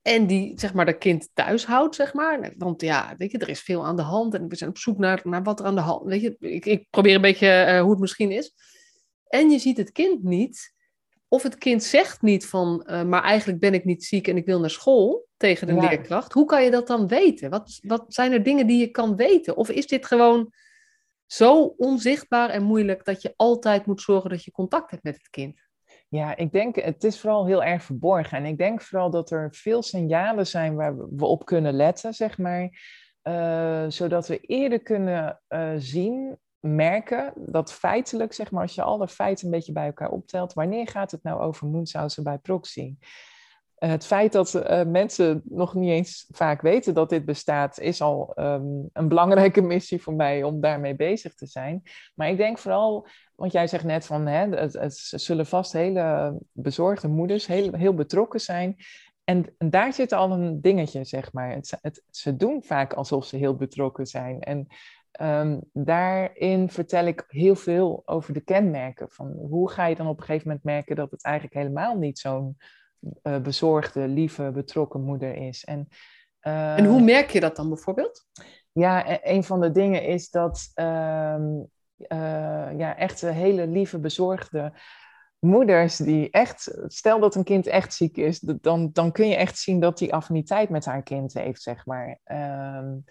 en 0.01 0.27
die, 0.27 0.59
zeg 0.59 0.73
maar, 0.73 0.85
dat 0.85 0.97
kind 0.97 1.29
thuis 1.33 1.65
houdt, 1.65 1.95
zeg 1.95 2.13
maar. 2.13 2.53
Want 2.57 2.81
ja, 2.81 3.15
weet 3.17 3.31
je, 3.31 3.37
er 3.37 3.49
is 3.49 3.61
veel 3.61 3.85
aan 3.85 3.95
de 3.95 4.01
hand 4.01 4.33
en 4.33 4.47
we 4.47 4.55
zijn 4.55 4.69
op 4.69 4.77
zoek 4.77 4.97
naar, 4.97 5.21
naar 5.23 5.43
wat 5.43 5.59
er 5.59 5.65
aan 5.65 5.75
de 5.75 5.81
hand 5.81 6.05
Weet 6.05 6.21
je, 6.21 6.35
ik, 6.39 6.65
ik 6.65 6.87
probeer 6.89 7.15
een 7.15 7.21
beetje 7.21 7.65
uh, 7.67 7.81
hoe 7.81 7.91
het 7.91 7.99
misschien 7.99 8.31
is. 8.31 8.53
En 9.27 9.49
je 9.49 9.59
ziet 9.59 9.77
het 9.77 9.91
kind 9.91 10.23
niet 10.23 10.73
of 11.35 11.43
het 11.43 11.57
kind 11.57 11.83
zegt 11.83 12.21
niet 12.21 12.45
van, 12.45 12.87
uh, 12.89 13.03
maar 13.03 13.23
eigenlijk 13.23 13.59
ben 13.59 13.73
ik 13.73 13.85
niet 13.85 14.03
ziek 14.03 14.27
en 14.27 14.37
ik 14.37 14.45
wil 14.45 14.59
naar 14.59 14.69
school 14.69 15.27
tegen 15.37 15.67
de 15.67 15.73
ja. 15.73 15.89
leerkracht. 15.89 16.33
Hoe 16.33 16.45
kan 16.45 16.63
je 16.63 16.71
dat 16.71 16.87
dan 16.87 17.07
weten? 17.07 17.49
Wat, 17.49 17.79
wat 17.81 18.05
zijn 18.07 18.31
er 18.31 18.43
dingen 18.43 18.67
die 18.67 18.79
je 18.79 18.87
kan 18.87 19.15
weten? 19.15 19.57
Of 19.57 19.69
is 19.69 19.87
dit 19.87 20.05
gewoon 20.05 20.53
zo 21.25 21.73
onzichtbaar 21.77 22.49
en 22.49 22.63
moeilijk 22.63 23.05
dat 23.05 23.21
je 23.21 23.33
altijd 23.35 23.85
moet 23.85 24.01
zorgen 24.01 24.29
dat 24.29 24.43
je 24.43 24.51
contact 24.51 24.91
hebt 24.91 25.03
met 25.03 25.15
het 25.15 25.29
kind? 25.29 25.63
Ja, 26.09 26.35
ik 26.35 26.51
denk, 26.51 26.75
het 26.75 27.03
is 27.03 27.19
vooral 27.19 27.45
heel 27.45 27.63
erg 27.63 27.83
verborgen. 27.83 28.37
En 28.37 28.45
ik 28.45 28.57
denk 28.57 28.81
vooral 28.81 29.09
dat 29.09 29.31
er 29.31 29.47
veel 29.51 29.81
signalen 29.81 30.47
zijn 30.47 30.75
waar 30.75 30.97
we 30.97 31.25
op 31.25 31.45
kunnen 31.45 31.73
letten, 31.73 32.13
zeg 32.13 32.37
maar. 32.37 32.69
Uh, 33.23 33.85
zodat 33.87 34.27
we 34.27 34.39
eerder 34.39 34.81
kunnen 34.81 35.41
uh, 35.49 35.73
zien 35.77 36.37
merken 36.65 37.33
dat 37.35 37.73
feitelijk, 37.73 38.33
zeg 38.33 38.51
maar, 38.51 38.61
als 38.61 38.75
je 38.75 38.81
alle 38.81 39.07
feiten 39.07 39.45
een 39.45 39.51
beetje 39.51 39.71
bij 39.71 39.85
elkaar 39.85 40.09
optelt, 40.09 40.53
wanneer 40.53 40.87
gaat 40.87 41.11
het 41.11 41.23
nou 41.23 41.41
over 41.41 41.67
moensausen 41.67 42.23
bij 42.23 42.37
proxy? 42.37 42.95
Het 43.75 44.05
feit 44.05 44.31
dat 44.31 44.53
uh, 44.53 44.83
mensen 44.83 45.41
nog 45.45 45.73
niet 45.73 45.89
eens 45.89 46.27
vaak 46.29 46.61
weten 46.61 46.93
dat 46.93 47.09
dit 47.09 47.25
bestaat, 47.25 47.79
is 47.79 48.01
al 48.01 48.33
um, 48.35 48.89
een 48.93 49.07
belangrijke 49.07 49.61
missie 49.73 50.01
voor 50.01 50.13
mij 50.13 50.43
om 50.43 50.61
daarmee 50.61 50.95
bezig 50.95 51.33
te 51.33 51.45
zijn. 51.45 51.83
Maar 52.15 52.29
ik 52.29 52.37
denk 52.37 52.57
vooral, 52.57 53.07
want 53.35 53.51
jij 53.51 53.67
zegt 53.67 53.83
net 53.83 54.05
van, 54.05 54.25
hè, 54.27 54.47
het, 54.49 54.73
het 54.73 54.97
zullen 54.97 55.45
vast 55.45 55.73
hele 55.73 56.37
bezorgde 56.51 57.07
moeders 57.07 57.47
heel, 57.47 57.73
heel 57.73 57.93
betrokken 57.93 58.39
zijn. 58.39 58.75
En, 59.23 59.55
en, 59.57 59.69
daar 59.69 59.93
zit 59.93 60.11
al 60.11 60.31
een 60.31 60.61
dingetje, 60.61 61.03
zeg 61.03 61.33
maar. 61.33 61.51
Het, 61.51 61.77
het, 61.81 62.03
ze 62.09 62.35
doen 62.35 62.63
vaak 62.63 62.93
alsof 62.93 63.25
ze 63.25 63.37
heel 63.37 63.55
betrokken 63.55 64.05
zijn. 64.05 64.39
En 64.39 64.67
um, 65.21 65.61
daarin 65.73 66.69
vertel 66.69 67.05
ik 67.05 67.25
heel 67.27 67.55
veel 67.55 68.01
over 68.05 68.33
de 68.33 68.41
kenmerken. 68.41 69.07
Van 69.09 69.31
hoe 69.31 69.69
ga 69.69 69.85
je 69.85 69.95
dan 69.95 70.07
op 70.07 70.17
een 70.17 70.23
gegeven 70.23 70.47
moment 70.47 70.65
merken 70.65 70.95
dat 70.95 71.11
het 71.11 71.23
eigenlijk 71.23 71.55
helemaal 71.55 71.97
niet 71.97 72.19
zo'n 72.19 72.57
uh, 73.23 73.37
bezorgde, 73.37 74.07
lieve, 74.07 74.51
betrokken 74.53 75.01
moeder 75.01 75.35
is. 75.35 75.63
En, 75.63 75.87
uh, 76.41 76.77
en 76.77 76.85
hoe 76.85 77.01
merk 77.01 77.29
je 77.29 77.39
dat 77.39 77.55
dan 77.55 77.69
bijvoorbeeld? 77.69 78.27
Ja, 78.71 79.09
e-, 79.09 79.35
een 79.35 79.43
van 79.43 79.61
de 79.61 79.71
dingen 79.71 80.03
is 80.03 80.29
dat 80.29 80.71
um, 80.75 81.69
uh, 81.97 82.77
ja, 82.77 82.97
echt 82.97 83.21
hele 83.21 83.67
lieve, 83.67 83.99
bezorgde 83.99 84.73
moeders 85.39 85.97
die 85.97 86.29
echt, 86.29 86.77
stel 86.87 87.19
dat 87.19 87.35
een 87.35 87.43
kind 87.43 87.67
echt 87.67 87.93
ziek 87.93 88.17
is, 88.17 88.39
dan, 88.39 88.89
dan 88.93 89.11
kun 89.11 89.27
je 89.27 89.35
echt 89.35 89.57
zien 89.57 89.79
dat 89.79 89.97
die 89.97 90.13
affiniteit 90.13 90.69
met 90.69 90.85
haar 90.85 91.03
kind 91.03 91.33
heeft, 91.33 91.61
zeg 91.61 91.85
maar. 91.85 92.19
Um, 92.25 93.03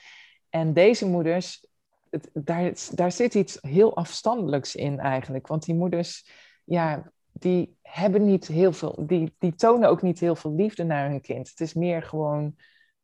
en 0.51 0.73
deze 0.73 1.09
moeders 1.09 1.67
het, 2.15 2.31
daar, 2.33 2.73
daar 2.95 3.13
zit 3.13 3.35
iets 3.35 3.59
heel 3.61 3.97
afstandelijks 3.97 4.75
in 4.75 4.99
eigenlijk. 4.99 5.47
Want 5.47 5.65
die 5.65 5.75
moeders, 5.75 6.31
ja, 6.65 7.13
die 7.33 7.77
hebben 7.83 8.25
niet 8.25 8.47
heel 8.47 8.73
veel, 8.73 9.07
die, 9.07 9.35
die 9.39 9.55
tonen 9.55 9.89
ook 9.89 10.03
niet 10.03 10.21
heel 10.21 10.37
veel 10.37 10.55
liefde 10.55 10.85
naar 10.85 11.09
hun 11.11 11.21
kind. 11.21 11.49
Het 11.49 11.61
is 11.61 11.75
meer 11.75 12.03
gewoon, 12.03 12.55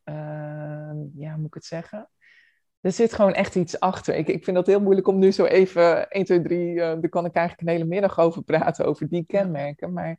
uh, 0.05 0.15
ja, 1.15 1.31
hoe 1.31 1.37
moet 1.37 1.47
ik 1.47 1.55
het 1.55 1.65
zeggen? 1.65 2.11
Er 2.81 2.93
zit 2.93 3.13
gewoon 3.13 3.33
echt 3.33 3.55
iets 3.55 3.81
achter. 3.81 4.15
Ik, 4.15 4.29
ik 4.29 4.45
vind 4.45 4.57
dat 4.57 4.67
heel 4.67 4.81
moeilijk 4.81 5.09
om 5.09 5.19
nu 5.19 5.33
zo 5.33 5.45
even 5.45 6.09
1, 6.11 6.25
2, 6.25 6.43
3, 6.43 6.75
uh, 6.75 6.81
daar 6.81 7.09
kan 7.09 7.25
ik 7.25 7.35
eigenlijk 7.35 7.69
een 7.69 7.75
hele 7.75 7.89
middag 7.89 8.19
over 8.19 8.43
praten, 8.43 8.85
over 8.85 9.09
die 9.09 9.25
kenmerken. 9.27 9.93
Maar 9.93 10.19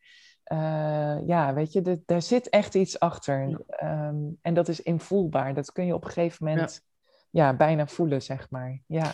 uh, 0.51 1.27
ja, 1.27 1.53
weet 1.53 1.73
je, 1.73 1.81
de, 1.81 2.01
daar 2.05 2.21
zit 2.21 2.49
echt 2.49 2.75
iets 2.75 2.99
achter. 2.99 3.47
Ja. 3.47 4.07
Um, 4.07 4.37
en 4.41 4.53
dat 4.53 4.67
is 4.67 4.81
invoelbaar. 4.81 5.53
Dat 5.53 5.71
kun 5.71 5.85
je 5.85 5.93
op 5.93 6.03
een 6.03 6.11
gegeven 6.11 6.45
moment... 6.45 6.81
Ja 6.83 6.89
ja, 7.31 7.55
bijna 7.55 7.87
voelen, 7.87 8.21
zeg 8.21 8.49
maar. 8.49 8.81
Ja, 8.87 9.13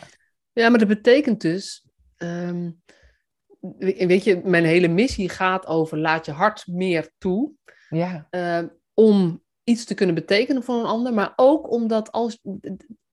ja 0.53 0.69
maar 0.69 0.79
dat 0.79 0.87
betekent 0.87 1.41
dus. 1.41 1.85
Um, 2.17 2.81
weet 3.77 4.23
je, 4.23 4.41
mijn 4.43 4.65
hele 4.65 4.87
missie 4.87 5.29
gaat 5.29 5.67
over 5.67 5.97
laat 5.97 6.25
je 6.25 6.31
hart 6.31 6.67
meer 6.67 7.09
toe. 7.17 7.51
Ja. 7.89 8.27
Um, 8.29 8.71
om 8.93 9.43
iets 9.63 9.85
te 9.85 9.93
kunnen 9.93 10.15
betekenen 10.15 10.63
voor 10.63 10.75
een 10.75 10.85
ander, 10.85 11.13
maar 11.13 11.33
ook 11.35 11.71
omdat 11.71 12.11
als. 12.11 12.39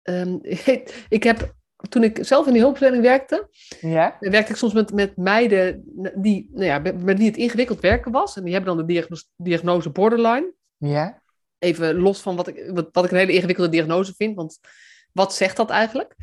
Um, 0.02 0.38
ik 1.08 1.22
heb 1.22 1.54
toen 1.88 2.04
ik 2.04 2.18
zelf 2.20 2.46
in 2.46 2.52
die 2.52 2.62
hulpverlening 2.62 3.02
werkte, 3.02 3.48
ja. 3.80 4.16
werkte 4.20 4.52
ik 4.52 4.58
soms 4.58 4.72
met, 4.72 4.92
met 4.92 5.16
meiden 5.16 5.82
die, 6.14 6.50
nou 6.52 6.64
ja, 6.64 6.78
met 6.78 7.18
wie 7.18 7.26
het 7.26 7.36
ingewikkeld 7.36 7.80
werken 7.80 8.12
was. 8.12 8.36
En 8.36 8.44
die 8.44 8.52
hebben 8.52 8.76
dan 8.76 8.86
de 8.86 8.92
diagnose, 8.92 9.24
diagnose 9.36 9.90
borderline. 9.90 10.54
Ja. 10.76 11.22
Even 11.58 11.94
los 11.94 12.20
van 12.20 12.36
wat 12.36 12.48
ik, 12.48 12.70
wat, 12.72 12.88
wat 12.92 13.04
ik 13.04 13.10
een 13.10 13.16
hele 13.16 13.32
ingewikkelde 13.32 13.70
diagnose 13.70 14.14
vind. 14.16 14.36
Want 14.36 14.58
wat 15.14 15.34
zegt 15.34 15.56
dat 15.56 15.70
eigenlijk? 15.70 16.16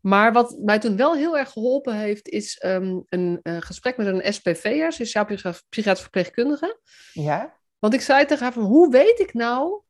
Maar 0.00 0.32
wat 0.32 0.58
mij 0.58 0.78
toen 0.78 0.96
wel 0.96 1.14
heel 1.14 1.38
erg 1.38 1.50
geholpen 1.50 1.94
heeft, 1.94 2.28
is 2.28 2.62
um, 2.64 3.04
een 3.08 3.40
uh, 3.42 3.56
gesprek 3.60 3.96
met 3.96 4.06
een 4.06 4.32
SPV'er, 4.32 4.92
sociaal 4.92 5.24
psychiatrisch 5.24 6.00
verpleegkundige. 6.00 6.80
Ja. 7.12 7.56
Want 7.78 7.94
ik 7.94 8.00
zei 8.00 8.24
tegen 8.24 8.42
haar 8.42 8.52
van, 8.52 8.62
hoe 8.62 8.90
weet 8.90 9.20
ik 9.20 9.34
nou 9.34 9.82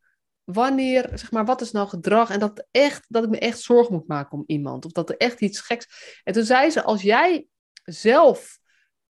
wanneer, 0.44 1.08
zeg 1.14 1.30
maar, 1.30 1.44
wat 1.44 1.60
is 1.60 1.70
nou 1.70 1.88
gedrag 1.88 2.30
en 2.30 2.38
dat, 2.38 2.66
echt, 2.70 3.04
dat 3.08 3.24
ik 3.24 3.30
me 3.30 3.38
echt 3.38 3.60
zorgen 3.60 3.94
moet 3.94 4.08
maken 4.08 4.38
om 4.38 4.44
iemand. 4.46 4.84
Of 4.84 4.92
dat 4.92 5.10
er 5.10 5.16
echt 5.16 5.40
iets 5.40 5.60
geks... 5.60 6.20
En 6.24 6.32
toen 6.32 6.44
zei 6.44 6.70
ze, 6.70 6.82
als 6.82 7.02
jij 7.02 7.46
zelf, 7.84 8.58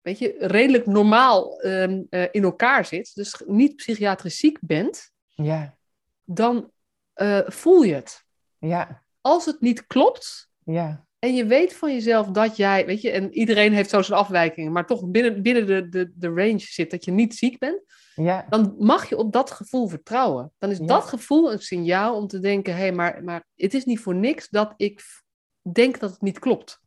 weet 0.02 0.20
je, 0.20 0.36
redelijk 0.40 0.86
normaal 0.86 1.66
um, 1.66 2.08
uh, 2.10 2.26
in 2.32 2.44
elkaar 2.44 2.86
zit, 2.86 3.16
dus 3.16 3.42
niet 3.46 3.76
psychiatrisch 3.76 4.38
ziek 4.38 4.58
bent, 4.62 5.12
ja. 5.28 5.78
dan 6.24 6.72
uh, 7.16 7.40
voel 7.46 7.82
je 7.82 7.94
het. 7.94 8.24
Ja 8.58 9.04
als 9.24 9.46
het 9.46 9.62
niet 9.62 9.88
klopt, 9.88 10.50
ja. 10.64 11.06
en 11.20 11.36
je 11.36 11.46
weet 11.46 11.74
van 11.74 11.94
jezelf 11.94 12.28
dat 12.28 12.58
jij, 12.58 12.86
weet 12.86 13.02
je, 13.02 13.12
en 13.12 13.34
iedereen 13.34 13.74
heeft 13.74 13.90
zo 13.90 14.02
zijn 14.02 14.20
afwijkingen, 14.20 14.72
maar 14.72 14.86
toch 14.86 15.10
binnen, 15.10 15.42
binnen 15.42 15.66
de, 15.66 15.90
de, 15.90 16.12
de 16.16 16.28
range 16.28 16.60
zit 16.60 16.92
dat 16.92 17.06
je 17.06 17.12
niet 17.12 17.36
ziek 17.36 17.60
bent, 17.60 17.82
ja. 18.16 18.46
dan 18.50 18.76
mag 18.78 19.10
je 19.10 19.18
op 19.18 19.32
dat 19.34 19.52
gevoel 19.52 19.88
vertrouwen. 19.88 20.52
Dan 20.58 20.70
is 20.70 20.78
ja. 20.78 20.86
dat 20.86 21.04
gevoel 21.04 21.52
een 21.52 21.60
signaal 21.60 22.16
om 22.16 22.28
te 22.28 22.40
denken, 22.40 22.74
hé, 22.74 22.80
hey, 22.80 22.92
maar, 22.92 23.24
maar 23.24 23.46
het 23.56 23.74
is 23.74 23.86
niet 23.86 24.00
voor 24.00 24.16
niks 24.16 24.50
dat 24.50 24.74
ik 24.78 25.02
denk 25.72 26.00
dat 26.00 26.12
het 26.12 26.22
niet 26.22 26.40
klopt. 26.40 26.82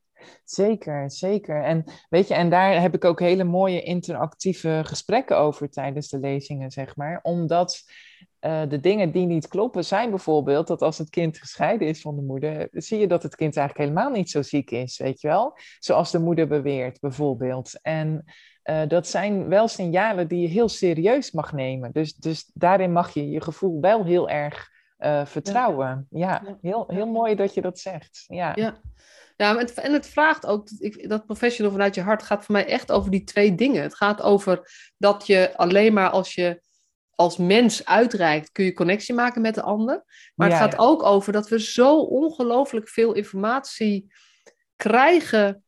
Zeker, 0.45 1.11
zeker. 1.11 1.65
En 1.65 1.85
weet 2.09 2.29
je, 2.29 2.35
en 2.35 2.51
daar 2.51 2.81
heb 2.81 2.95
ik 2.95 3.05
ook 3.05 3.21
hele 3.21 3.45
mooie 3.45 3.83
interactieve 3.83 4.81
gesprekken 4.85 5.39
over 5.39 5.71
tijdens 5.71 6.09
de 6.09 6.19
lezingen, 6.19 6.71
zeg 6.71 6.97
maar. 6.97 7.21
Omdat 7.23 7.83
uh, 8.47 8.63
de 8.69 8.81
dingen 8.81 9.13
die 9.13 9.27
niet 9.27 9.49
kloppen 9.49 9.85
zijn 9.85 10.11
bijvoorbeeld 10.11 10.67
dat 10.67 10.83
als 10.83 10.99
het 10.99 11.11
kind 11.11 11.39
gescheiden 11.39 11.89
is 11.89 12.01
van 12.01 12.17
de 12.17 12.23
moeder, 12.23 12.69
zie 12.71 12.99
je 12.99 13.07
dat 13.07 13.23
het 13.23 13.37
kind 13.37 13.57
eigenlijk 13.57 13.89
helemaal 13.89 14.17
niet 14.17 14.31
zo 14.31 14.43
ziek 14.43 14.71
is, 14.71 14.99
weet 14.99 15.21
je 15.21 15.29
wel? 15.29 15.59
Zoals 15.79 16.11
de 16.11 16.19
moeder 16.19 16.47
beweert, 16.47 17.01
bijvoorbeeld. 17.01 17.79
En 17.83 18.25
uh, 18.65 18.83
dat 18.89 19.07
zijn 19.07 19.49
wel 19.49 19.69
signalen 19.69 20.29
die 20.29 20.41
je 20.41 20.49
heel 20.49 20.69
serieus 20.69 21.31
mag 21.31 21.53
nemen. 21.53 21.93
Dus, 21.93 22.15
dus 22.15 22.51
daarin 22.55 22.93
mag 22.93 23.15
je 23.15 23.31
je 23.31 23.43
gevoel 23.43 23.81
wel 23.81 24.05
heel 24.05 24.29
erg 24.29 24.71
uh, 24.99 25.27
vertrouwen. 25.27 26.07
Ja, 26.11 26.43
ja. 26.45 26.59
Heel, 26.63 26.85
heel 26.89 27.07
mooi 27.07 27.35
dat 27.35 27.55
je 27.55 27.61
dat 27.61 27.79
zegt. 27.79 28.25
Ja. 28.27 28.53
ja. 28.55 28.81
Ja, 29.37 29.59
en 29.75 29.93
het 29.93 30.09
vraagt 30.09 30.47
ook, 30.47 30.69
ik, 30.79 31.09
dat 31.09 31.27
professional 31.27 31.73
vanuit 31.73 31.95
je 31.95 32.01
hart 32.01 32.23
gaat 32.23 32.45
voor 32.45 32.55
mij 32.55 32.67
echt 32.67 32.93
over 32.93 33.11
die 33.11 33.25
twee 33.25 33.55
dingen. 33.55 33.83
Het 33.83 33.95
gaat 33.95 34.23
over 34.23 34.71
dat 34.99 35.27
je 35.27 35.57
alleen 35.57 35.93
maar 35.93 36.11
als 36.11 36.35
je 36.35 36.63
als 37.17 37.37
mens 37.37 37.85
uitreikt, 37.85 38.53
kun 38.53 38.65
je 38.65 38.73
connectie 38.73 39.15
maken 39.15 39.41
met 39.41 39.55
de 39.55 39.63
ander. 39.63 40.05
Maar 40.35 40.49
het 40.49 40.59
gaat 40.59 40.73
ja. 40.73 40.79
ook 40.79 41.03
over 41.03 41.33
dat 41.33 41.49
we 41.49 41.61
zo 41.61 41.99
ongelooflijk 41.99 42.89
veel 42.89 43.13
informatie 43.13 44.13
krijgen 44.77 45.65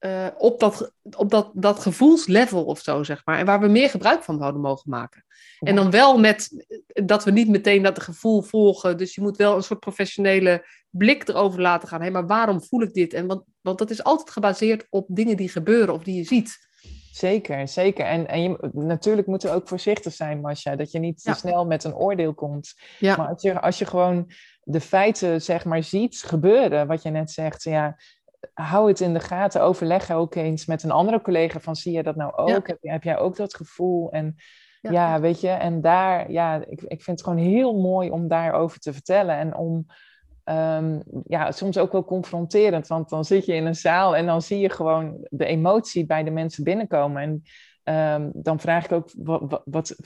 uh, 0.00 0.26
op, 0.38 0.60
dat, 0.60 0.92
op 1.16 1.30
dat, 1.30 1.50
dat 1.54 1.80
gevoelslevel 1.80 2.64
of 2.64 2.80
zo, 2.80 3.02
zeg 3.02 3.22
maar. 3.24 3.38
En 3.38 3.46
waar 3.46 3.60
we 3.60 3.68
meer 3.68 3.90
gebruik 3.90 4.22
van 4.22 4.38
zouden 4.38 4.60
mogen 4.60 4.90
maken. 4.90 5.24
En 5.58 5.74
dan 5.74 5.90
wel 5.90 6.18
met 6.18 6.66
dat 6.86 7.24
we 7.24 7.30
niet 7.30 7.48
meteen 7.48 7.82
dat 7.82 8.02
gevoel 8.02 8.42
volgen. 8.42 8.96
Dus 8.96 9.14
je 9.14 9.20
moet 9.20 9.36
wel 9.36 9.56
een 9.56 9.62
soort 9.62 9.80
professionele 9.80 10.66
blik 10.90 11.28
erover 11.28 11.60
laten 11.60 11.88
gaan. 11.88 11.98
Hé, 11.98 12.04
hey, 12.04 12.12
maar 12.12 12.26
waarom 12.26 12.62
voel 12.62 12.82
ik 12.82 12.94
dit? 12.94 13.14
En 13.14 13.26
want, 13.26 13.44
want 13.60 13.78
dat 13.78 13.90
is 13.90 14.02
altijd 14.02 14.30
gebaseerd 14.30 14.86
op 14.90 15.06
dingen 15.08 15.36
die 15.36 15.48
gebeuren 15.48 15.94
of 15.94 16.02
die 16.02 16.16
je 16.16 16.24
ziet. 16.24 16.68
Zeker, 17.10 17.68
zeker. 17.68 18.04
En, 18.04 18.28
en 18.28 18.42
je, 18.42 18.68
natuurlijk 18.72 19.26
moeten 19.26 19.48
we 19.48 19.54
ook 19.54 19.68
voorzichtig 19.68 20.12
zijn, 20.12 20.40
Masha, 20.40 20.76
dat 20.76 20.92
je 20.92 20.98
niet 20.98 21.22
te 21.22 21.30
ja. 21.30 21.36
snel 21.36 21.66
met 21.66 21.84
een 21.84 21.94
oordeel 21.94 22.34
komt. 22.34 22.74
Ja. 22.98 23.16
Maar 23.16 23.28
als 23.28 23.42
je, 23.42 23.60
als 23.60 23.78
je 23.78 23.86
gewoon 23.86 24.30
de 24.62 24.80
feiten, 24.80 25.42
zeg 25.42 25.64
maar, 25.64 25.82
ziet 25.82 26.22
gebeuren, 26.22 26.86
wat 26.86 27.02
je 27.02 27.10
net 27.10 27.30
zegt, 27.30 27.62
ja, 27.62 27.96
hou 28.54 28.88
het 28.88 29.00
in 29.00 29.12
de 29.12 29.20
gaten, 29.20 29.62
overleg 29.62 30.10
ook 30.10 30.34
eens 30.34 30.66
met 30.66 30.82
een 30.82 30.90
andere 30.90 31.20
collega 31.20 31.60
van, 31.60 31.76
zie 31.76 31.92
je 31.92 32.02
dat 32.02 32.16
nou 32.16 32.36
ook? 32.36 32.48
Ja. 32.48 32.60
Heb, 32.62 32.78
heb, 32.80 33.02
jij 33.02 33.18
ook 33.18 33.36
dat 33.36 33.54
gevoel? 33.54 34.10
En 34.10 34.36
Ja. 34.80 35.20
weet 35.20 35.40
je, 35.40 35.48
en 35.48 35.80
daar, 35.80 36.30
ja, 36.30 36.64
ik, 36.68 36.82
ik 36.82 37.02
vind 37.02 37.18
het 37.18 37.22
gewoon 37.22 37.44
heel 37.44 37.80
mooi 37.80 38.10
om 38.10 38.28
daarover 38.28 38.78
te 38.78 38.92
vertellen 38.92 39.36
en 39.36 39.56
om, 39.56 39.86
um, 40.50 41.02
ja, 41.26 41.52
soms 41.52 41.78
ook 41.78 41.92
wel 41.92 42.04
confronterend, 42.04 42.86
want 42.86 43.08
dan 43.08 43.24
zit 43.24 43.46
je 43.46 43.54
in 43.54 43.66
een 43.66 43.74
zaal 43.74 44.16
en 44.16 44.26
dan 44.26 44.42
zie 44.42 44.58
je 44.58 44.70
gewoon 44.70 45.26
de 45.30 45.44
emotie 45.44 46.06
bij 46.06 46.24
de 46.24 46.30
mensen 46.30 46.64
binnenkomen. 46.64 47.22
En 47.22 47.42
um, 48.14 48.30
dan 48.34 48.60
vraag 48.60 48.84
ik 48.84 48.92
ook, 48.92 49.10
wat, 49.16 49.62
wat, 49.64 49.96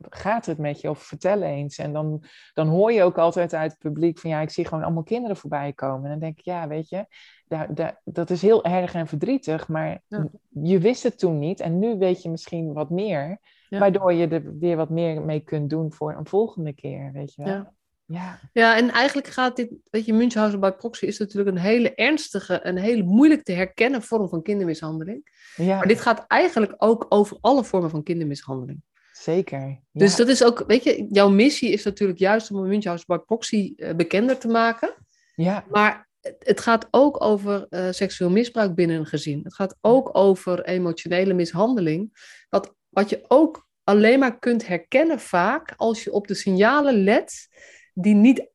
gaat 0.00 0.46
het 0.46 0.58
met 0.58 0.80
je? 0.80 0.90
Of 0.90 1.02
vertel 1.02 1.42
eens. 1.42 1.78
En 1.78 1.92
dan, 1.92 2.24
dan 2.54 2.68
hoor 2.68 2.92
je 2.92 3.02
ook 3.02 3.18
altijd 3.18 3.54
uit 3.54 3.70
het 3.70 3.80
publiek 3.80 4.18
van, 4.18 4.30
ja, 4.30 4.40
ik 4.40 4.50
zie 4.50 4.64
gewoon 4.64 4.84
allemaal 4.84 5.02
kinderen 5.02 5.36
voorbij 5.36 5.72
komen. 5.72 6.04
En 6.04 6.10
dan 6.10 6.18
denk 6.18 6.38
ik, 6.38 6.44
ja, 6.44 6.68
weet 6.68 6.88
je, 6.88 7.06
daar, 7.46 7.74
daar, 7.74 8.00
dat 8.04 8.30
is 8.30 8.42
heel 8.42 8.64
erg 8.64 8.94
en 8.94 9.06
verdrietig, 9.06 9.68
maar 9.68 10.02
je 10.48 10.78
wist 10.78 11.02
het 11.02 11.18
toen 11.18 11.38
niet 11.38 11.60
en 11.60 11.78
nu 11.78 11.98
weet 11.98 12.22
je 12.22 12.30
misschien 12.30 12.72
wat 12.72 12.90
meer. 12.90 13.40
Waardoor 13.68 14.12
je 14.12 14.28
er 14.28 14.58
weer 14.58 14.76
wat 14.76 14.90
meer 14.90 15.22
mee 15.22 15.40
kunt 15.40 15.70
doen 15.70 15.92
voor 15.92 16.16
een 16.16 16.26
volgende 16.26 16.72
keer, 16.72 17.10
weet 17.12 17.34
je 17.34 17.44
wel. 17.44 17.52
Ja. 17.52 17.72
Ja. 18.12 18.40
ja, 18.52 18.76
en 18.76 18.90
eigenlijk 18.90 19.26
gaat 19.26 19.56
dit, 19.56 19.70
weet 19.90 20.04
je, 20.04 20.12
Münchhausen 20.12 20.60
bij 20.60 20.72
proxy 20.72 21.04
is 21.04 21.18
natuurlijk 21.18 21.56
een 21.56 21.62
hele 21.62 21.94
ernstige, 21.94 22.66
een 22.66 22.76
hele 22.76 23.02
moeilijk 23.02 23.42
te 23.42 23.52
herkennen 23.52 24.02
vorm 24.02 24.28
van 24.28 24.42
kindermishandeling. 24.42 25.50
Ja. 25.56 25.76
Maar 25.76 25.86
dit 25.86 26.00
gaat 26.00 26.24
eigenlijk 26.26 26.74
ook 26.76 27.06
over 27.08 27.36
alle 27.40 27.64
vormen 27.64 27.90
van 27.90 28.02
kindermishandeling. 28.02 28.82
Zeker. 29.12 29.58
Ja. 29.58 29.78
Dus 29.92 30.16
dat 30.16 30.28
is 30.28 30.44
ook, 30.44 30.64
weet 30.66 30.84
je, 30.84 31.06
jouw 31.10 31.28
missie 31.28 31.70
is 31.70 31.84
natuurlijk 31.84 32.18
juist 32.18 32.50
om 32.50 32.66
Münchhausen 32.66 33.06
bij 33.06 33.18
proxy 33.18 33.72
uh, 33.76 33.94
bekender 33.94 34.38
te 34.38 34.48
maken. 34.48 34.94
Ja. 35.34 35.64
Maar 35.70 36.08
het 36.38 36.60
gaat 36.60 36.88
ook 36.90 37.22
over 37.22 37.66
uh, 37.70 37.86
seksueel 37.90 38.30
misbruik 38.30 38.74
binnen 38.74 38.96
een 38.96 39.06
gezin. 39.06 39.40
Het 39.42 39.54
gaat 39.54 39.76
ook 39.80 40.10
over 40.12 40.64
emotionele 40.64 41.34
mishandeling. 41.34 42.12
Wat 42.48 42.74
wat 42.88 43.10
je 43.10 43.24
ook 43.28 43.68
alleen 43.84 44.18
maar 44.18 44.38
kunt 44.38 44.66
herkennen 44.66 45.20
vaak 45.20 45.74
als 45.76 46.04
je 46.04 46.12
op 46.12 46.26
de 46.26 46.34
signalen 46.34 47.04
let 47.04 47.48
die 47.92 48.14
niet. 48.14 48.50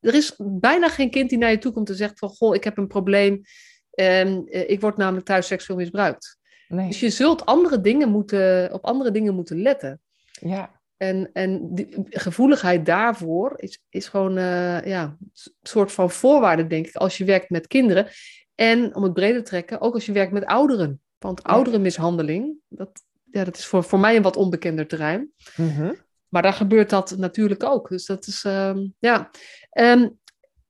Er 0.00 0.14
is 0.14 0.34
bijna 0.38 0.88
geen 0.88 1.10
kind 1.10 1.28
die 1.28 1.38
naar 1.38 1.50
je 1.50 1.58
toe 1.58 1.72
komt 1.72 1.88
en 1.88 1.94
zegt 1.94 2.18
van 2.18 2.28
goh, 2.28 2.54
ik 2.54 2.64
heb 2.64 2.76
een 2.78 2.86
probleem. 2.86 3.42
En 3.90 4.46
eh, 4.46 4.70
ik 4.70 4.80
word 4.80 4.96
namelijk 4.96 5.26
thuis 5.26 5.46
seksueel 5.46 5.78
misbruikt. 5.78 6.38
Nee. 6.68 6.86
Dus 6.86 7.00
je 7.00 7.10
zult 7.10 7.46
andere 7.46 7.80
dingen 7.80 8.08
moeten, 8.08 8.72
op 8.72 8.84
andere 8.84 9.10
dingen 9.10 9.34
moeten 9.34 9.62
letten. 9.62 10.00
Ja. 10.40 10.80
En, 10.96 11.30
en 11.32 11.74
die 11.74 12.06
gevoeligheid 12.10 12.86
daarvoor 12.86 13.52
is, 13.56 13.82
is 13.88 14.08
gewoon 14.08 14.38
uh, 14.38 14.84
ja, 14.84 15.16
een 15.20 15.56
soort 15.62 15.92
van 15.92 16.10
voorwaarde, 16.10 16.66
denk 16.66 16.86
ik, 16.86 16.94
als 16.94 17.18
je 17.18 17.24
werkt 17.24 17.50
met 17.50 17.66
kinderen. 17.66 18.06
En 18.54 18.94
om 18.94 19.02
het 19.02 19.12
breder 19.12 19.42
te 19.42 19.48
trekken, 19.48 19.80
ook 19.80 19.94
als 19.94 20.06
je 20.06 20.12
werkt 20.12 20.32
met 20.32 20.44
ouderen. 20.44 21.00
Want 21.18 21.42
ouderenmishandeling, 21.42 22.56
dat, 22.68 23.02
ja, 23.30 23.44
dat 23.44 23.56
is 23.56 23.66
voor, 23.66 23.84
voor 23.84 23.98
mij 23.98 24.16
een 24.16 24.22
wat 24.22 24.36
onbekender 24.36 24.86
terrein. 24.86 25.32
Mhm. 25.56 25.92
Maar 26.34 26.42
daar 26.42 26.52
gebeurt 26.52 26.90
dat 26.90 27.16
natuurlijk 27.16 27.62
ook. 27.62 27.88
Dus 27.88 28.06
dat 28.06 28.26
is, 28.26 28.44
uh, 28.44 28.76
ja. 28.98 29.30
Um, 29.72 30.18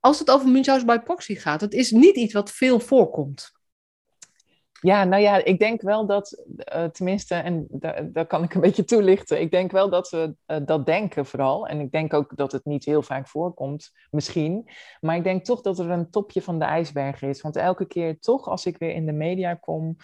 als 0.00 0.18
het 0.18 0.30
over 0.30 0.48
Munchausen 0.48 0.86
by 0.86 0.98
proxy 0.98 1.34
gaat, 1.34 1.60
het 1.60 1.72
is 1.72 1.90
niet 1.90 2.16
iets 2.16 2.32
wat 2.32 2.50
veel 2.50 2.80
voorkomt. 2.80 3.52
Ja, 4.80 5.04
nou 5.04 5.22
ja, 5.22 5.44
ik 5.44 5.58
denk 5.58 5.82
wel 5.82 6.06
dat, 6.06 6.44
uh, 6.74 6.84
tenminste, 6.84 7.34
en 7.34 7.66
daar 8.12 8.26
kan 8.26 8.42
ik 8.42 8.54
een 8.54 8.60
beetje 8.60 8.84
toelichten. 8.84 9.40
Ik 9.40 9.50
denk 9.50 9.70
wel 9.70 9.90
dat 9.90 10.10
we 10.10 10.34
uh, 10.46 10.56
dat 10.64 10.86
denken 10.86 11.26
vooral. 11.26 11.66
En 11.66 11.80
ik 11.80 11.92
denk 11.92 12.14
ook 12.14 12.36
dat 12.36 12.52
het 12.52 12.64
niet 12.64 12.84
heel 12.84 13.02
vaak 13.02 13.28
voorkomt, 13.28 13.92
misschien. 14.10 14.70
Maar 15.00 15.16
ik 15.16 15.24
denk 15.24 15.44
toch 15.44 15.60
dat 15.60 15.78
er 15.78 15.90
een 15.90 16.10
topje 16.10 16.42
van 16.42 16.58
de 16.58 16.64
ijsberg 16.64 17.22
is. 17.22 17.40
Want 17.40 17.56
elke 17.56 17.86
keer 17.86 18.18
toch, 18.18 18.48
als 18.48 18.66
ik 18.66 18.78
weer 18.78 18.94
in 18.94 19.06
de 19.06 19.12
media 19.12 19.54
kom, 19.54 19.96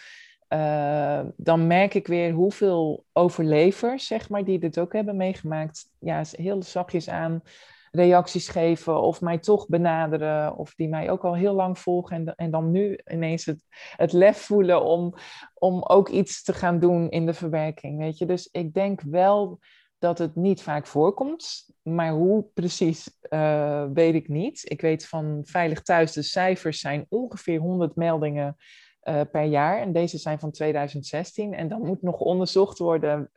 uh, 0.52 1.20
dan 1.36 1.66
merk 1.66 1.94
ik 1.94 2.06
weer 2.06 2.32
hoeveel 2.32 3.04
overlevers, 3.12 4.06
zeg 4.06 4.28
maar, 4.28 4.44
die 4.44 4.58
dit 4.58 4.78
ook 4.78 4.92
hebben 4.92 5.16
meegemaakt, 5.16 5.90
ja, 5.98 6.22
heel 6.30 6.62
zachtjes 6.62 7.08
aan 7.08 7.42
reacties 7.90 8.48
geven 8.48 9.00
of 9.00 9.20
mij 9.20 9.38
toch 9.38 9.68
benaderen 9.68 10.56
of 10.56 10.74
die 10.74 10.88
mij 10.88 11.10
ook 11.10 11.24
al 11.24 11.34
heel 11.34 11.54
lang 11.54 11.78
volgen 11.78 12.16
en, 12.16 12.34
en 12.34 12.50
dan 12.50 12.70
nu 12.70 12.98
ineens 13.10 13.44
het, 13.44 13.64
het 13.96 14.12
lef 14.12 14.38
voelen 14.38 14.84
om, 14.84 15.14
om 15.54 15.82
ook 15.82 16.08
iets 16.08 16.42
te 16.42 16.52
gaan 16.52 16.78
doen 16.78 17.10
in 17.10 17.26
de 17.26 17.34
verwerking, 17.34 17.98
weet 17.98 18.18
je. 18.18 18.26
Dus 18.26 18.48
ik 18.52 18.74
denk 18.74 19.00
wel 19.00 19.58
dat 19.98 20.18
het 20.18 20.36
niet 20.36 20.62
vaak 20.62 20.86
voorkomt, 20.86 21.70
maar 21.82 22.12
hoe 22.12 22.44
precies 22.54 23.18
uh, 23.30 23.84
weet 23.92 24.14
ik 24.14 24.28
niet. 24.28 24.62
Ik 24.64 24.80
weet 24.80 25.06
van 25.06 25.40
Veilig 25.44 25.82
Thuis, 25.82 26.12
de 26.12 26.22
cijfers 26.22 26.80
zijn 26.80 27.06
ongeveer 27.08 27.58
100 27.58 27.96
meldingen 27.96 28.56
uh, 29.04 29.20
per 29.30 29.44
jaar. 29.44 29.78
En 29.78 29.92
deze 29.92 30.18
zijn 30.18 30.38
van 30.38 30.50
2016. 30.50 31.54
En 31.54 31.68
dan 31.68 31.82
moet 31.82 32.02
nog 32.02 32.20
onderzocht 32.20 32.78
worden 32.78 33.30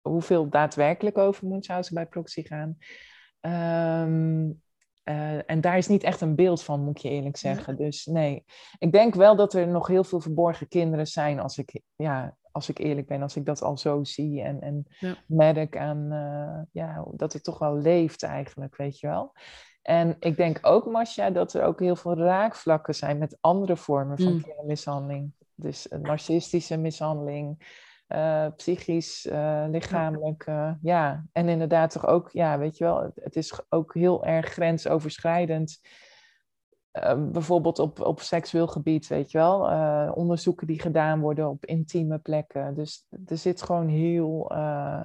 hoeveel 0.00 0.48
daadwerkelijk 0.48 1.18
over 1.18 1.46
Munchausen 1.46 1.94
bij 1.94 2.06
proxy 2.06 2.42
gaan. 2.42 2.76
Um, 3.40 4.62
uh, 5.04 5.50
en 5.50 5.60
daar 5.60 5.76
is 5.76 5.86
niet 5.86 6.02
echt 6.02 6.20
een 6.20 6.34
beeld 6.34 6.62
van, 6.62 6.84
moet 6.84 7.02
je 7.02 7.08
eerlijk 7.08 7.36
zeggen. 7.36 7.76
Dus 7.76 8.06
nee, 8.06 8.44
ik 8.78 8.92
denk 8.92 9.14
wel 9.14 9.36
dat 9.36 9.54
er 9.54 9.68
nog 9.68 9.86
heel 9.86 10.04
veel 10.04 10.20
verborgen 10.20 10.68
kinderen 10.68 11.06
zijn, 11.06 11.40
als 11.40 11.58
ik, 11.58 11.80
ja, 11.96 12.36
als 12.52 12.68
ik 12.68 12.78
eerlijk 12.78 13.06
ben, 13.06 13.22
als 13.22 13.36
ik 13.36 13.44
dat 13.44 13.62
al 13.62 13.76
zo 13.76 14.04
zie 14.04 14.42
en, 14.42 14.60
en 14.60 14.86
ja. 14.98 15.16
merk 15.26 15.76
aan 15.76 16.12
uh, 16.12 16.62
ja, 16.72 17.06
dat 17.12 17.32
het 17.32 17.44
toch 17.44 17.58
wel 17.58 17.76
leeft 17.76 18.22
eigenlijk, 18.22 18.76
weet 18.76 18.98
je 18.98 19.06
wel. 19.06 19.32
En 19.82 20.16
ik 20.20 20.36
denk 20.36 20.58
ook, 20.62 20.86
Masha, 20.86 21.30
dat 21.30 21.54
er 21.54 21.62
ook 21.62 21.80
heel 21.80 21.96
veel 21.96 22.16
raakvlakken 22.16 22.94
zijn 22.94 23.18
met 23.18 23.38
andere 23.40 23.76
vormen 23.76 24.18
van 24.18 24.32
mm. 24.32 24.42
kindermishandeling. 24.42 25.32
Dus 25.54 25.86
narcistische 26.02 26.76
mishandeling, 26.76 27.66
uh, 28.08 28.46
psychisch, 28.56 29.26
uh, 29.26 29.64
lichamelijk. 29.68 30.46
Uh, 30.46 30.72
ja, 30.82 31.24
en 31.32 31.48
inderdaad 31.48 31.90
toch 31.90 32.06
ook, 32.06 32.30
ja, 32.30 32.58
weet 32.58 32.76
je 32.76 32.84
wel, 32.84 33.10
het 33.14 33.36
is 33.36 33.60
ook 33.68 33.94
heel 33.94 34.24
erg 34.24 34.46
grensoverschrijdend. 34.46 35.80
bijvoorbeeld 37.18 37.78
op, 37.78 38.00
op 38.00 38.20
seksueel 38.20 38.66
gebied, 38.66 39.06
weet 39.06 39.30
je 39.30 39.38
wel. 39.38 39.60
onderzoeken 40.12 40.66
die 40.66 40.80
gedaan 40.80 41.20
worden 41.20 41.48
op 41.48 41.66
intieme 41.66 42.18
plekken. 42.18 42.74
Dus 42.74 43.06
er 43.26 43.38
zit 43.38 43.62
gewoon 43.62 43.88
heel, 43.88 44.52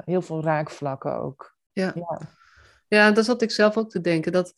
heel 0.06 0.22
veel 0.22 0.44
raakvlakken 0.44 1.16
ook. 1.16 1.56
Ja. 1.72 1.92
ja. 1.96 2.20
Ja, 2.94 3.12
dat 3.12 3.26
zat 3.26 3.42
ik 3.42 3.52
zelf 3.52 3.78
ook 3.78 3.90
te 3.90 4.02
denken. 4.02 4.32
Dat 4.32 4.54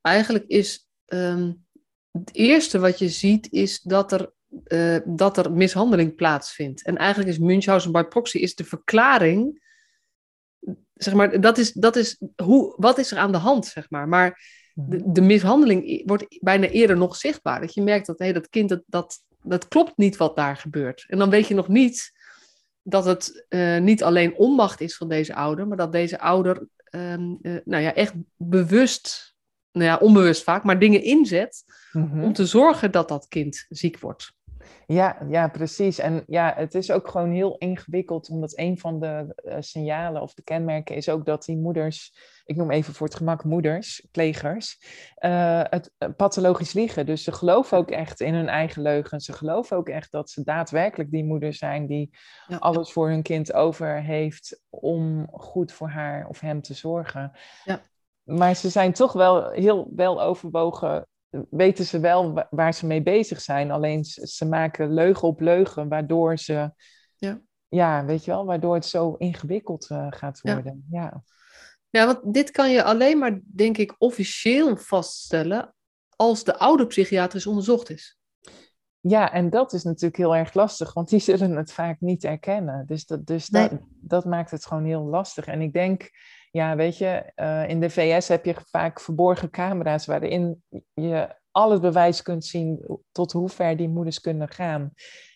eigenlijk 0.00 0.44
is 0.46 0.88
um, 1.06 1.64
het 2.10 2.34
eerste 2.34 2.78
wat 2.78 2.98
je 2.98 3.08
ziet, 3.08 3.52
is 3.52 3.80
dat 3.80 4.12
er, 4.12 4.32
uh, 4.66 4.98
dat 5.04 5.36
er 5.36 5.52
mishandeling 5.52 6.14
plaatsvindt. 6.14 6.82
En 6.82 6.96
eigenlijk 6.96 7.30
is 7.30 7.38
Münchhausen 7.38 7.92
by 7.92 8.02
proxy 8.02 8.38
is 8.38 8.54
de 8.54 8.64
verklaring. 8.64 9.62
Zeg 10.94 11.14
maar, 11.14 11.40
dat 11.40 11.58
is, 11.58 11.72
dat 11.72 11.96
is 11.96 12.20
hoe, 12.42 12.74
wat 12.76 12.98
is 12.98 13.10
er 13.10 13.18
aan 13.18 13.32
de 13.32 13.38
hand, 13.38 13.66
zeg 13.66 13.90
maar. 13.90 14.08
Maar 14.08 14.40
de, 14.74 14.96
mhm. 14.96 15.12
de 15.12 15.20
mishandeling 15.20 16.02
wordt 16.06 16.38
bijna 16.40 16.66
eerder 16.66 16.96
nog 16.96 17.16
zichtbaar. 17.16 17.60
Dat 17.60 17.74
je 17.74 17.82
merkt 17.82 18.06
dat 18.06 18.18
hey, 18.18 18.32
dat 18.32 18.48
kind, 18.48 18.68
dat, 18.68 18.82
dat, 18.86 19.22
dat 19.42 19.68
klopt 19.68 19.96
niet 19.96 20.16
wat 20.16 20.36
daar 20.36 20.56
gebeurt. 20.56 21.04
En 21.08 21.18
dan 21.18 21.30
weet 21.30 21.46
je 21.48 21.54
nog 21.54 21.68
niet 21.68 22.12
dat 22.82 23.04
het 23.04 23.46
uh, 23.48 23.78
niet 23.78 24.02
alleen 24.02 24.34
onmacht 24.34 24.80
is 24.80 24.96
van 24.96 25.08
deze 25.08 25.34
ouder, 25.34 25.68
maar 25.68 25.76
dat 25.76 25.92
deze 25.92 26.18
ouder 26.18 26.68
um, 26.94 27.38
uh, 27.42 27.60
nou 27.64 27.82
ja, 27.82 27.94
echt 27.94 28.14
bewust 28.36 29.32
nou 29.72 29.86
ja, 29.86 29.96
onbewust 29.96 30.42
vaak, 30.42 30.64
maar 30.64 30.78
dingen 30.78 31.02
inzet 31.02 31.64
mhm. 31.92 32.22
om 32.22 32.32
te 32.32 32.46
zorgen 32.46 32.90
dat 32.90 33.08
dat 33.08 33.28
kind 33.28 33.66
ziek 33.68 33.98
wordt. 33.98 34.32
Ja, 34.86 35.26
ja, 35.28 35.48
precies. 35.48 35.98
En 35.98 36.24
ja, 36.26 36.54
het 36.56 36.74
is 36.74 36.90
ook 36.90 37.08
gewoon 37.08 37.30
heel 37.30 37.58
ingewikkeld, 37.58 38.28
omdat 38.28 38.58
een 38.58 38.78
van 38.78 39.00
de 39.00 39.42
uh, 39.44 39.56
signalen 39.60 40.22
of 40.22 40.34
de 40.34 40.42
kenmerken 40.42 40.96
is 40.96 41.08
ook 41.08 41.26
dat 41.26 41.44
die 41.44 41.56
moeders, 41.56 42.14
ik 42.44 42.56
noem 42.56 42.70
even 42.70 42.94
voor 42.94 43.06
het 43.06 43.16
gemak 43.16 43.44
moeders, 43.44 44.06
plegers, 44.10 44.78
uh, 45.18 45.62
het 45.62 45.92
uh, 45.98 46.08
pathologisch 46.16 46.72
liegen. 46.72 47.06
Dus 47.06 47.24
ze 47.24 47.32
geloven 47.32 47.78
ook 47.78 47.90
echt 47.90 48.20
in 48.20 48.34
hun 48.34 48.48
eigen 48.48 48.82
leugen. 48.82 49.20
Ze 49.20 49.32
geloven 49.32 49.76
ook 49.76 49.88
echt 49.88 50.12
dat 50.12 50.30
ze 50.30 50.42
daadwerkelijk 50.44 51.10
die 51.10 51.24
moeder 51.24 51.54
zijn 51.54 51.86
die 51.86 52.10
ja. 52.46 52.56
alles 52.56 52.92
voor 52.92 53.08
hun 53.08 53.22
kind 53.22 53.52
over 53.52 54.02
heeft 54.02 54.62
om 54.70 55.28
goed 55.32 55.72
voor 55.72 55.88
haar 55.88 56.26
of 56.28 56.40
hem 56.40 56.62
te 56.62 56.74
zorgen. 56.74 57.32
Ja 57.64 57.80
maar 58.24 58.56
ze 58.56 58.68
zijn 58.68 58.92
toch 58.92 59.12
wel 59.12 59.50
heel 59.50 59.90
wel 59.96 60.22
overwogen. 60.22 61.06
Weten 61.50 61.84
ze 61.84 62.00
wel 62.00 62.46
waar 62.50 62.74
ze 62.74 62.86
mee 62.86 63.02
bezig 63.02 63.40
zijn. 63.40 63.70
Alleen 63.70 64.04
ze 64.04 64.48
maken 64.48 64.92
leugen 64.92 65.28
op 65.28 65.40
leugen, 65.40 65.88
waardoor 65.88 66.38
ze. 66.38 66.72
Ja, 67.16 67.40
ja 67.68 68.04
weet 68.04 68.24
je 68.24 68.30
wel, 68.30 68.44
waardoor 68.44 68.74
het 68.74 68.86
zo 68.86 69.14
ingewikkeld 69.14 69.90
uh, 69.90 70.06
gaat 70.10 70.40
worden. 70.40 70.86
Ja. 70.90 71.02
ja. 71.02 71.22
Ja, 71.92 72.06
want 72.06 72.34
dit 72.34 72.50
kan 72.50 72.70
je 72.70 72.84
alleen 72.84 73.18
maar, 73.18 73.40
denk 73.44 73.78
ik, 73.78 73.94
officieel 73.98 74.76
vaststellen 74.76 75.74
als 76.16 76.44
de 76.44 76.58
oude 76.58 76.86
psychiatrisch 76.86 77.46
onderzocht 77.46 77.90
is. 77.90 78.18
Ja, 79.00 79.32
en 79.32 79.50
dat 79.50 79.72
is 79.72 79.82
natuurlijk 79.82 80.16
heel 80.16 80.36
erg 80.36 80.54
lastig, 80.54 80.92
want 80.92 81.08
die 81.08 81.18
zullen 81.18 81.56
het 81.56 81.72
vaak 81.72 82.00
niet 82.00 82.24
erkennen. 82.24 82.86
Dus, 82.86 83.06
dat, 83.06 83.26
dus 83.26 83.46
dat, 83.46 83.72
dat 84.00 84.24
maakt 84.24 84.50
het 84.50 84.66
gewoon 84.66 84.84
heel 84.84 85.02
lastig. 85.02 85.46
En 85.46 85.60
ik 85.60 85.72
denk, 85.72 86.10
ja, 86.50 86.76
weet 86.76 86.98
je, 86.98 87.32
uh, 87.36 87.68
in 87.68 87.80
de 87.80 87.90
VS 87.90 88.28
heb 88.28 88.44
je 88.44 88.54
vaak 88.70 89.00
verborgen 89.00 89.50
camera's 89.50 90.06
waarin 90.06 90.62
je 90.94 91.36
al 91.50 91.70
het 91.70 91.80
bewijs 91.80 92.22
kunt 92.22 92.44
zien 92.44 93.00
tot 93.10 93.32
hoe 93.32 93.48
ver 93.48 93.76
die 93.76 93.88
moeders 93.88 94.20
kunnen 94.20 94.48
gaan. 94.48 94.92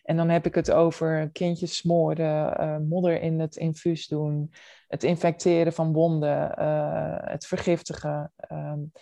En 0.07 0.17
dan 0.17 0.29
heb 0.29 0.47
ik 0.47 0.55
het 0.55 0.71
over 0.71 1.31
kindjes 1.33 1.77
smoren, 1.77 2.61
uh, 2.61 2.77
modder 2.89 3.21
in 3.21 3.41
het 3.41 3.57
infuus 3.57 4.07
doen, 4.07 4.53
het 4.89 5.05
infecteren 5.05 5.73
van 5.73 5.93
wonden, 5.93 6.55
uh, 6.59 7.17
het 7.19 7.47
vergiftigen. 7.47 8.33
Um, 8.53 8.93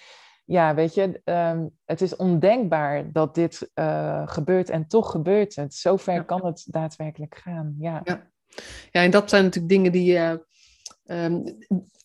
ja, 0.45 0.75
weet 0.75 0.95
je, 0.95 1.21
um, 1.25 1.71
het 1.85 2.01
is 2.01 2.17
ondenkbaar 2.17 3.13
dat 3.13 3.35
dit 3.35 3.71
uh, 3.75 4.29
gebeurt 4.29 4.71
en 4.71 4.87
toch 4.87 5.11
gebeurt 5.11 5.57
het. 5.57 5.75
Zover 5.75 6.15
ja. 6.15 6.23
kan 6.23 6.47
het 6.47 6.65
daadwerkelijk 6.67 7.41
gaan. 7.45 7.75
Ja. 7.79 8.01
ja. 8.05 8.31
Ja. 8.91 9.03
en 9.03 9.11
dat 9.11 9.31
zijn 9.31 9.45
natuurlijk 9.45 9.73
dingen 9.73 9.93
die. 9.93 10.19
Um, 11.05 11.45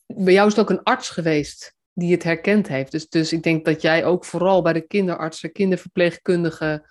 bij 0.06 0.34
jou 0.34 0.48
is 0.48 0.56
het 0.56 0.62
ook 0.62 0.78
een 0.78 0.84
arts 0.84 1.10
geweest 1.10 1.78
die 1.94 2.12
het 2.12 2.24
herkend 2.24 2.68
heeft. 2.68 2.92
Dus, 2.92 3.10
dus 3.10 3.34
ik 3.34 3.44
denk 3.44 3.66
dat 3.66 3.82
jij 3.82 4.06
ook 4.06 4.26
vooral 4.26 4.62
bij 4.62 4.74
de 4.74 4.88
kinderartsen, 4.88 5.52
kinderverpleegkundigen. 5.52 6.84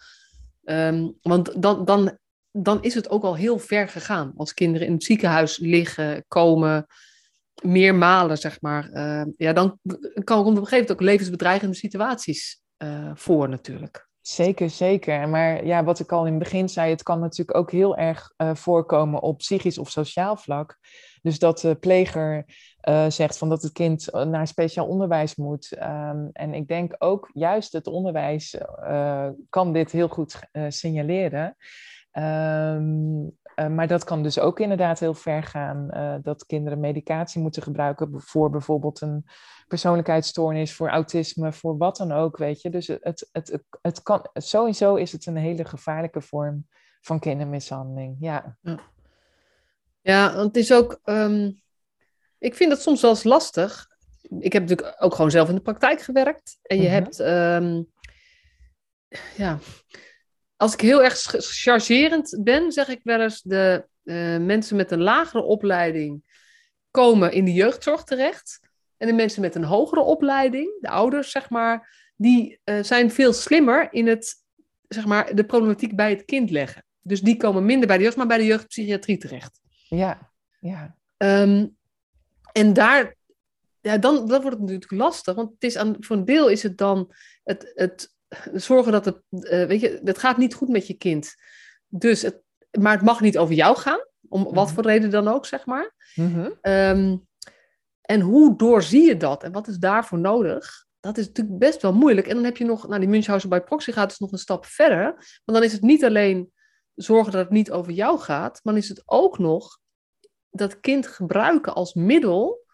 Um, 0.70 1.14
want 1.22 1.62
dan, 1.62 1.84
dan, 1.84 2.18
dan 2.50 2.82
is 2.82 2.94
het 2.94 3.10
ook 3.10 3.22
al 3.22 3.36
heel 3.36 3.58
ver 3.58 3.88
gegaan. 3.88 4.32
Als 4.36 4.54
kinderen 4.54 4.86
in 4.86 4.92
het 4.92 5.04
ziekenhuis 5.04 5.58
liggen, 5.58 6.24
komen, 6.28 6.86
meermalen, 7.62 8.38
zeg 8.38 8.60
maar. 8.60 8.90
Uh, 8.92 9.24
ja, 9.36 9.52
dan 9.52 9.78
kan 10.24 10.38
op 10.38 10.46
een 10.46 10.54
gegeven 10.54 10.70
moment 10.70 10.90
ook 10.90 11.00
levensbedreigende 11.00 11.76
situaties 11.76 12.62
uh, 12.78 13.10
voor 13.14 13.48
natuurlijk. 13.48 14.08
Zeker, 14.20 14.70
zeker. 14.70 15.28
Maar 15.28 15.66
ja, 15.66 15.84
wat 15.84 16.00
ik 16.00 16.12
al 16.12 16.26
in 16.26 16.32
het 16.32 16.42
begin 16.42 16.68
zei, 16.68 16.90
het 16.90 17.02
kan 17.02 17.20
natuurlijk 17.20 17.58
ook 17.58 17.70
heel 17.70 17.96
erg 17.96 18.32
uh, 18.36 18.54
voorkomen 18.54 19.22
op 19.22 19.38
psychisch 19.38 19.78
of 19.78 19.90
sociaal 19.90 20.36
vlak. 20.36 20.78
Dus 21.22 21.38
dat 21.38 21.60
de 21.60 21.74
pleger 21.74 22.44
uh, 22.88 23.10
zegt 23.10 23.38
van 23.38 23.48
dat 23.48 23.62
het 23.62 23.72
kind 23.72 24.12
naar 24.12 24.46
speciaal 24.46 24.86
onderwijs 24.86 25.36
moet. 25.36 25.76
Um, 25.82 26.30
en 26.32 26.54
ik 26.54 26.68
denk 26.68 26.94
ook 26.98 27.30
juist 27.32 27.72
het 27.72 27.86
onderwijs 27.86 28.54
uh, 28.80 29.28
kan 29.48 29.72
dit 29.72 29.92
heel 29.92 30.08
goed 30.08 30.40
signaleren. 30.68 31.56
Um, 32.12 33.36
maar 33.74 33.86
dat 33.86 34.04
kan 34.04 34.22
dus 34.22 34.38
ook 34.38 34.60
inderdaad 34.60 34.98
heel 34.98 35.14
ver 35.14 35.42
gaan. 35.42 35.88
dat 36.22 36.46
kinderen 36.46 36.80
medicatie 36.80 37.40
moeten 37.40 37.62
gebruiken 37.62 38.20
voor 38.20 38.50
bijvoorbeeld 38.50 39.00
een 39.00 39.24
persoonlijkheidsstoornis, 39.68 40.74
voor 40.74 40.88
autisme, 40.88 41.52
voor 41.52 41.76
wat 41.76 41.96
dan 41.96 42.12
ook, 42.12 42.36
weet 42.36 42.62
je. 42.62 42.70
Dus 42.70 42.86
het, 42.86 43.02
het, 43.02 43.28
het, 43.32 43.64
het 43.82 44.02
kan, 44.02 44.28
sowieso 44.32 44.94
is 44.94 45.12
het 45.12 45.26
een 45.26 45.36
hele 45.36 45.64
gevaarlijke 45.64 46.20
vorm 46.20 46.66
van 47.00 47.18
kindermishandeling, 47.18 48.16
ja. 48.20 48.56
Ja, 50.00 50.34
want 50.34 50.46
het 50.46 50.56
is 50.56 50.72
ook, 50.72 51.00
um, 51.04 51.60
ik 52.38 52.54
vind 52.54 52.72
het 52.72 52.80
soms 52.80 53.00
wel 53.00 53.10
eens 53.10 53.24
lastig. 53.24 53.86
Ik 54.38 54.52
heb 54.52 54.62
natuurlijk 54.68 54.96
ook 54.98 55.14
gewoon 55.14 55.30
zelf 55.30 55.48
in 55.48 55.54
de 55.54 55.60
praktijk 55.60 56.00
gewerkt. 56.00 56.58
En 56.62 56.76
je 56.76 56.82
mm 56.82 56.88
-hmm. 56.88 56.94
hebt, 56.94 57.18
um, 57.18 57.86
ja, 59.36 59.58
als 60.56 60.72
ik 60.72 60.80
heel 60.80 61.02
erg 61.04 61.20
chargerend 61.38 62.40
ben, 62.42 62.72
zeg 62.72 62.88
ik 62.88 63.00
wel 63.02 63.20
eens, 63.20 63.42
de 63.42 63.86
uh, 64.04 64.38
mensen 64.38 64.76
met 64.76 64.90
een 64.90 65.02
lagere 65.02 65.42
opleiding 65.42 66.22
komen 66.90 67.32
in 67.32 67.44
de 67.44 67.52
jeugdzorg 67.52 68.04
terecht. 68.04 68.60
En 68.96 69.06
de 69.06 69.12
mensen 69.12 69.40
met 69.40 69.54
een 69.54 69.64
hogere 69.64 70.00
opleiding, 70.00 70.76
de 70.80 70.88
ouders 70.88 71.30
zeg 71.30 71.50
maar, 71.50 72.12
die 72.16 72.60
uh, 72.64 72.82
zijn 72.82 73.10
veel 73.10 73.32
slimmer 73.32 73.88
in 73.90 74.06
het, 74.06 74.34
zeg 74.88 75.06
maar, 75.06 75.34
de 75.34 75.44
problematiek 75.44 75.96
bij 75.96 76.10
het 76.10 76.24
kind 76.24 76.50
leggen. 76.50 76.84
Dus 77.02 77.20
die 77.20 77.36
komen 77.36 77.64
minder 77.64 77.86
bij 77.86 77.96
de 77.96 78.02
jeugd, 78.02 78.16
maar 78.16 78.26
bij 78.26 78.38
de 78.38 78.44
jeugdpsychiatrie 78.44 79.18
terecht. 79.18 79.60
Ja, 79.88 80.32
ja. 80.60 80.96
Um, 81.16 81.77
en 82.58 82.72
daar, 82.72 83.16
ja, 83.80 83.98
dan, 83.98 84.14
dan 84.14 84.40
wordt 84.42 84.56
het 84.56 84.60
natuurlijk 84.60 84.92
lastig, 84.92 85.34
want 85.34 85.50
het 85.52 85.64
is 85.64 85.76
aan, 85.76 85.96
voor 86.00 86.16
een 86.16 86.24
deel 86.24 86.48
is 86.48 86.62
het 86.62 86.78
dan 86.78 87.12
het, 87.44 87.72
het 87.74 88.14
zorgen 88.52 88.92
dat 88.92 89.04
het, 89.04 89.22
uh, 89.30 89.66
weet 89.66 89.80
je, 89.80 90.00
het 90.04 90.18
gaat 90.18 90.36
niet 90.36 90.54
goed 90.54 90.68
met 90.68 90.86
je 90.86 90.94
kind. 90.94 91.34
Dus 91.86 92.22
het, 92.22 92.42
maar 92.78 92.92
het 92.92 93.04
mag 93.04 93.20
niet 93.20 93.38
over 93.38 93.54
jou 93.54 93.76
gaan, 93.76 94.00
om 94.28 94.44
wat 94.44 94.66
Mhm. 94.66 94.74
voor 94.74 94.84
reden 94.84 95.10
dan 95.10 95.28
ook, 95.28 95.46
zeg 95.46 95.66
maar. 95.66 95.94
Mhm. 96.14 96.50
Um, 96.62 97.26
en 98.00 98.20
hoe 98.20 98.56
doorzie 98.56 99.06
je 99.06 99.16
dat 99.16 99.42
en 99.42 99.52
wat 99.52 99.68
is 99.68 99.76
daarvoor 99.76 100.18
nodig? 100.18 100.86
Dat 101.00 101.18
is 101.18 101.26
natuurlijk 101.26 101.58
best 101.58 101.82
wel 101.82 101.92
moeilijk. 101.92 102.26
En 102.26 102.34
dan 102.34 102.44
heb 102.44 102.56
je 102.56 102.64
nog, 102.64 102.88
nou 102.88 103.00
die 103.00 103.08
Münchhausen 103.08 103.48
bij 103.48 103.62
proxy 103.62 103.92
gaat 103.92 104.08
dus 104.08 104.18
nog 104.18 104.32
een 104.32 104.38
stap 104.38 104.66
verder. 104.66 105.04
Want 105.44 105.58
dan 105.58 105.62
is 105.62 105.72
het 105.72 105.82
niet 105.82 106.04
alleen 106.04 106.52
zorgen 106.94 107.32
dat 107.32 107.40
het 107.40 107.50
niet 107.50 107.70
over 107.70 107.92
jou 107.92 108.18
gaat, 108.18 108.60
maar 108.62 108.74
dan 108.74 108.82
is 108.82 108.88
het 108.88 109.02
ook 109.04 109.38
nog 109.38 109.78
dat 110.50 110.80
kind 110.80 111.06
gebruiken 111.06 111.74
als 111.74 111.94
middel 111.94 112.64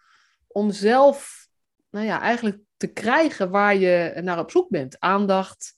om 0.47 0.71
zelf, 0.71 1.47
nou 1.89 2.05
ja, 2.05 2.21
eigenlijk 2.21 2.57
te 2.77 2.87
krijgen 2.87 3.49
waar 3.49 3.75
je 3.75 4.19
naar 4.23 4.39
op 4.39 4.51
zoek 4.51 4.69
bent. 4.69 4.99
Aandacht. 4.99 5.75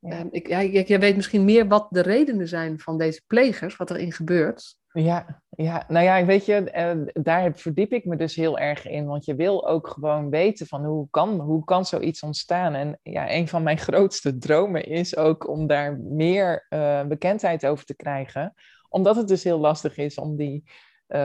Ja. 0.00 0.20
Um, 0.20 0.28
ik, 0.30 0.48
ja, 0.48 0.62
jij 0.62 1.00
weet 1.00 1.16
misschien 1.16 1.44
meer 1.44 1.68
wat 1.68 1.86
de 1.90 2.00
redenen 2.00 2.48
zijn 2.48 2.80
van 2.80 2.98
deze 2.98 3.22
plegers, 3.26 3.76
wat 3.76 3.90
erin 3.90 4.12
gebeurt. 4.12 4.78
Ja, 4.92 5.42
ja, 5.50 5.84
nou 5.88 6.04
ja, 6.04 6.24
weet 6.24 6.46
je, 6.46 6.70
eh, 6.70 6.96
daar 7.12 7.52
verdiep 7.54 7.92
ik 7.92 8.04
me 8.04 8.16
dus 8.16 8.34
heel 8.34 8.58
erg 8.58 8.88
in. 8.88 9.06
Want 9.06 9.24
je 9.24 9.34
wil 9.34 9.68
ook 9.68 9.88
gewoon 9.88 10.30
weten 10.30 10.66
van 10.66 10.84
hoe 10.84 11.08
kan, 11.10 11.40
hoe 11.40 11.64
kan 11.64 11.84
zoiets 11.84 12.22
ontstaan. 12.22 12.74
En 12.74 12.98
ja, 13.02 13.32
een 13.32 13.48
van 13.48 13.62
mijn 13.62 13.78
grootste 13.88 14.38
dromen 14.38 14.84
is 14.84 15.16
ook 15.16 15.48
om 15.48 15.66
daar 15.66 15.98
meer 15.98 16.66
uh, 16.70 17.04
bekendheid 17.04 17.66
over 17.66 17.84
te 17.84 17.96
krijgen. 17.96 18.54
Omdat 18.88 19.16
het 19.16 19.28
dus 19.28 19.44
heel 19.44 19.58
lastig 19.58 19.96
is 19.96 20.14
om 20.14 20.36
die 20.36 20.64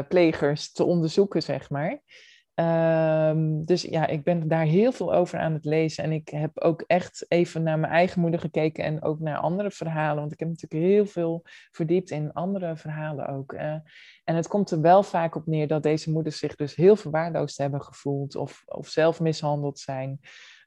plegers 0.08 0.72
te 0.72 0.84
onderzoeken, 0.84 1.44
zeg 1.44 1.70
maar. 1.70 2.02
Um, 2.60 3.66
dus 3.66 3.82
ja, 3.82 4.08
ik 4.08 4.24
ben 4.24 4.48
daar 4.48 4.66
heel 4.66 4.92
veel 4.92 5.14
over 5.14 5.40
aan 5.40 5.54
het 5.54 5.66
lezen. 5.66 6.04
En 6.04 6.12
ik 6.12 6.30
heb 6.30 6.60
ook 6.60 6.84
echt 6.88 7.26
even 7.28 7.64
naar 7.64 7.80
mijn 7.80 7.92
eigen 7.92 8.22
moeder 8.22 8.40
gekeken 8.40 8.84
en 8.84 9.04
ook 9.04 9.20
naar 9.20 9.38
andere 9.38 9.72
verhalen. 9.72 10.20
Want 10.20 10.32
ik 10.32 10.40
heb 10.40 10.48
natuurlijk 10.48 10.84
heel 10.84 11.06
veel 11.06 11.42
verdiept 11.72 12.10
in 12.12 12.34
andere 12.34 12.78
verhalen 12.78 13.28
ook. 13.28 13.54
Uh, 13.54 13.62
en 14.24 14.36
het 14.36 14.48
komt 14.48 14.72
er 14.72 14.82
wel 14.82 15.04
vaak 15.04 15.36
op 15.36 15.46
neer 15.46 15.68
dat 15.68 15.84
deze 15.84 16.12
moeders 16.12 16.40
zich 16.40 16.56
dus 16.56 16.76
heel 16.76 16.96
verwaarloosd 16.96 17.58
hebben 17.58 17.82
gevoeld. 17.82 18.36
Of, 18.36 18.64
of 18.66 18.88
zelf 18.88 19.20
mishandeld 19.20 19.80
zijn. 19.80 20.20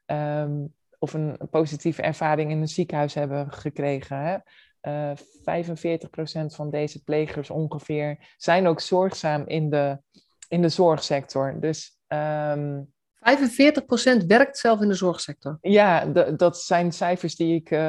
Um, 0.05 0.73
of 0.99 1.13
een, 1.13 1.35
een 1.37 1.49
positieve 1.49 2.01
ervaring 2.01 2.51
in 2.51 2.61
een 2.61 2.67
ziekenhuis 2.67 3.13
hebben 3.13 3.51
gekregen. 3.51 4.17
Hè? 4.17 4.37
Uh, 4.81 5.11
45% 5.15 6.55
van 6.55 6.69
deze 6.69 7.03
plegers 7.03 7.49
ongeveer 7.49 8.33
zijn 8.37 8.67
ook 8.67 8.81
zorgzaam 8.81 9.47
in 9.47 9.69
de 9.69 10.01
in 10.49 10.61
de 10.61 10.69
zorgsector. 10.69 11.59
Dus, 11.59 11.99
um, 12.07 12.93
45% 13.19 14.25
werkt 14.27 14.57
zelf 14.57 14.81
in 14.81 14.87
de 14.87 14.93
zorgsector. 14.93 15.57
Ja, 15.61 16.05
dat 16.31 16.59
zijn 16.59 16.91
cijfers 16.91 17.35
die 17.35 17.55
ik 17.55 17.71
uh, 17.71 17.79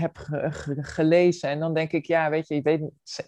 heb 0.00 0.16
ge 0.16 0.50
ge 0.50 0.82
gelezen. 0.82 1.48
En 1.48 1.58
dan 1.58 1.74
denk 1.74 1.92
ik, 1.92 2.06
ja, 2.06 2.30
weet 2.30 2.48
je, 2.48 2.54
je, 2.54 2.62
weet, 2.62 2.80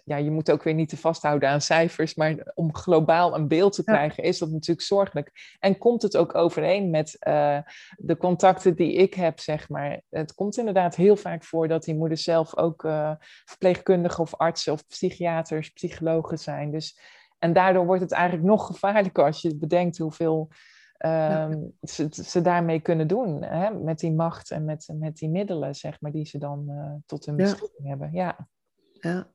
ja, 0.05 0.17
je 0.17 0.31
moet 0.31 0.51
ook 0.51 0.63
weer 0.63 0.73
niet 0.73 0.89
te 0.89 0.97
vasthouden 0.97 1.49
aan 1.49 1.61
cijfers. 1.61 2.15
Maar 2.15 2.51
om 2.53 2.75
globaal 2.75 3.35
een 3.35 3.47
beeld 3.47 3.73
te 3.73 3.83
krijgen, 3.83 4.23
ja. 4.23 4.29
is 4.29 4.37
dat 4.37 4.49
natuurlijk 4.49 4.87
zorgelijk. 4.87 5.57
En 5.59 5.77
komt 5.77 6.01
het 6.01 6.17
ook 6.17 6.35
overeen 6.35 6.89
met 6.89 7.17
uh, 7.27 7.57
de 7.97 8.17
contacten 8.17 8.75
die 8.75 8.93
ik 8.93 9.13
heb, 9.13 9.39
zeg 9.39 9.69
maar. 9.69 10.01
Het 10.09 10.33
komt 10.33 10.57
inderdaad 10.57 10.95
heel 10.95 11.15
vaak 11.15 11.43
voor 11.43 11.67
dat 11.67 11.83
die 11.83 11.95
moeders 11.95 12.23
zelf 12.23 12.57
ook 12.57 12.83
uh, 12.83 13.11
verpleegkundigen 13.45 14.23
of 14.23 14.35
artsen 14.35 14.73
of 14.73 14.87
psychiaters, 14.87 15.69
psychologen 15.69 16.37
zijn. 16.37 16.71
Dus 16.71 16.99
en 17.39 17.53
daardoor 17.53 17.85
wordt 17.85 18.01
het 18.01 18.11
eigenlijk 18.11 18.47
nog 18.47 18.65
gevaarlijker 18.65 19.23
als 19.23 19.41
je 19.41 19.57
bedenkt 19.57 19.97
hoeveel 19.97 20.49
um, 21.05 21.73
ze, 21.81 22.07
ze, 22.11 22.41
daarmee 22.41 22.79
kunnen 22.79 23.07
doen. 23.07 23.43
Hè? 23.43 23.71
Met 23.71 23.99
die 23.99 24.11
macht 24.11 24.51
en 24.51 24.65
met, 24.65 24.89
met 24.93 25.17
die 25.17 25.29
middelen, 25.29 25.75
zeg 25.75 26.01
maar, 26.01 26.11
die 26.11 26.25
ze 26.25 26.37
dan 26.37 26.65
uh, 26.69 26.93
tot 27.05 27.25
hun 27.25 27.35
beschikking 27.35 27.87
hebben. 27.87 28.09
Ja. 28.13 28.47
Ja. 28.91 29.31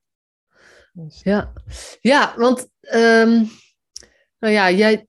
Dus. 0.92 1.22
ja. 1.22 1.52
ja, 2.00 2.34
want 2.36 2.68
um, 2.94 3.48
nou 4.38 4.54
ja, 4.54 4.70
jij, 4.70 5.06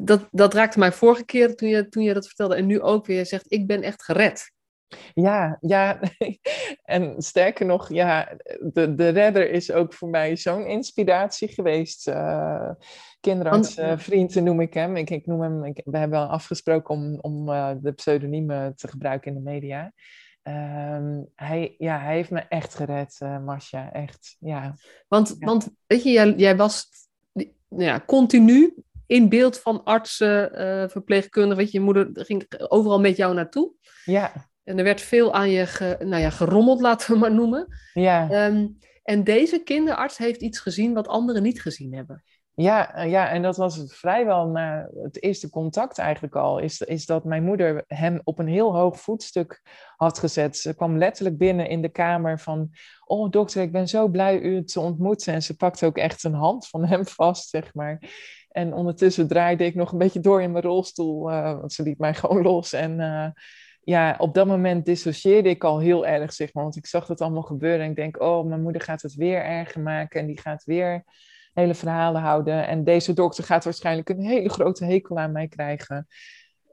dat, 0.00 0.28
dat 0.30 0.54
raakte 0.54 0.78
mij 0.78 0.92
vorige 0.92 1.24
keer 1.24 1.54
toen 1.54 1.68
je, 1.68 1.88
toen 1.88 2.02
je 2.02 2.14
dat 2.14 2.26
vertelde. 2.26 2.54
En 2.54 2.66
nu 2.66 2.80
ook 2.80 3.06
weer 3.06 3.26
zegt, 3.26 3.52
ik 3.52 3.66
ben 3.66 3.82
echt 3.82 4.02
gered. 4.02 4.52
Ja, 5.14 5.58
ja. 5.60 6.00
En 6.84 7.22
sterker 7.22 7.66
nog, 7.66 7.92
ja, 7.92 8.36
de, 8.72 8.94
de 8.94 9.08
redder 9.08 9.50
is 9.50 9.72
ook 9.72 9.94
voor 9.94 10.08
mij 10.08 10.36
zo'n 10.36 10.66
inspiratie 10.66 11.48
geweest. 11.48 12.08
Uh, 12.08 12.70
kinderarts, 13.24 13.78
uh, 13.78 13.98
vriend 13.98 14.34
noem 14.34 14.60
ik 14.60 14.74
hem. 14.74 14.96
Ik, 14.96 15.10
ik 15.10 15.26
noem 15.26 15.40
hem 15.40 15.64
ik, 15.64 15.80
we 15.84 15.98
hebben 15.98 16.28
afgesproken 16.28 16.94
om, 16.94 17.18
om 17.20 17.48
uh, 17.48 17.70
de 17.80 17.92
pseudoniemen 17.92 18.76
te 18.76 18.88
gebruiken 18.88 19.30
in 19.30 19.36
de 19.36 19.50
media. 19.50 19.92
Um, 20.42 21.28
hij, 21.34 21.74
ja, 21.78 21.98
hij 21.98 22.14
heeft 22.14 22.30
me 22.30 22.40
echt 22.40 22.74
gered, 22.74 23.20
uh, 23.22 23.44
Masha. 23.44 23.92
Echt, 23.92 24.36
ja. 24.38 24.74
Want, 25.08 25.36
ja. 25.38 25.46
want 25.46 25.68
weet 25.86 26.02
je, 26.02 26.10
jij, 26.10 26.34
jij 26.34 26.56
was 26.56 26.88
ja, 27.68 28.02
continu 28.06 28.74
in 29.06 29.28
beeld 29.28 29.58
van 29.58 29.84
artsen, 29.84 30.50
verpleegkundigen. 30.90 31.56
Weet 31.56 31.72
je, 31.72 31.78
je 31.78 31.84
moeder 31.84 32.08
ging 32.12 32.44
overal 32.68 33.00
met 33.00 33.16
jou 33.16 33.34
naartoe. 33.34 33.72
Ja. 34.04 34.32
En 34.64 34.78
er 34.78 34.84
werd 34.84 35.00
veel 35.00 35.34
aan 35.34 35.50
je 35.50 35.66
ge, 35.66 35.96
nou 35.98 36.22
ja, 36.22 36.30
gerommeld, 36.30 36.80
laten 36.80 37.12
we 37.12 37.18
maar 37.18 37.34
noemen. 37.34 37.66
Ja. 37.92 38.46
Um, 38.46 38.78
en 39.02 39.24
deze 39.24 39.62
kinderarts 39.62 40.18
heeft 40.18 40.42
iets 40.42 40.58
gezien 40.58 40.94
wat 40.94 41.08
anderen 41.08 41.42
niet 41.42 41.62
gezien 41.62 41.94
hebben. 41.94 42.22
Ja, 42.56 43.02
ja, 43.02 43.28
en 43.28 43.42
dat 43.42 43.56
was 43.56 43.82
vrijwel 43.86 44.46
na 44.46 44.88
het 45.02 45.22
eerste 45.22 45.50
contact 45.50 45.98
eigenlijk 45.98 46.34
al. 46.36 46.58
Is, 46.58 46.80
is 46.80 47.06
dat 47.06 47.24
mijn 47.24 47.44
moeder 47.44 47.84
hem 47.86 48.20
op 48.24 48.38
een 48.38 48.48
heel 48.48 48.76
hoog 48.76 49.00
voetstuk 49.00 49.62
had 49.96 50.18
gezet. 50.18 50.56
Ze 50.56 50.74
kwam 50.74 50.98
letterlijk 50.98 51.38
binnen 51.38 51.68
in 51.68 51.82
de 51.82 51.88
kamer 51.88 52.40
van... 52.40 52.70
Oh 53.04 53.30
dokter, 53.30 53.62
ik 53.62 53.72
ben 53.72 53.88
zo 53.88 54.08
blij 54.08 54.40
u 54.40 54.64
te 54.64 54.80
ontmoeten. 54.80 55.34
En 55.34 55.42
ze 55.42 55.56
pakte 55.56 55.86
ook 55.86 55.96
echt 55.96 56.24
een 56.24 56.34
hand 56.34 56.68
van 56.68 56.84
hem 56.84 57.06
vast, 57.16 57.48
zeg 57.48 57.74
maar. 57.74 57.98
En 58.48 58.74
ondertussen 58.74 59.28
draaide 59.28 59.64
ik 59.64 59.74
nog 59.74 59.92
een 59.92 59.98
beetje 59.98 60.20
door 60.20 60.42
in 60.42 60.52
mijn 60.52 60.64
rolstoel. 60.64 61.30
Uh, 61.30 61.58
want 61.58 61.72
ze 61.72 61.82
liet 61.82 61.98
mij 61.98 62.14
gewoon 62.20 62.42
los. 62.42 62.72
En 62.72 63.00
uh, 63.00 63.26
ja, 63.80 64.14
op 64.18 64.34
dat 64.34 64.46
moment 64.46 64.84
dissocieerde 64.84 65.48
ik 65.48 65.64
al 65.64 65.78
heel 65.78 66.06
erg, 66.06 66.32
zeg 66.32 66.54
maar. 66.54 66.62
Want 66.62 66.76
ik 66.76 66.86
zag 66.86 67.06
dat 67.06 67.20
allemaal 67.20 67.42
gebeuren. 67.42 67.84
En 67.84 67.90
ik 67.90 67.96
denk, 67.96 68.20
oh, 68.20 68.46
mijn 68.46 68.62
moeder 68.62 68.82
gaat 68.82 69.02
het 69.02 69.14
weer 69.14 69.44
erger 69.44 69.80
maken. 69.80 70.20
En 70.20 70.26
die 70.26 70.40
gaat 70.40 70.64
weer 70.64 71.04
hele 71.54 71.74
verhalen 71.74 72.20
houden. 72.20 72.66
En 72.66 72.84
deze 72.84 73.12
dokter 73.12 73.44
gaat 73.44 73.64
waarschijnlijk 73.64 74.08
een 74.08 74.24
hele 74.24 74.48
grote 74.48 74.84
hekel 74.84 75.18
aan 75.18 75.32
mij 75.32 75.48
krijgen. 75.48 76.06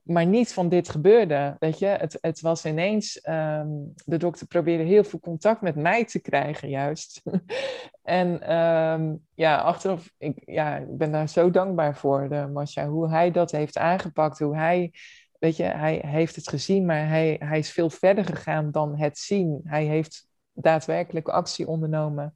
Maar 0.03 0.25
niet 0.25 0.53
van 0.53 0.69
dit 0.69 0.89
gebeurde, 0.89 1.55
weet 1.59 1.79
je. 1.79 1.85
Het, 1.85 2.17
het 2.21 2.41
was 2.41 2.65
ineens, 2.65 3.27
um, 3.29 3.93
de 4.05 4.17
dokter 4.17 4.47
probeerde 4.47 4.83
heel 4.83 5.03
veel 5.03 5.19
contact 5.19 5.61
met 5.61 5.75
mij 5.75 6.05
te 6.05 6.21
krijgen, 6.21 6.69
juist. 6.69 7.21
en 8.03 8.55
um, 8.55 9.25
ja, 9.35 9.57
achteraf, 9.57 10.11
ik, 10.17 10.41
ja, 10.45 10.77
ik 10.77 10.97
ben 10.97 11.11
daar 11.11 11.29
zo 11.29 11.51
dankbaar 11.51 11.97
voor, 11.97 12.29
de 12.29 12.49
Masha, 12.53 12.87
hoe 12.87 13.09
hij 13.09 13.31
dat 13.31 13.51
heeft 13.51 13.77
aangepakt, 13.77 14.39
hoe 14.39 14.55
hij 14.55 14.91
weet 15.41 15.57
je, 15.57 15.63
hij 15.63 16.01
heeft 16.05 16.35
het 16.35 16.49
gezien, 16.49 16.85
maar 16.85 17.07
hij, 17.07 17.35
hij 17.39 17.59
is 17.59 17.71
veel 17.71 17.89
verder 17.89 18.25
gegaan 18.25 18.71
dan 18.71 18.97
het 18.97 19.17
zien. 19.17 19.61
Hij 19.63 19.85
heeft 19.85 20.27
daadwerkelijk 20.53 21.27
actie 21.27 21.67
ondernomen 21.67 22.35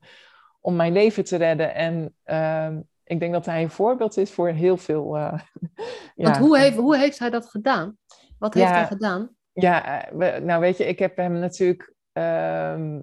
om 0.66 0.76
mijn 0.76 0.94
leven 0.94 1.24
te 1.24 1.36
redden. 1.36 1.76
En 1.76 2.16
uh, 2.26 2.78
ik 3.04 3.20
denk 3.20 3.34
dat 3.34 3.46
hij 3.46 3.62
een 3.64 3.70
voorbeeld 3.70 4.18
is 4.18 4.32
voor 4.32 4.50
heel 4.50 4.78
veel. 4.78 5.18
Uh, 5.18 5.40
Want 6.16 6.38
hoe 6.38 6.58
heeft, 6.58 6.78
hoe 6.78 6.98
heeft 6.98 7.20
hij 7.20 7.30
dat 7.30 7.50
gedaan? 7.50 7.98
Wat 8.40 8.54
heeft 8.54 8.70
hij 8.70 8.86
gedaan? 8.86 9.36
Ja, 9.54 10.06
eh, 10.10 10.42
nou 10.42 10.62
weet 10.62 10.78
je, 10.78 10.86
ik 10.86 11.00
heb 11.00 11.18
hem 11.18 11.40
natuurlijk 11.40 11.94
uh, 12.14 13.00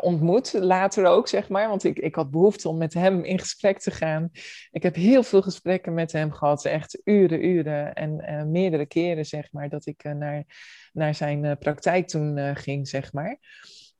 ontmoet, 0.00 0.52
later 0.52 1.06
ook, 1.06 1.28
zeg 1.28 1.48
maar. 1.48 1.68
Want 1.68 1.84
ik, 1.84 1.98
ik 1.98 2.14
had 2.14 2.30
behoefte 2.30 2.68
om 2.68 2.78
met 2.78 2.94
hem 2.94 3.24
in 3.24 3.38
gesprek 3.38 3.78
te 3.78 3.90
gaan. 3.90 4.30
Ik 4.70 4.82
heb 4.82 4.94
heel 4.94 5.22
veel 5.22 5.42
gesprekken 5.42 5.94
met 5.94 6.12
hem 6.12 6.32
gehad, 6.32 6.64
echt 6.64 7.00
uren, 7.04 7.44
uren. 7.44 7.94
En 7.94 8.24
uh, 8.28 8.42
meerdere 8.42 8.86
keren, 8.86 9.24
zeg 9.24 9.52
maar, 9.52 9.68
dat 9.68 9.86
ik 9.86 10.02
naar, 10.02 10.44
naar 10.92 11.14
zijn 11.14 11.58
praktijk 11.58 12.08
toen 12.08 12.56
ging, 12.56 12.88
zeg 12.88 13.12
maar. 13.12 13.38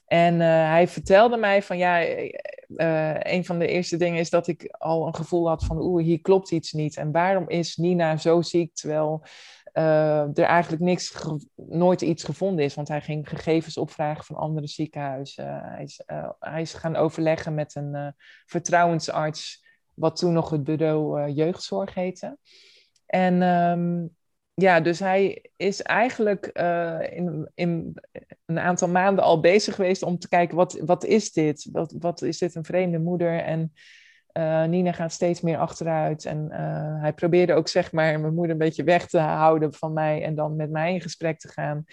En 0.07 0.41
hij 0.41 0.89
vertelde 0.89 1.37
mij 1.37 1.63
van 1.63 1.79
ja, 1.79 1.99
uh, 2.77 3.15
een 3.21 3.45
van 3.45 3.59
de 3.59 3.67
eerste 3.67 3.97
dingen 3.97 4.19
is 4.19 4.31
dat 4.31 4.47
ik 4.47 4.75
al 4.79 5.07
een 5.07 5.15
gevoel 5.15 5.49
had 5.49 5.65
van 5.65 5.83
oeh, 5.83 6.05
hier 6.05 6.21
klopt 6.21 6.51
iets 6.51 6.73
niet. 6.73 6.97
En 6.97 7.13
waarom 7.13 7.49
is 7.49 7.77
Nina 7.77 8.17
zo 8.17 8.43
ziek 8.43 8.75
terwijl 8.75 9.25
uh, 9.75 10.39
er 10.39 10.43
eigenlijk 10.43 10.83
niks, 10.83 11.25
nooit 11.55 12.01
iets 12.01 12.25
gevonden 12.25 12.65
is? 12.65 12.75
Want 12.75 12.89
hij 12.89 13.01
ging 13.01 13.29
gegevens 13.29 13.77
opvragen 13.77 14.25
van 14.25 14.37
andere 14.37 14.67
ziekenhuizen. 14.67 15.61
hij, 15.63 15.83
is, 15.83 16.03
hij 16.39 16.61
is 16.61 16.75
gaan 16.75 16.97
overleggen 16.97 17.55
met 17.55 17.75
een 17.75 18.15
vertrouwensarts, 18.47 19.65
wat 19.95 20.17
toen 20.17 20.33
nog 20.33 20.51
het 20.51 20.65
bureau 20.65 21.31
jeugdzorg 21.31 21.95
heette. 21.95 22.39
En 23.07 23.43
um, 23.43 24.17
ja, 24.61 24.81
dus 24.81 24.99
hij 24.99 25.51
is 25.57 25.83
eigenlijk 25.83 26.51
uh, 26.53 26.99
in, 27.11 27.51
in 27.55 27.95
een 28.47 28.59
aantal 28.59 28.89
maanden 28.89 29.25
al 29.25 29.41
bezig 29.41 29.75
geweest 29.75 30.03
om 30.03 30.19
te 30.19 30.29
kijken, 30.29 30.57
wat, 30.57 30.81
wat 30.85 31.05
is 31.05 31.33
dit? 31.33 31.69
Wat, 31.73 31.95
wat 31.99 32.23
is 32.23 32.39
dit 32.39 32.55
een 32.55 32.65
vreemde 32.65 32.99
moeder? 32.99 33.39
En 33.39 33.73
uh, 34.33 34.65
Nina 34.65 34.93
gaat 34.93 35.13
steeds 35.13 35.41
meer 35.41 35.59
achteruit. 35.59 36.25
En 36.25 36.49
uh, 36.51 37.01
hij 37.01 37.13
probeerde 37.13 37.55
ook, 37.55 37.69
zeg 37.69 37.93
maar, 37.93 38.21
mijn 38.21 38.35
moeder 38.35 38.53
een 38.53 38.59
beetje 38.59 38.85
weg 38.85 39.07
te 39.07 39.19
houden 39.19 39.75
van 39.75 39.93
mij 39.93 40.23
en 40.23 40.35
dan 40.35 40.57
met 40.57 40.71
mij 40.71 40.93
in 40.93 41.01
gesprek 41.01 41.39
te 41.39 41.49
gaan. 41.49 41.85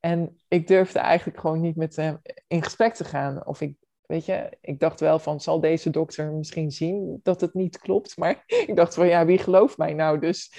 En 0.00 0.36
ik 0.48 0.66
durfde 0.66 0.98
eigenlijk 0.98 1.40
gewoon 1.40 1.60
niet 1.60 1.76
met 1.76 1.96
hem 1.96 2.20
in 2.46 2.62
gesprek 2.62 2.94
te 2.94 3.04
gaan. 3.04 3.46
Of 3.46 3.60
ik, 3.60 3.76
weet 4.06 4.24
je, 4.24 4.56
ik 4.60 4.80
dacht 4.80 5.00
wel 5.00 5.18
van, 5.18 5.40
zal 5.40 5.60
deze 5.60 5.90
dokter 5.90 6.32
misschien 6.32 6.70
zien 6.70 7.20
dat 7.22 7.40
het 7.40 7.54
niet 7.54 7.78
klopt? 7.78 8.16
Maar 8.16 8.44
ik 8.66 8.76
dacht 8.76 8.94
van, 8.94 9.06
ja, 9.06 9.24
wie 9.24 9.38
gelooft 9.38 9.78
mij 9.78 9.94
nou? 9.94 10.18
Dus 10.18 10.52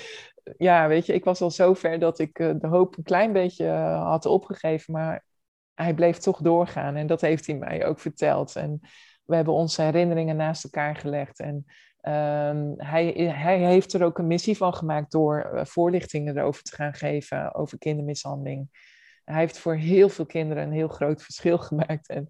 ja, 0.58 0.88
weet 0.88 1.06
je, 1.06 1.14
ik 1.14 1.24
was 1.24 1.42
al 1.42 1.52
zo 1.52 1.74
ver 1.74 2.00
dat 2.00 2.20
ik 2.20 2.40
uh, 2.40 2.54
de 2.60 2.68
hoop 2.68 2.98
een 2.98 3.04
klein 3.04 3.34
beetje 3.34 3.66
uh, 3.66 4.04
had 4.04 4.26
opgegeven, 4.26 4.94
maar 4.94 5.26
hij 5.74 5.94
bleef 5.94 6.18
toch 6.18 6.42
doorgaan 6.42 6.96
en 6.96 7.08
dat 7.08 7.22
heeft 7.22 7.48
hij 7.48 7.56
mij 7.56 7.86
ook 7.86 8.00
verteld. 8.00 8.56
En 8.56 8.80
we 9.26 9.36
hebben 9.36 9.54
onze 9.54 9.82
herinneringen 9.82 10.36
naast 10.36 10.64
elkaar 10.64 10.96
gelegd 10.96 11.40
en 11.40 11.66
um, 12.02 12.74
hij, 12.78 13.06
hij 13.36 13.58
heeft 13.58 13.94
er 13.94 14.04
ook 14.04 14.18
een 14.18 14.28
missie 14.28 14.58
van 14.58 14.74
gemaakt 14.74 15.12
door 15.12 15.52
uh, 15.54 15.66
voorlichtingen 15.66 16.38
erover 16.38 16.64
te 16.64 16.76
gaan 16.76 16.94
geven 16.94 17.54
over 17.54 17.78
kindermishandeling. 17.78 18.92
Hij 19.24 19.40
heeft 19.40 19.58
voor 19.58 19.76
heel 19.76 20.10
veel 20.10 20.26
kinderen 20.26 20.64
een 20.64 20.72
heel 20.72 20.88
groot 20.88 21.24
verschil 21.24 21.58
gemaakt. 21.70 22.08
En 22.08 22.28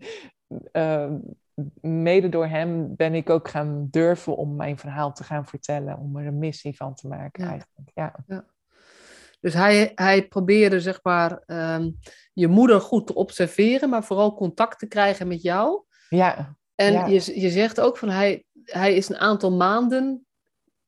uh, 0.72 1.14
mede 1.82 2.30
door 2.30 2.46
hem 2.46 2.96
ben 2.96 3.14
ik 3.14 3.30
ook 3.30 3.50
gaan 3.50 3.88
durven 3.92 4.36
om 4.36 4.56
mijn 4.56 4.78
verhaal 4.78 5.14
te 5.14 5.24
gaan 5.24 5.46
vertellen, 5.46 5.98
om 5.98 6.18
er 6.18 6.28
een 6.28 6.38
missie 6.38 6.76
van 6.76 6.96
te 6.96 7.08
maken 7.08 7.46
eigenlijk. 7.48 7.92
Ja. 7.94 8.16
ja. 8.28 8.46
Dus 9.40 9.54
hij, 9.54 9.92
hij 9.96 10.28
probeerde 10.28 10.80
zeg 10.80 11.00
maar 11.04 11.44
um, 11.48 11.98
je 12.34 12.48
moeder 12.48 12.82
goed 12.82 13.08
te 13.08 13.16
observeren, 13.16 13.90
maar 13.90 14.04
vooral 14.04 14.34
contact 14.34 14.80
te 14.80 14.88
krijgen 14.88 15.28
met 15.28 15.42
jou. 15.42 15.84
Ja. 16.10 16.56
En 16.76 16.94
ja. 16.94 17.06
Je, 17.06 17.40
je 17.40 17.50
zegt 17.50 17.80
ook 17.80 17.98
van 17.98 18.10
hij, 18.10 18.46
hij 18.64 18.96
is 18.96 19.10
een 19.10 19.18
aantal 19.18 19.52
maanden 19.52 20.26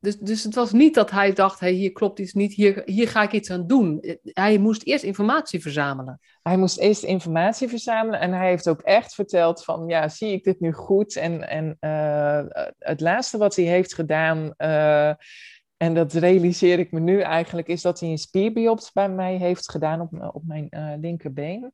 dus, 0.06 0.18
dus 0.18 0.44
het 0.44 0.56
was 0.56 0.72
niet 0.72 0.94
dat 0.94 1.12
hij 1.12 1.34
dacht, 1.34 1.60
hey, 1.60 1.72
hier 1.72 1.91
klopt 1.91 2.20
iets 2.20 2.34
niet, 2.34 2.54
hier, 2.54 2.82
hier 2.86 3.08
ga 3.08 3.24
ik 3.24 3.32
iets 3.32 3.52
aan 3.52 3.68
doen. 3.68 4.18
Hij 4.24 4.58
moest 4.58 4.84
eerst 4.84 5.04
informatie 5.04 5.62
verzamelen. 5.62 6.20
Hij 6.41 6.58
moest 6.58 6.80
eerst 6.80 7.04
informatie 7.04 7.68
verzamelen 7.68 8.20
en 8.20 8.34
hij 8.34 8.50
heeft 8.50 8.70
ook 8.70 8.82
echt 8.82 9.13
verteld 9.13 9.63
van, 9.63 9.88
ja, 9.88 10.10
zie 10.10 10.32
ik 10.32 10.44
dit 10.44 10.60
nu 10.60 10.74
goed? 10.74 11.15
En, 11.15 11.50
en 11.50 11.78
uh, 11.80 12.63
het 12.80 13.02
laatste 13.02 13.38
wat 13.38 13.56
hij 13.56 13.65
heeft 13.65 13.94
gedaan, 13.94 14.54
uh, 14.58 15.13
en 15.78 15.94
dat 15.94 16.13
realiseer 16.13 16.80
ik 16.80 16.91
me 16.91 17.00
nu 17.00 17.22
eigenlijk, 17.22 17.68
is 17.68 17.82
dat 17.82 18.00
hij 18.00 18.10
een 18.10 18.18
spierbiopt 18.18 18.91
bij 18.94 19.10
mij 19.10 19.36
heeft 19.36 19.72
gedaan 19.72 20.02
op, 20.02 20.36
op 20.36 20.44
mijn 20.46 20.68
uh, 20.70 20.94
linkerbeen. 21.00 21.74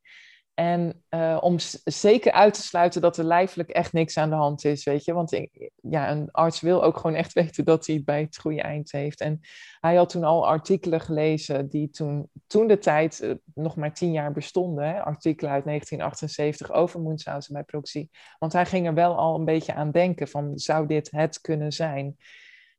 En 0.54 1.04
uh, 1.10 1.38
om 1.42 1.56
zeker 1.84 2.32
uit 2.32 2.54
te 2.54 2.62
sluiten 2.62 3.02
dat 3.02 3.18
er 3.18 3.24
lijfelijk 3.24 3.70
echt 3.70 3.94
niks 3.94 4.18
aan 4.18 4.30
de 4.30 4.36
hand 4.36 4.66
is, 4.66 4.84
weet 4.84 5.06
je. 5.06 5.14
Want 5.14 5.48
ja, 5.82 6.12
een 6.12 6.32
arts 6.32 6.62
wil 6.62 6.84
ook 6.84 6.98
gewoon 6.98 7.16
echt 7.16 7.34
weten 7.42 7.66
dat 7.66 7.86
hij 7.86 7.96
het 7.96 8.06
bij 8.06 8.22
het 8.22 8.38
goede 8.38 8.62
eind 8.62 8.92
heeft. 8.92 9.22
En 9.22 9.40
hij 9.80 9.96
had 9.96 10.10
toen 10.10 10.24
al 10.24 10.48
artikelen 10.48 11.02
gelezen 11.02 11.70
die 11.70 11.90
toen, 11.90 12.30
toen 12.48 12.68
de 12.68 12.78
tijd 12.78 13.22
uh, 13.22 13.34
nog 13.54 13.76
maar 13.76 13.94
tien 13.94 14.12
jaar 14.12 14.32
bestonden. 14.32 14.86
Hè? 14.86 15.04
Artikelen 15.04 15.52
uit 15.52 15.66
1978 15.66 16.72
over 16.72 17.02
Munchausen 17.02 17.54
bij 17.54 17.64
proxy. 17.64 18.10
Want 18.40 18.54
hij 18.54 18.66
ging 18.66 18.88
er 18.88 18.94
wel 18.94 19.18
al 19.18 19.36
een 19.36 19.46
beetje 19.46 19.74
aan 19.74 19.92
denken 19.92 20.28
van, 20.28 20.60
zou 20.60 20.88
dit 20.88 21.12
het 21.12 21.42
kunnen 21.42 21.72
zijn? 21.72 22.18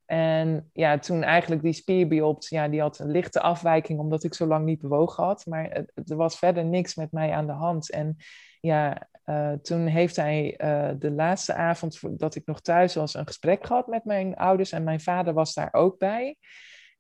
En 0.06 0.70
ja, 0.72 0.98
toen 0.98 1.22
eigenlijk 1.22 1.62
die 1.62 1.72
spierbiopt, 1.72 2.48
ja, 2.48 2.68
die 2.68 2.80
had 2.80 2.98
een 2.98 3.10
lichte 3.10 3.40
afwijking 3.40 3.98
omdat 3.98 4.24
ik 4.24 4.34
zo 4.34 4.46
lang 4.46 4.64
niet 4.64 4.80
bewogen 4.80 5.24
had. 5.24 5.46
Maar 5.46 5.84
er 5.94 6.16
was 6.16 6.38
verder 6.38 6.64
niks 6.64 6.94
met 6.94 7.12
mij 7.12 7.32
aan 7.32 7.46
de 7.46 7.52
hand. 7.52 7.90
En 7.90 8.16
ja, 8.60 9.08
uh, 9.26 9.52
toen 9.52 9.86
heeft 9.86 10.16
hij 10.16 10.58
uh, 10.58 10.90
de 10.98 11.10
laatste 11.10 11.54
avond 11.54 12.18
dat 12.18 12.34
ik 12.34 12.46
nog 12.46 12.60
thuis 12.60 12.94
was 12.94 13.14
een 13.14 13.26
gesprek 13.26 13.66
gehad 13.66 13.86
met 13.86 14.04
mijn 14.04 14.36
ouders. 14.36 14.72
En 14.72 14.84
mijn 14.84 15.00
vader 15.00 15.34
was 15.34 15.54
daar 15.54 15.68
ook 15.72 15.98
bij. 15.98 16.36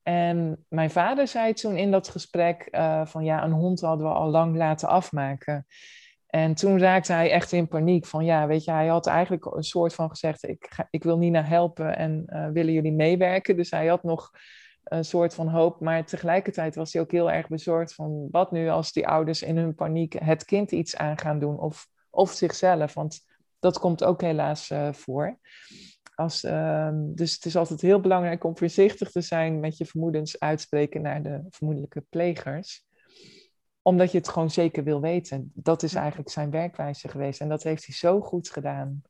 En 0.02 0.64
mijn 0.68 0.90
vader 0.90 1.28
zei 1.28 1.52
toen 1.52 1.76
in 1.76 1.90
dat 1.90 2.08
gesprek 2.08 2.68
uh, 2.70 3.06
van 3.06 3.24
ja, 3.24 3.44
een 3.44 3.52
hond 3.52 3.80
hadden 3.80 4.06
we 4.06 4.12
al 4.12 4.28
lang 4.28 4.56
laten 4.56 4.88
afmaken. 4.88 5.66
En 6.34 6.54
toen 6.54 6.78
raakte 6.78 7.12
hij 7.12 7.30
echt 7.30 7.52
in 7.52 7.68
paniek 7.68 8.06
van 8.06 8.24
ja, 8.24 8.46
weet 8.46 8.64
je, 8.64 8.70
hij 8.70 8.86
had 8.86 9.06
eigenlijk 9.06 9.44
een 9.44 9.62
soort 9.62 9.94
van 9.94 10.08
gezegd, 10.08 10.48
ik, 10.48 10.66
ga, 10.70 10.86
ik 10.90 11.02
wil 11.02 11.18
Nina 11.18 11.42
helpen 11.42 11.96
en 11.96 12.24
uh, 12.26 12.48
willen 12.48 12.72
jullie 12.72 12.92
meewerken? 12.92 13.56
Dus 13.56 13.70
hij 13.70 13.86
had 13.86 14.02
nog 14.02 14.30
een 14.84 15.04
soort 15.04 15.34
van 15.34 15.48
hoop, 15.48 15.80
maar 15.80 16.04
tegelijkertijd 16.04 16.74
was 16.74 16.92
hij 16.92 17.02
ook 17.02 17.10
heel 17.10 17.30
erg 17.30 17.48
bezorgd 17.48 17.94
van 17.94 18.28
wat 18.30 18.52
nu 18.52 18.68
als 18.68 18.92
die 18.92 19.06
ouders 19.06 19.42
in 19.42 19.56
hun 19.56 19.74
paniek 19.74 20.12
het 20.18 20.44
kind 20.44 20.72
iets 20.72 20.96
aan 20.96 21.18
gaan 21.18 21.38
doen 21.38 21.58
of, 21.58 21.86
of 22.10 22.30
zichzelf, 22.30 22.94
want 22.94 23.20
dat 23.58 23.78
komt 23.78 24.04
ook 24.04 24.20
helaas 24.20 24.70
uh, 24.70 24.92
voor. 24.92 25.38
Als, 26.14 26.44
uh, 26.44 26.90
dus 26.94 27.34
het 27.34 27.44
is 27.44 27.56
altijd 27.56 27.80
heel 27.80 28.00
belangrijk 28.00 28.44
om 28.44 28.56
voorzichtig 28.56 29.10
te 29.10 29.20
zijn 29.20 29.60
met 29.60 29.76
je 29.76 29.84
vermoedens 29.84 30.40
uitspreken 30.40 31.02
naar 31.02 31.22
de 31.22 31.44
vermoedelijke 31.48 32.04
plegers 32.08 32.84
omdat 33.82 34.12
je 34.12 34.18
het 34.18 34.28
gewoon 34.28 34.50
zeker 34.50 34.84
wil 34.84 35.00
weten. 35.00 35.50
Dat 35.54 35.82
is 35.82 35.94
eigenlijk 35.94 36.30
zijn 36.30 36.50
werkwijze 36.50 37.08
geweest. 37.08 37.40
En 37.40 37.48
dat 37.48 37.62
heeft 37.62 37.86
hij 37.86 37.94
zo 37.94 38.20
goed 38.20 38.50
gedaan. 38.50 39.02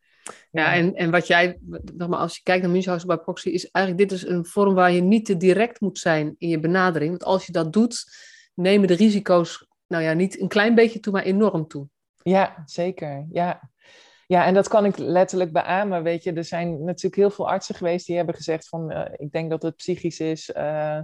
Ja, 0.51 0.75
en, 0.75 0.95
en 0.95 1.11
wat 1.11 1.27
jij, 1.27 1.59
maar 1.97 2.18
als 2.18 2.37
je 2.37 2.43
kijkt 2.43 2.62
naar 2.62 2.70
Münchhausen 2.70 3.09
bij 3.09 3.16
proxy, 3.18 3.49
is 3.49 3.70
eigenlijk 3.70 4.09
dit 4.09 4.18
is 4.18 4.27
een 4.27 4.47
vorm 4.47 4.75
waar 4.75 4.93
je 4.93 5.03
niet 5.03 5.25
te 5.25 5.37
direct 5.37 5.81
moet 5.81 5.99
zijn 5.99 6.35
in 6.39 6.49
je 6.49 6.61
benadering. 6.61 7.11
Want 7.11 7.25
als 7.25 7.47
je 7.47 7.53
dat 7.53 7.73
doet, 7.73 8.05
nemen 8.55 8.89
de 8.89 8.95
risico's, 8.95 9.66
nou 9.87 10.03
ja, 10.03 10.12
niet 10.12 10.41
een 10.41 10.49
klein 10.49 10.75
beetje 10.75 11.01
toe, 11.01 11.12
maar 11.12 11.23
enorm 11.23 11.66
toe. 11.66 11.89
Ja, 12.23 12.62
zeker. 12.66 13.27
Ja. 13.33 13.70
Ja, 14.27 14.45
en 14.45 14.55
dat 14.55 14.68
kan 14.68 14.85
ik 14.85 14.97
letterlijk 14.97 15.53
beamen. 15.53 16.03
Weet 16.03 16.23
je, 16.23 16.33
er 16.33 16.45
zijn 16.45 16.85
natuurlijk 16.85 17.16
heel 17.16 17.31
veel 17.31 17.49
artsen 17.49 17.75
geweest 17.75 18.07
die 18.07 18.16
hebben 18.16 18.35
gezegd 18.35 18.68
van 18.68 18.91
eh, 18.91 19.12
ik 19.16 19.33
denk 19.33 19.51
dat 19.51 19.62
het 19.62 19.77
psychisch 19.77 20.20
is. 20.20 20.51
Uh, 20.57 21.01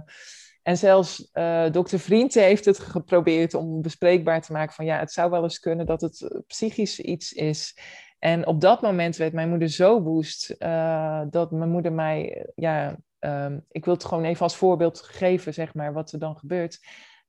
en 0.63 0.77
zelfs 0.77 1.29
uh, 1.33 1.71
dokter 1.71 1.99
Vrienden 1.99 2.43
heeft 2.43 2.65
het 2.65 2.79
geprobeerd 2.79 3.53
om 3.53 3.81
bespreekbaar 3.81 4.41
te 4.41 4.51
maken 4.51 4.73
van 4.73 4.85
ja, 4.85 4.99
het 4.99 5.11
zou 5.11 5.31
wel 5.31 5.43
eens 5.43 5.59
kunnen 5.59 5.85
dat 5.85 6.01
het 6.01 6.43
psychisch 6.47 6.99
iets 6.99 7.33
is. 7.33 7.77
En 8.19 8.47
op 8.47 8.61
dat 8.61 8.81
moment 8.81 9.15
werd 9.15 9.33
mijn 9.33 9.49
moeder 9.49 9.69
zo 9.69 10.01
woest 10.01 10.55
dat 11.29 11.51
mijn 11.51 11.69
moeder 11.69 11.93
mij, 11.93 12.47
ja, 12.55 12.97
um, 13.19 13.65
ik 13.71 13.85
wil 13.85 13.93
het 13.93 14.05
gewoon 14.05 14.23
even 14.23 14.41
als 14.41 14.55
voorbeeld 14.55 15.01
geven, 15.01 15.53
zeg 15.53 15.73
maar, 15.73 15.93
wat 15.93 16.11
er 16.11 16.19
dan 16.19 16.37
gebeurt 16.37 16.79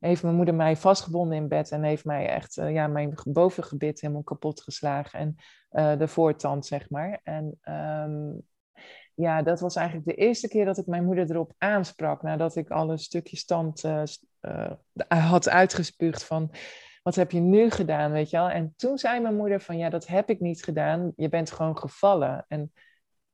heeft 0.00 0.22
mijn 0.22 0.34
moeder 0.34 0.54
mij 0.54 0.76
vastgebonden 0.76 1.36
in 1.36 1.48
bed 1.48 1.70
en 1.70 1.82
heeft 1.82 2.04
mij 2.04 2.28
echt 2.28 2.54
ja, 2.54 2.86
mijn 2.86 3.14
bovengebit 3.24 4.00
helemaal 4.00 4.22
kapot 4.22 4.60
geslagen. 4.60 5.18
En 5.18 5.98
de 5.98 6.08
voortand, 6.08 6.66
zeg 6.66 6.90
maar. 6.90 7.20
En 7.22 7.58
um, 7.64 8.42
ja, 9.20 9.42
dat 9.42 9.60
was 9.60 9.76
eigenlijk 9.76 10.06
de 10.06 10.14
eerste 10.14 10.48
keer 10.48 10.64
dat 10.64 10.78
ik 10.78 10.86
mijn 10.86 11.04
moeder 11.04 11.30
erop 11.30 11.52
aansprak. 11.58 12.22
Nadat 12.22 12.56
ik 12.56 12.70
al 12.70 12.90
een 12.90 12.98
stukje 12.98 13.36
stand 13.36 13.84
uh, 13.84 14.70
had 15.08 15.48
uitgespuugd 15.48 16.24
van... 16.24 16.50
Wat 17.02 17.14
heb 17.14 17.30
je 17.30 17.40
nu 17.40 17.70
gedaan, 17.70 18.12
weet 18.12 18.30
je 18.30 18.36
wel? 18.36 18.50
En 18.50 18.74
toen 18.76 18.98
zei 18.98 19.20
mijn 19.20 19.36
moeder 19.36 19.60
van... 19.60 19.78
Ja, 19.78 19.88
dat 19.88 20.06
heb 20.06 20.30
ik 20.30 20.40
niet 20.40 20.64
gedaan. 20.64 21.12
Je 21.16 21.28
bent 21.28 21.50
gewoon 21.50 21.78
gevallen. 21.78 22.44
En 22.48 22.72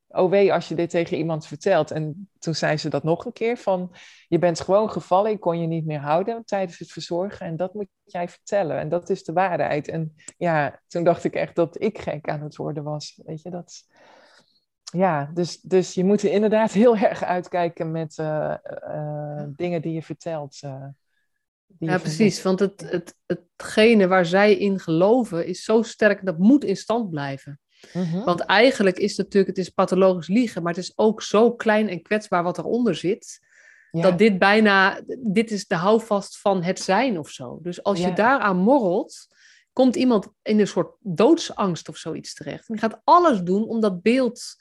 oh 0.09 0.31
wee 0.31 0.53
als 0.53 0.69
je 0.69 0.75
dit 0.75 0.91
tegen 0.91 1.17
iemand 1.17 1.47
vertelt. 1.47 1.91
En 1.91 2.29
toen 2.39 2.55
zei 2.55 2.77
ze 2.77 2.89
dat 2.89 3.03
nog 3.03 3.25
een 3.25 3.33
keer 3.33 3.57
van, 3.57 3.95
je 4.29 4.39
bent 4.39 4.61
gewoon 4.61 4.91
gevallen, 4.91 5.31
ik 5.31 5.41
kon 5.41 5.61
je 5.61 5.67
niet 5.67 5.87
meer 5.87 5.99
houden 5.99 6.45
tijdens 6.45 6.79
het 6.79 6.93
verzorgen 6.93 7.47
en 7.47 7.57
dat 7.57 7.75
moet 7.75 7.89
jij 8.05 8.29
vertellen 8.29 8.79
en 8.79 8.89
dat 8.89 9.11
is 9.11 9.25
de 9.25 9.33
waarheid. 9.33 9.89
En 9.89 10.15
ja, 10.37 10.81
toen 10.89 11.05
dacht 11.05 11.25
ik 11.25 11.35
echt 11.35 11.55
dat 11.55 11.83
ik 11.83 11.99
gek 11.99 12.29
aan 12.29 12.43
het 12.43 12.57
worden 12.57 12.83
was, 12.83 13.21
weet 13.25 13.43
je, 13.43 13.51
dat... 13.51 13.85
Ja, 14.93 15.31
dus, 15.35 15.61
dus 15.61 15.95
je 15.95 16.05
moet 16.05 16.23
er 16.23 16.31
inderdaad 16.31 16.73
heel 16.73 16.97
erg 17.09 17.25
uitkijken 17.25 17.91
met 17.91 18.17
uh, 18.21 18.55
uh, 18.89 19.43
dingen 19.49 19.83
die 19.83 19.93
je 19.93 20.03
vertelt. 20.03 20.61
Uh, 20.65 20.87
die 21.67 21.91
ja, 21.91 21.99
precies. 21.99 22.43
Want 22.43 22.59
het, 22.59 22.87
het, 22.91 23.15
hetgene 23.27 24.07
waar 24.07 24.27
zij 24.27 24.57
in 24.57 24.79
geloven 24.81 25.47
is 25.47 25.65
zo 25.65 25.83
sterk, 25.83 26.27
dat 26.27 26.39
moet 26.39 26.65
in 26.65 26.77
stand 26.77 27.11
blijven. 27.11 27.61
Mhm. 27.93 28.25
Want 28.25 28.41
eigenlijk 28.41 28.99
is 28.99 29.17
het 29.17 29.27
natuurlijk, 29.27 29.57
het 29.57 29.67
is 29.67 29.71
pathologisch 29.71 30.29
liegen, 30.29 30.63
maar 30.63 30.75
het 30.75 30.83
is 30.83 30.93
ook 30.99 31.23
zo 31.23 31.53
klein 31.53 31.89
en 31.89 32.03
kwetsbaar 32.03 32.43
wat 32.43 32.59
eronder 32.59 32.95
zit. 32.95 33.45
Dat 33.91 34.19
dit 34.19 34.39
bijna, 34.39 35.01
dit 35.19 35.51
is 35.51 35.67
de 35.67 35.75
houvast 35.75 36.39
van 36.39 36.63
het 36.63 36.81
zijn 36.81 37.19
of 37.19 37.29
zo. 37.29 37.59
Dus 37.63 37.83
als 37.83 38.01
je 38.01 38.13
daaraan 38.13 38.57
morrelt, 38.57 39.29
komt 39.73 39.97
iemand 39.97 40.29
in 40.43 40.61
een 40.61 40.67
soort 40.67 40.97
doodsangst 41.01 41.89
of 41.89 41.97
zoiets 41.97 42.35
terecht. 42.35 42.69
En 42.69 42.75
die 42.75 42.83
gaat 42.83 43.01
alles 43.05 43.43
doen 43.43 43.65
om 43.65 43.81
dat 43.81 44.03
beeld 44.03 44.57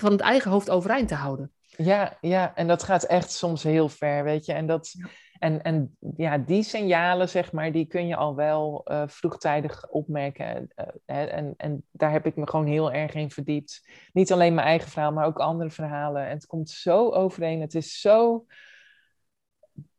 van 0.00 0.12
het 0.12 0.20
eigen 0.20 0.50
hoofd 0.50 0.70
overeind 0.70 1.08
te 1.08 1.14
houden. 1.14 1.52
Ja, 1.66 2.16
ja, 2.20 2.54
en 2.54 2.66
dat 2.66 2.82
gaat 2.82 3.02
echt 3.02 3.30
soms 3.30 3.62
heel 3.62 3.88
ver, 3.88 4.24
weet 4.24 4.46
je. 4.46 4.52
En 4.52 4.66
dat, 4.66 4.94
en, 5.38 5.62
en 5.62 5.96
ja, 6.16 6.38
die 6.38 6.62
signalen, 6.62 7.28
zeg 7.28 7.52
maar, 7.52 7.72
die 7.72 7.86
kun 7.86 8.06
je 8.06 8.16
al 8.16 8.34
wel 8.34 8.84
uh, 8.84 9.02
vroegtijdig 9.06 9.88
opmerken. 9.88 10.68
Uh, 10.76 10.86
hè, 11.06 11.24
en, 11.24 11.54
en 11.56 11.84
daar 11.90 12.12
heb 12.12 12.26
ik 12.26 12.36
me 12.36 12.48
gewoon 12.48 12.66
heel 12.66 12.92
erg 12.92 13.14
in 13.14 13.30
verdiept. 13.30 13.88
Niet 14.12 14.32
alleen 14.32 14.54
mijn 14.54 14.66
eigen 14.66 14.90
verhaal, 14.90 15.12
maar 15.12 15.26
ook 15.26 15.38
andere 15.38 15.70
verhalen. 15.70 16.26
En 16.26 16.34
het 16.34 16.46
komt 16.46 16.70
zo 16.70 17.10
overeen. 17.10 17.60
Het 17.60 17.74
is 17.74 18.00
zo, 18.00 18.46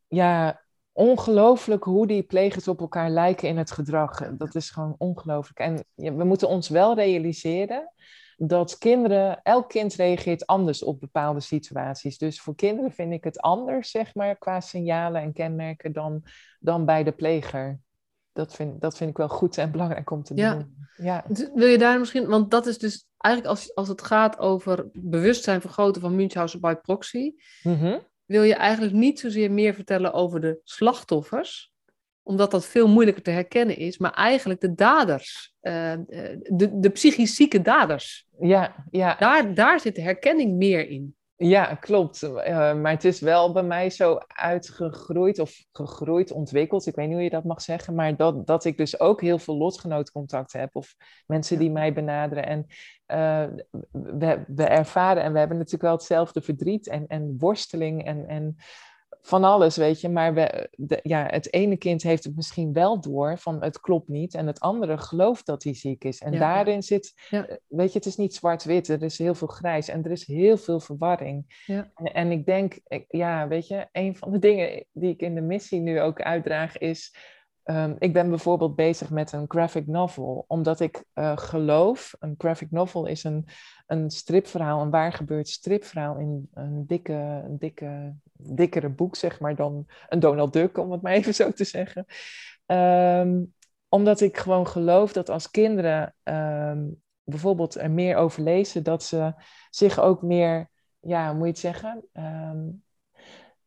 ja, 0.08 0.62
ongelooflijk 0.92 1.84
hoe 1.84 2.08
die 2.08 2.24
plegers 2.24 2.68
op 2.68 2.80
elkaar 2.80 3.10
lijken 3.10 3.48
in 3.48 3.58
het 3.58 3.72
gedrag. 3.72 4.30
Dat 4.38 4.56
is 4.56 4.70
gewoon 4.70 4.96
ongelooflijk. 4.98 5.60
En 5.60 5.86
we 6.18 6.24
moeten 6.24 6.48
ons 6.48 6.70
wel 6.70 6.96
realiseren 6.96 7.94
dat 8.42 8.78
kinderen, 8.78 9.42
elk 9.44 9.70
kind 9.70 9.94
reageert 9.94 10.46
anders 10.46 10.84
op 10.84 11.00
bepaalde 11.00 11.40
situaties. 11.40 12.18
Dus 12.18 12.42
voor 12.42 12.56
kinderen 12.56 12.92
vind 12.92 13.14
ik 13.14 13.24
het 13.24 13.40
anders, 13.40 13.92
zeg 13.92 14.16
maar, 14.16 14.38
qua 14.38 14.60
signalen 14.60 15.22
en 15.22 15.34
kenmerken 15.34 15.94
dan, 15.94 16.24
dan 16.60 16.86
bij 16.86 17.04
de 17.04 17.12
pleger. 17.12 17.80
Dat 18.32 18.56
vind, 18.56 18.82
dat 18.82 18.98
vind 18.98 19.10
ik 19.10 19.18
wel 19.18 19.30
goed 19.30 19.58
en 19.58 19.72
belangrijk 19.72 20.12
om 20.12 20.24
te 20.24 20.34
doen. 20.34 20.76
Ja. 20.98 21.26
Wil 21.54 21.68
je 21.68 21.78
daar 21.78 22.00
misschien, 22.00 22.28
want 22.28 22.52
dat 22.52 22.66
is 22.66 22.78
dus 22.78 23.08
eigenlijk 23.18 23.56
als, 23.56 23.76
als 23.76 23.88
het 23.88 24.02
gaat 24.02 24.40
over 24.40 24.90
bewustzijn 24.94 25.62
vergroten 25.62 26.02
van 26.02 26.16
Münchhausen 26.16 26.62
by 26.62 26.74
proxy, 26.74 27.34
mm 27.64 28.08
wil 28.30 28.44
je 28.44 28.56
eigenlijk 28.56 28.94
niet 28.94 29.20
zozeer 29.20 29.52
meer 29.52 29.74
vertellen 29.74 30.14
over 30.14 30.42
de 30.42 30.60
slachtoffers, 30.64 31.74
omdat 32.24 32.52
dat 32.52 32.66
veel 32.66 32.88
moeilijker 32.88 33.24
te 33.24 33.32
herkennen 33.32 33.78
is, 33.78 33.98
maar 33.98 34.14
eigenlijk 34.14 34.62
de 34.62 34.74
daders, 34.74 35.54
uh, 35.62 35.94
de, 36.42 36.80
de 36.80 36.90
psychisch 36.90 37.36
zieke 37.36 37.62
daders. 37.62 38.28
Ja, 38.40 38.86
ja. 38.92 39.16
Daar, 39.16 39.54
daar 39.54 39.80
zit 39.80 39.96
de 39.96 40.02
herkenning 40.02 40.58
meer 40.58 40.90
in. 40.90 41.18
Ja, 41.42 41.76
klopt. 41.76 42.24
Uh, 42.24 42.74
maar 42.74 42.92
het 42.92 43.06
is 43.06 43.20
wel 43.20 43.52
bij 43.52 43.64
mij 43.64 43.90
zo 43.90 44.18
uitgegroeid 44.28 45.40
of 45.40 45.66
gegroeid, 45.72 46.32
ontwikkeld. 46.32 46.86
Ik 46.86 46.96
weet 46.96 47.06
niet 47.06 47.16
hoe 47.16 47.24
je 47.24 47.30
dat 47.30 47.44
mag 47.44 47.62
zeggen. 47.62 47.96
Maar 47.96 48.16
dat, 48.16 48.48
dat 48.48 48.66
ik 48.66 48.78
dus 48.78 49.00
ook 49.00 49.22
heel 49.22 49.40
veel 49.40 49.58
lotgenootcontact 49.58 50.54
heb. 50.54 50.76
Of 50.76 50.96
mensen 51.26 51.60
die 51.60 51.72
mij 51.72 51.94
benaderen. 51.94 52.46
En 52.46 52.66
uh, 53.08 53.46
we, 53.92 54.44
we 54.48 54.64
ervaren 54.64 55.24
en 55.24 55.32
we 55.32 55.40
hebben 55.40 55.58
natuurlijk 55.58 55.84
wel 55.84 55.94
hetzelfde 55.94 56.42
verdriet 56.42 56.88
en, 56.88 57.08
en 57.08 57.36
worsteling. 57.38 58.06
En, 58.06 58.28
en 58.28 58.56
van 59.22 59.44
alles, 59.44 59.78
weet 59.78 60.02
je. 60.02 60.10
Maar 60.10 60.34
we, 60.34 60.70
de, 60.72 61.00
ja, 61.04 61.26
het 61.30 61.54
ene 61.54 61.78
kind 61.78 62.04
heeft 62.04 62.24
het 62.24 62.36
misschien 62.36 62.74
wel 62.74 63.02
door 63.02 63.38
van 63.38 63.64
het 63.64 63.80
klopt 63.80 64.08
niet. 64.08 64.34
En 64.34 64.48
het 64.48 64.60
andere 64.60 64.98
gelooft 64.98 65.46
dat 65.46 65.64
hij 65.64 65.74
ziek 65.74 66.04
is. 66.04 66.20
En 66.20 66.40
daarin 66.40 66.84
zit, 66.84 67.14
ja. 67.30 67.48
Eh, 67.48 67.56
weet 67.68 67.92
je, 67.92 67.98
het 67.98 68.08
is 68.08 68.16
niet 68.16 68.36
zwart-wit. 68.36 68.88
Er 68.88 69.04
is 69.04 69.18
heel 69.18 69.36
veel 69.36 69.48
grijs 69.48 69.88
en 69.88 70.04
er 70.04 70.12
is 70.12 70.28
heel 70.28 70.58
veel 70.58 70.80
verwarring. 70.80 71.64
Ja. 71.66 71.92
En, 71.96 72.14
en, 72.14 72.32
ik 72.32 72.46
denk, 72.46 72.80
ja, 73.08 73.48
weet 73.48 73.68
je, 73.68 73.88
een 73.92 74.16
van 74.16 74.32
de 74.32 74.40
dingen 74.40 74.86
die 74.92 75.10
ik 75.10 75.22
in 75.22 75.36
de 75.36 75.42
missie 75.42 75.80
nu 75.80 76.02
ook 76.02 76.22
uitdraag 76.22 76.78
is 76.78 77.14
Um, 77.64 77.96
ik 78.00 78.14
ben 78.14 78.30
bijvoorbeeld 78.30 78.76
bezig 78.76 79.10
met 79.10 79.32
een 79.32 79.46
graphic 79.48 79.88
novel, 79.88 80.46
omdat 80.48 80.80
ik 80.80 81.04
uh, 81.16 81.38
geloof, 81.38 82.16
een 82.20 82.36
graphic 82.38 82.72
novel 82.72 83.06
is 83.06 83.24
een, 83.24 83.48
een 83.90 84.10
stripverhaal, 84.10 84.82
een 84.82 84.90
waar 84.90 85.14
gebeurd 85.14 85.48
stripverhaal 85.48 86.18
in 86.18 86.50
een 86.54 86.88
dikke, 86.88 87.46
dikke, 87.50 88.16
dikkere 88.34 88.90
boek, 88.90 89.16
zeg 89.16 89.40
maar, 89.40 89.56
dan 89.56 89.86
een 90.10 90.20
Donald 90.20 90.54
Duck, 90.54 90.78
om 90.78 90.92
het 90.92 91.02
maar 91.02 91.12
even 91.14 91.34
zo 91.34 91.52
te 91.52 91.64
zeggen. 91.64 92.06
Um, 92.66 93.54
omdat 93.88 94.22
ik 94.22 94.38
gewoon 94.38 94.68
geloof 94.68 95.14
dat 95.14 95.30
als 95.30 95.52
kinderen 95.52 96.16
um, 96.24 97.02
bijvoorbeeld 97.24 97.76
er 97.76 97.92
meer 97.92 98.16
over 98.16 98.44
lezen, 98.44 98.84
dat 98.84 99.04
ze 99.04 99.34
zich 99.70 100.00
ook 100.00 100.22
meer, 100.22 100.70
ja, 101.00 101.28
hoe 101.30 101.38
moet 101.38 101.60
je 101.62 101.68
het 101.68 101.78
zeggen? 101.78 102.10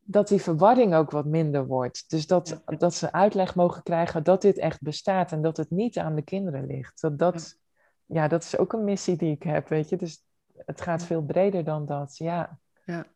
dat 0.05 0.29
die 0.29 0.41
verwarring 0.41 0.95
ook 0.95 1.11
wat 1.11 1.25
minder 1.25 1.67
wordt. 1.67 2.11
Dus 2.11 2.27
dat, 2.27 2.63
dat 2.79 2.95
ze 2.95 3.13
uitleg 3.13 3.55
mogen 3.55 3.83
krijgen 3.83 4.23
dat 4.23 4.43
dit 4.43 4.59
echt 4.59 4.83
bestaat 4.83 5.33
en 5.33 5.43
dat 5.43 5.57
het 5.57 5.71
niet 5.71 5.99
aan 5.99 6.15
de 6.15 6.23
kinderen 6.23 6.67
ligt. 6.67 7.01
Dat, 7.01 7.19
dat, 7.19 7.59
ja. 8.13 8.29
dat 8.29 8.43
is 8.43 8.59
ook 8.59 8.73
een 8.73 8.85
missie 8.85 9.17
die 9.17 9.35
ik 9.35 9.43
heb, 9.43 9.69
weet 9.69 9.89
je. 9.89 9.97
Dus 9.97 10.25
het 10.67 10.81
gaat 10.81 11.05
veel 11.05 11.23
breder 11.23 11.65
dan 11.65 11.87
dat, 11.87 12.17
ja. 12.17 12.59
Ja, 12.85 13.07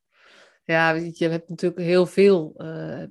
ja 0.65 0.91
je 0.91 1.29
hebt 1.29 1.49
natuurlijk 1.49 1.81
heel 1.81 2.07
veel 2.07 2.55
uh, 2.57 3.03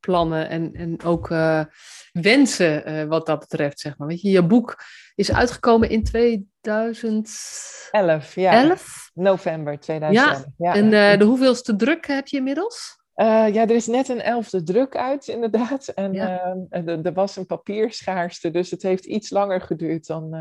plannen 0.00 0.48
en, 0.48 0.74
en 0.74 1.02
ook 1.02 1.30
uh, 1.30 1.64
wensen 2.12 2.90
uh, 2.90 3.04
wat 3.04 3.26
dat 3.26 3.38
betreft, 3.38 3.80
zeg 3.80 3.98
maar. 3.98 4.08
Weet 4.08 4.20
je, 4.20 4.30
je 4.30 4.46
boek 4.46 4.82
is 5.14 5.32
uitgekomen 5.32 5.88
in 5.88 6.04
2011. 6.04 8.34
ja. 8.34 8.52
11? 8.52 9.10
November 9.14 9.80
2011. 9.80 10.44
Ja, 10.56 10.62
ja. 10.72 10.74
en 10.74 11.18
de 11.18 11.24
hoeveelste 11.24 11.76
druk 11.76 12.06
heb 12.06 12.26
je 12.26 12.36
inmiddels? 12.36 13.02
Ja, 13.16 13.52
er 13.52 13.70
is 13.70 13.86
net 13.86 14.08
een 14.08 14.20
elfde 14.20 14.62
druk 14.62 14.96
uit, 14.96 15.28
inderdaad. 15.28 15.88
En 15.88 16.12
ja. 16.12 16.56
uh, 16.70 17.06
er 17.06 17.12
was 17.12 17.36
een 17.36 17.46
papierschaarste, 17.46 18.50
dus 18.50 18.70
het 18.70 18.82
heeft 18.82 19.04
iets 19.04 19.30
langer 19.30 19.60
geduurd 19.60 20.06
dan. 20.06 20.34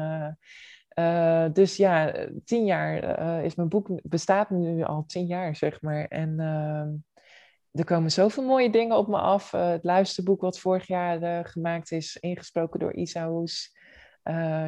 Uh, 0.95 1.45
dus 1.53 1.77
ja, 1.77 2.13
tien 2.45 2.65
jaar 2.65 3.19
is 3.43 3.55
mijn 3.55 3.69
boek 3.69 3.89
bestaat 4.03 4.49
nu 4.49 4.83
al 4.83 5.03
tien 5.05 5.25
jaar, 5.25 5.55
zeg 5.55 5.81
maar. 5.81 6.05
En 6.05 6.39
ehm, 6.39 6.89
er 7.71 7.85
komen 7.85 8.11
zoveel 8.11 8.43
mooie 8.43 8.69
dingen 8.69 8.97
op 8.97 9.07
me 9.07 9.17
af. 9.17 9.51
het 9.51 9.83
luisterboek 9.83 10.41
wat 10.41 10.59
vorig 10.59 10.87
jaar 10.87 11.45
gemaakt 11.47 11.91
is, 11.91 12.17
ingesproken 12.19 12.79
door 12.79 12.93
Isa 12.93 13.27
Hoes. 13.27 13.77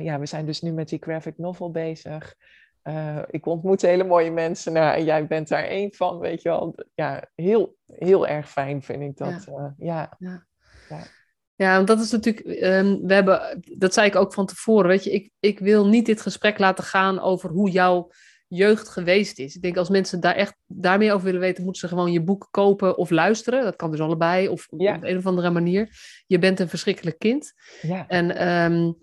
ja, 0.02 0.20
we 0.20 0.26
zijn 0.26 0.46
dus 0.46 0.62
nu 0.62 0.72
met 0.72 0.90
die 0.90 1.02
graphic 1.02 1.38
novel 1.38 1.72
bezig. 1.72 2.36
Ik 3.30 3.46
ontmoet 3.46 3.82
hele 3.82 4.04
mooie 4.04 4.32
mensen 4.32 4.74
nou, 4.74 4.96
en 4.96 5.04
jij 5.04 5.28
bent 5.28 5.48
daar 5.48 5.64
één 5.64 5.94
van, 5.94 6.20
weet 6.20 6.42
je 6.42 6.50
wel. 6.50 6.76
Ja, 6.94 7.30
heel, 7.36 7.76
heel 7.86 8.28
erg 8.28 8.50
fijn 8.50 8.82
vind 8.82 9.02
ik 9.02 9.18
dat. 9.18 9.44
Ja, 9.46 9.74
ja. 9.78 10.16
ja. 10.20 10.46
ja. 10.90 11.04
Ja. 11.56 11.76
want 11.76 11.88
dat 11.88 12.00
is 12.00 12.12
natuurlijk, 12.12 12.62
um, 12.64 13.08
we 13.08 13.14
hebben, 13.14 13.64
dat 13.78 13.94
zei 13.94 14.08
ik 14.08 14.16
ook 14.16 14.34
van 14.34 14.46
tevoren, 14.46 14.88
weet 14.88 15.04
je, 15.04 15.12
ik, 15.12 15.32
ik 15.40 15.60
wil 15.60 15.88
niet 15.88 16.06
dit 16.06 16.22
gesprek 16.22 16.60
laten 16.60 16.84
gaan 16.84 17.20
over 17.20 17.50
hoe 17.50 17.70
jouw 17.70 18.12
jeugd 18.48 18.90
geweest 18.90 19.40
is. 19.40 19.56
Ik 19.56 19.62
denk 19.62 19.78
als 19.78 19.90
mensen 19.90 20.20
daar 20.20 20.36
echt 20.36 20.56
daarmee 20.66 21.14
over 21.14 21.26
willen 21.26 21.40
weten, 21.40 21.64
moeten 21.64 21.82
ze 21.82 21.88
gewoon 21.88 22.12
je 22.12 22.22
boek 22.22 22.48
kopen 22.52 22.98
of 22.98 23.10
luisteren. 23.10 23.64
Dat 23.64 23.76
kan 23.76 23.92
dus 23.92 24.00
allebei, 24.00 24.48
of 24.48 24.68
ja. 24.78 24.96
op 24.96 25.04
een 25.04 25.18
of 25.18 25.26
andere 25.26 25.50
manier. 25.50 25.90
Je 26.28 26.40
bent 26.40 26.60
een 26.60 26.70
verschrikkelijk 26.70 27.20
kind. 27.20 27.54
Ja. 27.82 28.08
En 28.08 28.48
um, 28.48 28.98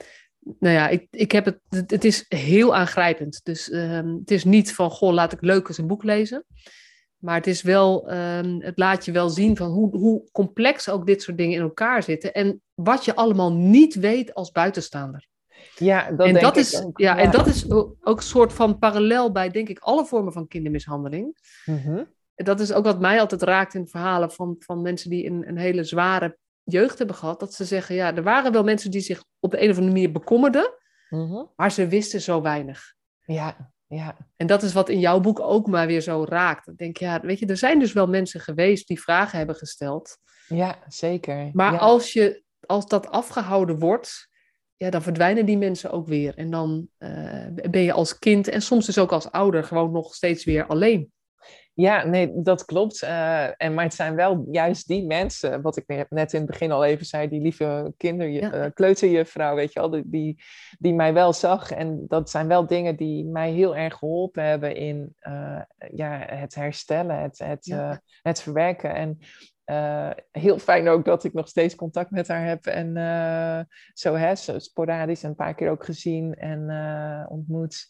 nou 0.58 0.74
ja, 0.74 0.88
ik, 0.88 1.06
ik 1.10 1.32
heb 1.32 1.44
het, 1.44 1.60
het, 1.86 2.04
is 2.04 2.24
heel 2.28 2.74
aangrijpend. 2.74 3.40
Dus 3.42 3.70
ehm, 3.70 4.08
het 4.08 4.30
is 4.30 4.44
niet 4.44 4.74
van, 4.74 4.90
goh, 4.90 5.12
laat 5.12 5.32
ik 5.32 5.40
leuk 5.40 5.68
eens 5.68 5.78
een 5.78 5.86
boek 5.86 6.02
lezen. 6.02 6.44
Maar 7.22 7.34
het 7.34 7.46
is 7.46 7.62
wel, 7.62 8.08
ehm, 8.08 8.60
het 8.60 8.78
laat 8.78 9.04
je 9.04 9.12
wel 9.12 9.28
zien 9.28 9.56
van 9.56 9.70
hoe, 9.70 9.96
hoe 9.96 10.28
complex 10.32 10.88
ook 10.88 11.06
dit 11.06 11.22
soort 11.22 11.36
dingen 11.36 11.56
in 11.56 11.62
elkaar 11.62 12.02
zitten. 12.02 12.32
En 12.32 12.62
wat 12.74 13.04
je 13.04 13.14
allemaal 13.14 13.52
niet 13.52 13.94
weet 13.94 14.34
als 14.34 14.50
buitenstaander. 14.50 15.28
Ja, 15.74 16.10
dat 16.10 16.26
en 16.26 16.34
dat 16.34 16.56
is, 16.56 16.82
ook. 16.82 16.98
Ja, 16.98 17.18
en 17.18 17.30
dat 17.30 17.46
is 17.46 17.70
ook 17.70 17.96
een 18.00 18.22
soort 18.22 18.52
van 18.52 18.78
parallel 18.78 19.32
bij, 19.32 19.48
denk 19.48 19.68
ik, 19.68 19.78
alle 19.78 20.06
vormen 20.06 20.32
van 20.32 20.48
kindermishandeling. 20.48 21.36
Mm 21.64 22.10
Dat 22.34 22.60
is 22.60 22.72
ook 22.72 22.84
wat 22.84 23.00
mij 23.00 23.20
altijd 23.20 23.42
raakt 23.42 23.74
in 23.74 23.88
verhalen 23.88 24.30
van, 24.30 24.56
van 24.58 24.82
mensen 24.82 25.10
die 25.10 25.26
een, 25.26 25.48
een 25.48 25.58
hele 25.58 25.84
zware 25.84 26.38
jeugd 26.62 26.98
hebben 26.98 27.16
gehad. 27.16 27.40
Dat 27.40 27.54
ze 27.54 27.64
zeggen, 27.64 27.94
ja, 27.94 28.16
er 28.16 28.22
waren 28.22 28.52
wel 28.52 28.64
mensen 28.64 28.90
die 28.90 29.00
zich 29.00 29.24
op 29.40 29.50
de 29.50 29.62
een 29.62 29.70
of 29.70 29.76
andere 29.76 29.94
manier 29.94 30.12
bekommerden, 30.12 30.74
mhm. 31.08 31.44
maar 31.56 31.72
ze 31.72 31.86
wisten 31.86 32.20
zo 32.20 32.42
weinig. 32.42 32.94
Ja, 33.24 33.72
ja. 33.94 34.16
En 34.36 34.46
dat 34.46 34.62
is 34.62 34.72
wat 34.72 34.88
in 34.88 34.98
jouw 34.98 35.20
boek 35.20 35.40
ook 35.40 35.66
maar 35.66 35.86
weer 35.86 36.00
zo 36.00 36.24
raakt. 36.28 36.68
Ik 36.68 36.76
denk, 36.76 36.96
ja, 36.96 37.20
weet 37.20 37.38
je, 37.38 37.46
er 37.46 37.56
zijn 37.56 37.78
dus 37.78 37.92
wel 37.92 38.06
mensen 38.06 38.40
geweest 38.40 38.86
die 38.86 39.00
vragen 39.00 39.38
hebben 39.38 39.56
gesteld. 39.56 40.18
Ja, 40.48 40.78
zeker. 40.88 41.50
Maar 41.52 41.78
als, 41.78 42.12
je, 42.12 42.42
als 42.60 42.86
dat 42.86 43.08
afgehouden 43.08 43.78
wordt, 43.78 44.28
ja, 44.76 44.90
dan 44.90 45.02
verdwijnen 45.02 45.46
die 45.46 45.58
mensen 45.58 45.90
ook 45.90 46.06
weer. 46.06 46.36
En 46.36 46.50
dan 46.50 46.88
uh, 46.98 47.46
ben 47.70 47.82
je 47.82 47.92
als 47.92 48.18
kind 48.18 48.48
en 48.48 48.62
soms 48.62 48.86
dus 48.86 48.98
ook 48.98 49.12
als 49.12 49.30
ouder 49.30 49.64
gewoon 49.64 49.92
nog 49.92 50.14
steeds 50.14 50.44
weer 50.44 50.66
alleen. 50.66 51.12
Ja, 51.74 52.04
nee, 52.04 52.42
dat 52.42 52.64
klopt. 52.64 53.02
Uh, 53.02 53.62
en, 53.62 53.74
maar 53.74 53.84
het 53.84 53.94
zijn 53.94 54.14
wel 54.14 54.46
juist 54.50 54.86
die 54.88 55.06
mensen, 55.06 55.62
wat 55.62 55.76
ik 55.76 56.06
net 56.08 56.32
in 56.32 56.40
het 56.40 56.50
begin 56.50 56.72
al 56.72 56.84
even 56.84 57.06
zei, 57.06 57.28
die 57.28 57.40
lieve 57.40 57.94
kinder, 57.96 58.28
ja. 58.28 58.54
uh, 58.54 58.66
kleuterjuffrouw, 58.74 59.54
weet 59.54 59.72
je 59.72 59.80
wel, 59.80 60.02
die, 60.04 60.42
die 60.78 60.94
mij 60.94 61.12
wel 61.12 61.32
zag. 61.32 61.70
En 61.70 62.04
dat 62.08 62.30
zijn 62.30 62.48
wel 62.48 62.66
dingen 62.66 62.96
die 62.96 63.24
mij 63.24 63.50
heel 63.50 63.76
erg 63.76 63.94
geholpen 63.94 64.44
hebben 64.44 64.76
in 64.76 65.14
uh, 65.22 65.60
ja, 65.94 66.24
het 66.26 66.54
herstellen, 66.54 67.20
het, 67.20 67.38
het, 67.38 67.76
het 68.22 68.42
verwerken. 68.42 68.94
En 68.94 69.18
heel 70.30 70.58
fijn 70.58 70.88
ook 70.88 71.04
dat 71.04 71.24
ik 71.24 71.32
nog 71.32 71.48
steeds 71.48 71.74
contact 71.74 72.10
met 72.10 72.28
haar 72.28 72.46
heb. 72.46 72.66
En 72.66 72.92
zo, 73.94 74.14
hè, 74.14 74.34
sporadisch 74.34 75.22
een 75.22 75.34
paar 75.34 75.54
keer 75.54 75.70
ook 75.70 75.84
gezien 75.84 76.34
en 76.34 76.60
ontmoet. 77.28 77.86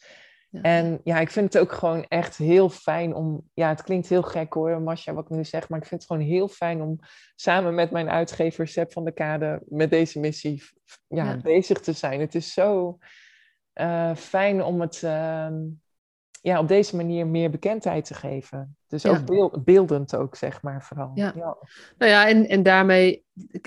En 0.53 1.01
ja, 1.05 1.19
ik 1.19 1.31
vind 1.31 1.53
het 1.53 1.63
ook 1.63 1.73
gewoon 1.73 2.05
echt 2.09 2.37
heel 2.37 2.69
fijn 2.69 3.15
om, 3.15 3.49
ja, 3.55 3.69
het 3.69 3.83
klinkt 3.83 4.09
heel 4.09 4.23
gek 4.23 4.53
hoor, 4.53 4.83
Masha, 4.83 5.13
wat 5.13 5.25
ik 5.25 5.31
nu 5.31 5.45
zeg, 5.45 5.69
maar 5.69 5.79
ik 5.79 5.87
vind 5.87 6.01
het 6.01 6.11
gewoon 6.11 6.27
heel 6.29 6.49
fijn 6.49 6.83
om 6.83 6.99
samen 7.35 7.75
met 7.75 7.91
mijn 7.91 8.11
uitgever 8.11 8.69
Seb 8.69 8.93
van 8.93 9.05
de 9.05 9.13
Kade 9.13 9.63
met 9.69 9.91
deze 9.91 10.21
missie 10.21 10.63
ja, 11.09 11.37
bezig 11.37 11.81
te 11.81 11.93
zijn. 11.93 12.21
Het 12.21 12.35
is 12.35 12.53
zo 12.53 12.99
uh, 13.75 14.15
fijn 14.15 14.63
om 14.63 14.81
het, 14.81 15.03
uh, 15.05 15.49
ja, 16.43 16.59
op 16.59 16.69
deze 16.69 16.97
manier 16.97 17.27
meer 17.27 17.51
bekendheid 17.51 18.05
te 18.05 18.15
geven. 18.15 18.77
Dus 18.89 19.07
ook 19.07 19.65
beeldend 19.65 20.17
ook, 20.17 20.37
zeg 20.37 20.63
maar, 20.63 20.83
vooral. 20.83 21.11
Ja. 21.15 21.33
Nou 21.99 22.11
ja, 22.11 22.29
en, 22.29 22.49
en 22.49 22.63
daarmee 22.63 23.25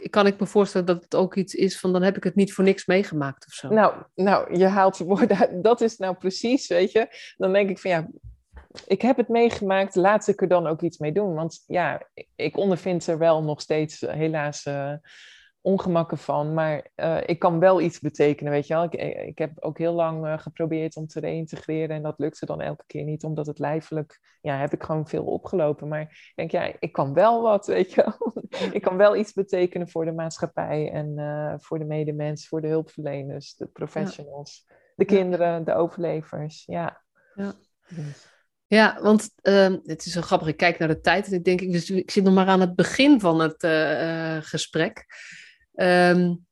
kan 0.10 0.28
ik 0.28 0.40
me 0.40 0.46
voorstellen 0.46 0.88
dat 0.88 1.04
het 1.04 1.16
ook 1.16 1.36
iets 1.36 1.54
is 1.54 1.80
van... 1.80 1.94
dan 1.94 2.02
heb 2.02 2.18
ik 2.18 2.24
het 2.24 2.36
niet 2.36 2.54
voor 2.54 2.64
niks 2.64 2.86
meegemaakt 2.86 3.46
of 3.46 3.54
zo. 3.54 3.70
Nou, 3.70 3.94
nou 4.16 4.58
je 4.58 4.66
haalt 4.66 4.98
de 4.98 5.04
woorden 5.04 5.62
Dat 5.62 5.82
is 5.82 5.98
nou 5.98 6.16
precies, 6.16 6.68
weet 6.68 6.92
je. 6.92 7.34
Dan 7.38 7.54
denk 7.54 7.70
ik 7.70 7.80
van 7.80 7.92
ja, 7.92 8.08
ik 8.88 9.02
heb 9.02 9.18
het 9.18 9.28
meegemaakt, 9.28 9.96
laat 9.96 10.28
ik 10.28 10.42
er 10.42 10.48
dan 10.48 10.68
ook 10.68 10.82
iets 10.82 10.98
mee 10.98 11.12
doen. 11.12 11.34
Want 11.34 11.64
ja, 11.68 12.08
ik 12.36 12.58
ondervind 12.58 13.08
er 13.08 13.18
wel 13.18 13.44
nog 13.44 13.62
steeds 13.62 14.00
helaas... 14.00 14.66
Uh, 14.66 14.94
ongemakken 15.66 16.18
van, 16.18 16.54
maar 16.54 16.88
uh, 16.96 17.18
ik 17.26 17.40
kan 17.40 17.60
wel 17.60 17.82
iets 17.82 18.00
betekenen, 18.00 18.52
weet 18.52 18.68
je 18.68 18.74
wel. 18.74 18.84
Ik, 18.84 18.94
ik 19.28 19.38
heb 19.38 19.52
ook 19.60 19.78
heel 19.78 19.94
lang 19.94 20.26
uh, 20.26 20.38
geprobeerd 20.38 20.96
om 20.96 21.08
te 21.08 21.20
reïntegreren 21.20 21.96
en 21.96 22.02
dat 22.02 22.20
lukte 22.20 22.46
dan 22.46 22.62
elke 22.62 22.84
keer 22.88 23.04
niet, 23.04 23.24
omdat 23.24 23.46
het 23.46 23.60
lijfelijk, 23.60 24.20
ja, 24.42 24.58
heb 24.58 24.74
ik 24.74 24.84
gewoon 24.84 25.08
veel 25.08 25.24
opgelopen. 25.24 25.88
Maar 25.88 26.02
ik 26.02 26.34
denk, 26.36 26.52
ja, 26.52 26.76
ik 26.80 26.92
kan 26.92 27.14
wel 27.14 27.42
wat, 27.42 27.66
weet 27.78 27.94
je 27.94 28.04
wel. 28.04 28.44
ik 28.72 28.82
kan 28.82 28.98
wel 28.98 29.16
iets 29.16 29.34
betekenen 29.34 29.90
voor 29.90 30.06
de 30.06 30.12
maatschappij 30.12 30.92
en 30.92 31.18
uh, 31.18 31.54
voor 31.58 31.80
de 31.80 31.86
medemens, 31.86 32.48
voor 32.48 32.62
de 32.62 32.68
hulpverleners, 32.68 33.56
de 33.56 33.68
professionals, 33.68 34.66
ja. 34.68 34.76
de 34.96 35.06
kinderen, 35.06 35.64
de 35.64 35.76
overlevers, 35.76 36.64
ja. 36.66 37.02
Ja. 37.36 37.54
Dus. 37.88 38.34
Ja, 38.68 39.00
want 39.02 39.30
uh, 39.44 39.76
het 39.84 40.06
is 40.06 40.12
zo 40.12 40.22
grappig. 40.22 40.48
Ik 40.48 40.58
kijk 40.58 40.80
naar 40.80 40.88
de 40.88 41.02
tijd 41.02 41.28
en 41.28 41.34
ik 41.34 41.44
denk, 41.44 41.60
dus 41.60 41.90
ik 41.90 42.12
zit 42.12 42.24
nog 42.24 42.34
maar 42.34 42.48
aan 42.48 42.62
het 42.62 42.76
begin 42.76 43.20
van 43.20 43.40
het 43.40 43.64
uh, 43.64 44.38
gesprek. 44.42 45.06
Um, 45.76 46.46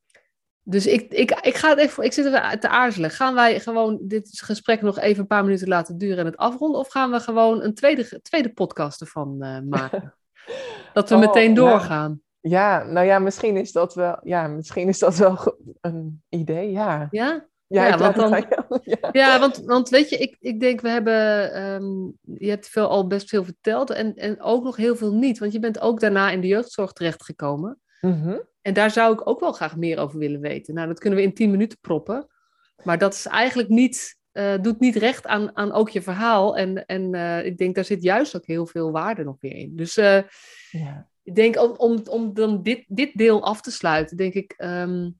dus 0.66 0.86
ik, 0.86 1.12
ik, 1.12 1.30
ik 1.30 1.54
ga 1.54 1.68
het 1.68 1.78
even, 1.78 2.04
ik 2.04 2.12
zit 2.12 2.26
even 2.26 2.60
te 2.60 2.68
aarzelen. 2.68 3.10
Gaan 3.10 3.34
wij 3.34 3.60
gewoon 3.60 3.98
dit 4.02 4.42
gesprek 4.44 4.82
nog 4.82 4.98
even 4.98 5.20
een 5.20 5.26
paar 5.26 5.44
minuten 5.44 5.68
laten 5.68 5.98
duren 5.98 6.18
en 6.18 6.26
het 6.26 6.36
afronden? 6.36 6.80
Of 6.80 6.88
gaan 6.88 7.10
we 7.10 7.20
gewoon 7.20 7.62
een 7.62 7.74
tweede, 7.74 8.20
tweede 8.22 8.52
podcast 8.52 9.00
ervan 9.00 9.36
uh, 9.40 9.58
maken? 9.60 10.14
dat 10.92 11.08
we 11.08 11.14
oh, 11.14 11.20
meteen 11.20 11.54
doorgaan. 11.54 12.20
ja, 12.40 12.84
nou 12.84 13.06
ja, 13.06 13.18
misschien 13.18 13.56
is 13.56 13.72
dat 13.72 13.94
wel, 13.94 14.18
ja, 14.22 14.46
misschien 14.46 14.88
is 14.88 14.98
dat 14.98 15.16
wel 15.16 15.58
een 15.80 16.22
idee, 16.28 16.70
ja. 16.70 17.08
Ja? 17.10 17.46
Ja, 17.66 17.86
ja 17.86 17.98
want, 17.98 18.14
dan, 18.16 18.30
ja. 18.84 19.08
ja. 19.12 19.38
want, 19.38 19.56
want 19.64 19.88
weet 19.88 20.08
je, 20.08 20.16
ik, 20.16 20.36
ik 20.40 20.60
denk 20.60 20.80
we 20.80 20.88
hebben, 20.88 21.60
um, 21.62 22.18
je 22.22 22.48
hebt 22.48 22.68
veel, 22.68 22.88
al 22.88 23.06
best 23.06 23.28
veel 23.28 23.44
verteld 23.44 23.90
en, 23.90 24.14
en 24.14 24.42
ook 24.42 24.64
nog 24.64 24.76
heel 24.76 24.96
veel 24.96 25.12
niet. 25.12 25.38
Want 25.38 25.52
je 25.52 25.58
bent 25.58 25.80
ook 25.80 26.00
daarna 26.00 26.30
in 26.30 26.40
de 26.40 26.46
jeugdzorg 26.46 26.92
terechtgekomen. 26.92 27.80
Mm 28.00 28.52
en 28.64 28.74
daar 28.74 28.90
zou 28.90 29.12
ik 29.12 29.28
ook 29.28 29.40
wel 29.40 29.52
graag 29.52 29.76
meer 29.76 29.98
over 29.98 30.18
willen 30.18 30.40
weten. 30.40 30.74
Nou, 30.74 30.88
dat 30.88 30.98
kunnen 30.98 31.18
we 31.18 31.24
in 31.24 31.34
tien 31.34 31.50
minuten 31.50 31.78
proppen. 31.80 32.26
Maar 32.82 32.98
dat 32.98 33.14
is 33.14 33.26
eigenlijk 33.26 33.68
niet, 33.68 34.18
uh, 34.32 34.54
doet 34.60 34.80
niet 34.80 34.96
recht 34.96 35.26
aan, 35.26 35.56
aan 35.56 35.72
ook 35.72 35.88
je 35.88 36.02
verhaal. 36.02 36.56
En, 36.56 36.86
en 36.86 37.14
uh, 37.14 37.44
ik 37.44 37.58
denk, 37.58 37.74
daar 37.74 37.84
zit 37.84 38.02
juist 38.02 38.36
ook 38.36 38.46
heel 38.46 38.66
veel 38.66 38.90
waarde 38.90 39.24
nog 39.24 39.36
weer 39.40 39.54
in. 39.54 39.76
Dus 39.76 39.96
uh, 39.96 40.22
ja. 40.70 41.08
ik 41.22 41.34
denk, 41.34 41.60
om, 41.60 41.74
om, 41.76 42.02
om 42.08 42.34
dan 42.34 42.62
dit, 42.62 42.84
dit 42.88 43.10
deel 43.14 43.42
af 43.42 43.60
te 43.60 43.70
sluiten, 43.70 44.16
denk 44.16 44.34
ik... 44.34 44.54
Um, 44.58 45.18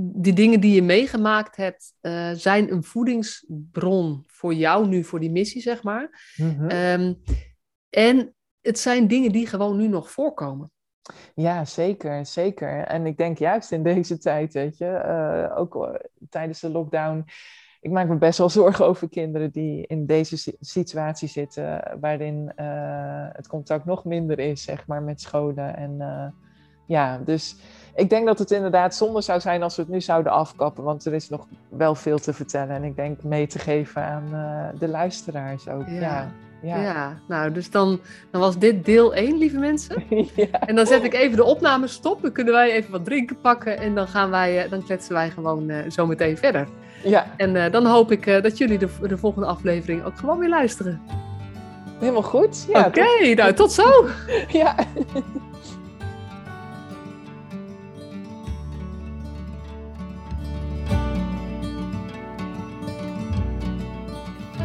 die 0.00 0.32
dingen 0.32 0.60
die 0.60 0.74
je 0.74 0.82
meegemaakt 0.82 1.56
hebt, 1.56 1.94
zijn 2.40 2.72
een 2.72 2.82
voedingsbron 2.82 4.24
voor 4.26 4.54
jou 4.54 4.86
nu, 4.86 5.04
voor 5.04 5.20
die 5.20 5.30
missie, 5.30 5.62
zeg 5.62 5.82
maar. 5.82 6.32
Mm 6.36 6.56
-hmm. 6.58 6.70
um, 6.70 7.22
en 7.90 8.34
het 8.68 8.78
zijn 8.78 9.06
dingen 9.06 9.32
die 9.32 9.46
gewoon 9.46 9.76
nu 9.76 9.88
nog 9.88 10.10
voorkomen. 10.10 10.70
Ja, 11.34 11.64
zeker, 11.64 12.26
zeker. 12.26 12.84
En 12.84 13.06
ik 13.06 13.16
denk 13.16 13.38
juist 13.38 13.72
in 13.72 13.82
deze 13.82 14.18
tijd, 14.18 14.52
weet 14.52 14.78
je, 14.78 15.02
uh, 15.04 15.58
ook 15.58 15.74
uh, 15.74 15.94
tijdens 16.30 16.60
de 16.60 16.70
lockdown, 16.70 17.24
ik 17.80 17.90
maak 17.90 18.08
me 18.08 18.16
best 18.16 18.38
wel 18.38 18.48
zorgen 18.60 18.86
over 18.86 19.08
kinderen 19.08 19.50
die 19.50 19.86
in 19.86 20.06
deze 20.06 20.54
situatie 20.60 21.28
zitten, 21.28 21.98
waarin 22.00 22.52
uh, 22.56 23.26
het 23.32 23.46
contact 23.46 23.84
nog 23.84 24.04
minder 24.04 24.38
is, 24.38 24.62
zeg 24.62 24.86
maar, 24.86 25.02
met 25.02 25.20
scholen. 25.20 25.76
En 25.76 26.34
ja, 26.86 27.18
dus 27.18 27.56
ik 27.94 28.10
denk 28.10 28.26
dat 28.26 28.38
het 28.38 28.50
inderdaad 28.50 28.94
zonde 28.94 29.20
zou 29.20 29.40
zijn 29.40 29.62
als 29.62 29.76
we 29.76 29.82
het 29.82 29.90
nu 29.90 30.00
zouden 30.00 30.32
afkappen, 30.32 30.84
want 30.84 31.04
er 31.04 31.14
is 31.14 31.28
nog 31.28 31.46
wel 31.68 31.94
veel 31.94 32.18
te 32.18 32.32
vertellen. 32.32 32.76
En 32.76 32.84
ik 32.84 32.96
denk 32.96 33.22
mee 33.22 33.46
te 33.46 33.58
geven 33.58 34.02
aan 34.02 34.28
de 34.78 34.88
luisteraars 34.88 35.68
ook. 35.68 35.86
ja. 35.86 36.00
Ja. 36.00 36.47
Ja, 36.62 37.20
nou, 37.28 37.52
dus 37.52 37.70
dan, 37.70 38.00
dan 38.30 38.40
was 38.40 38.58
dit 38.58 38.84
deel 38.84 39.14
1, 39.14 39.38
lieve 39.38 39.58
mensen. 39.58 40.04
ja. 40.34 40.60
En 40.60 40.74
dan 40.76 40.86
zet 40.86 41.04
ik 41.04 41.14
even 41.14 41.36
de 41.36 41.44
opname 41.44 41.86
stop. 41.86 42.22
Dan 42.22 42.32
kunnen 42.32 42.52
wij 42.52 42.72
even 42.72 42.90
wat 42.90 43.04
drinken 43.04 43.40
pakken. 43.40 43.78
En 43.78 43.94
dan, 43.94 44.08
gaan 44.08 44.30
wij, 44.30 44.64
eh, 44.64 44.70
dan 44.70 44.84
kletsen 44.84 45.14
wij 45.14 45.30
gewoon 45.30 45.70
uh, 45.70 45.90
zo 45.90 46.06
meteen 46.06 46.36
verder. 46.36 46.68
Ja. 47.02 47.26
En 47.36 47.54
uh, 47.54 47.70
dan 47.70 47.86
hoop 47.86 48.12
ik 48.12 48.26
uh, 48.26 48.42
dat 48.42 48.58
jullie 48.58 48.78
de, 48.78 48.88
de 49.02 49.18
volgende 49.18 49.46
aflevering 49.46 50.04
ook 50.04 50.18
gewoon 50.18 50.38
weer 50.38 50.48
luisteren. 50.48 51.00
Helemaal 51.98 52.22
goed. 52.22 52.66
Ja, 52.72 52.78
Oké, 52.86 53.00
okay, 53.00 53.32
nou 53.32 53.52
tot 53.52 53.72
zo. 53.72 54.08
ja. 54.48 54.74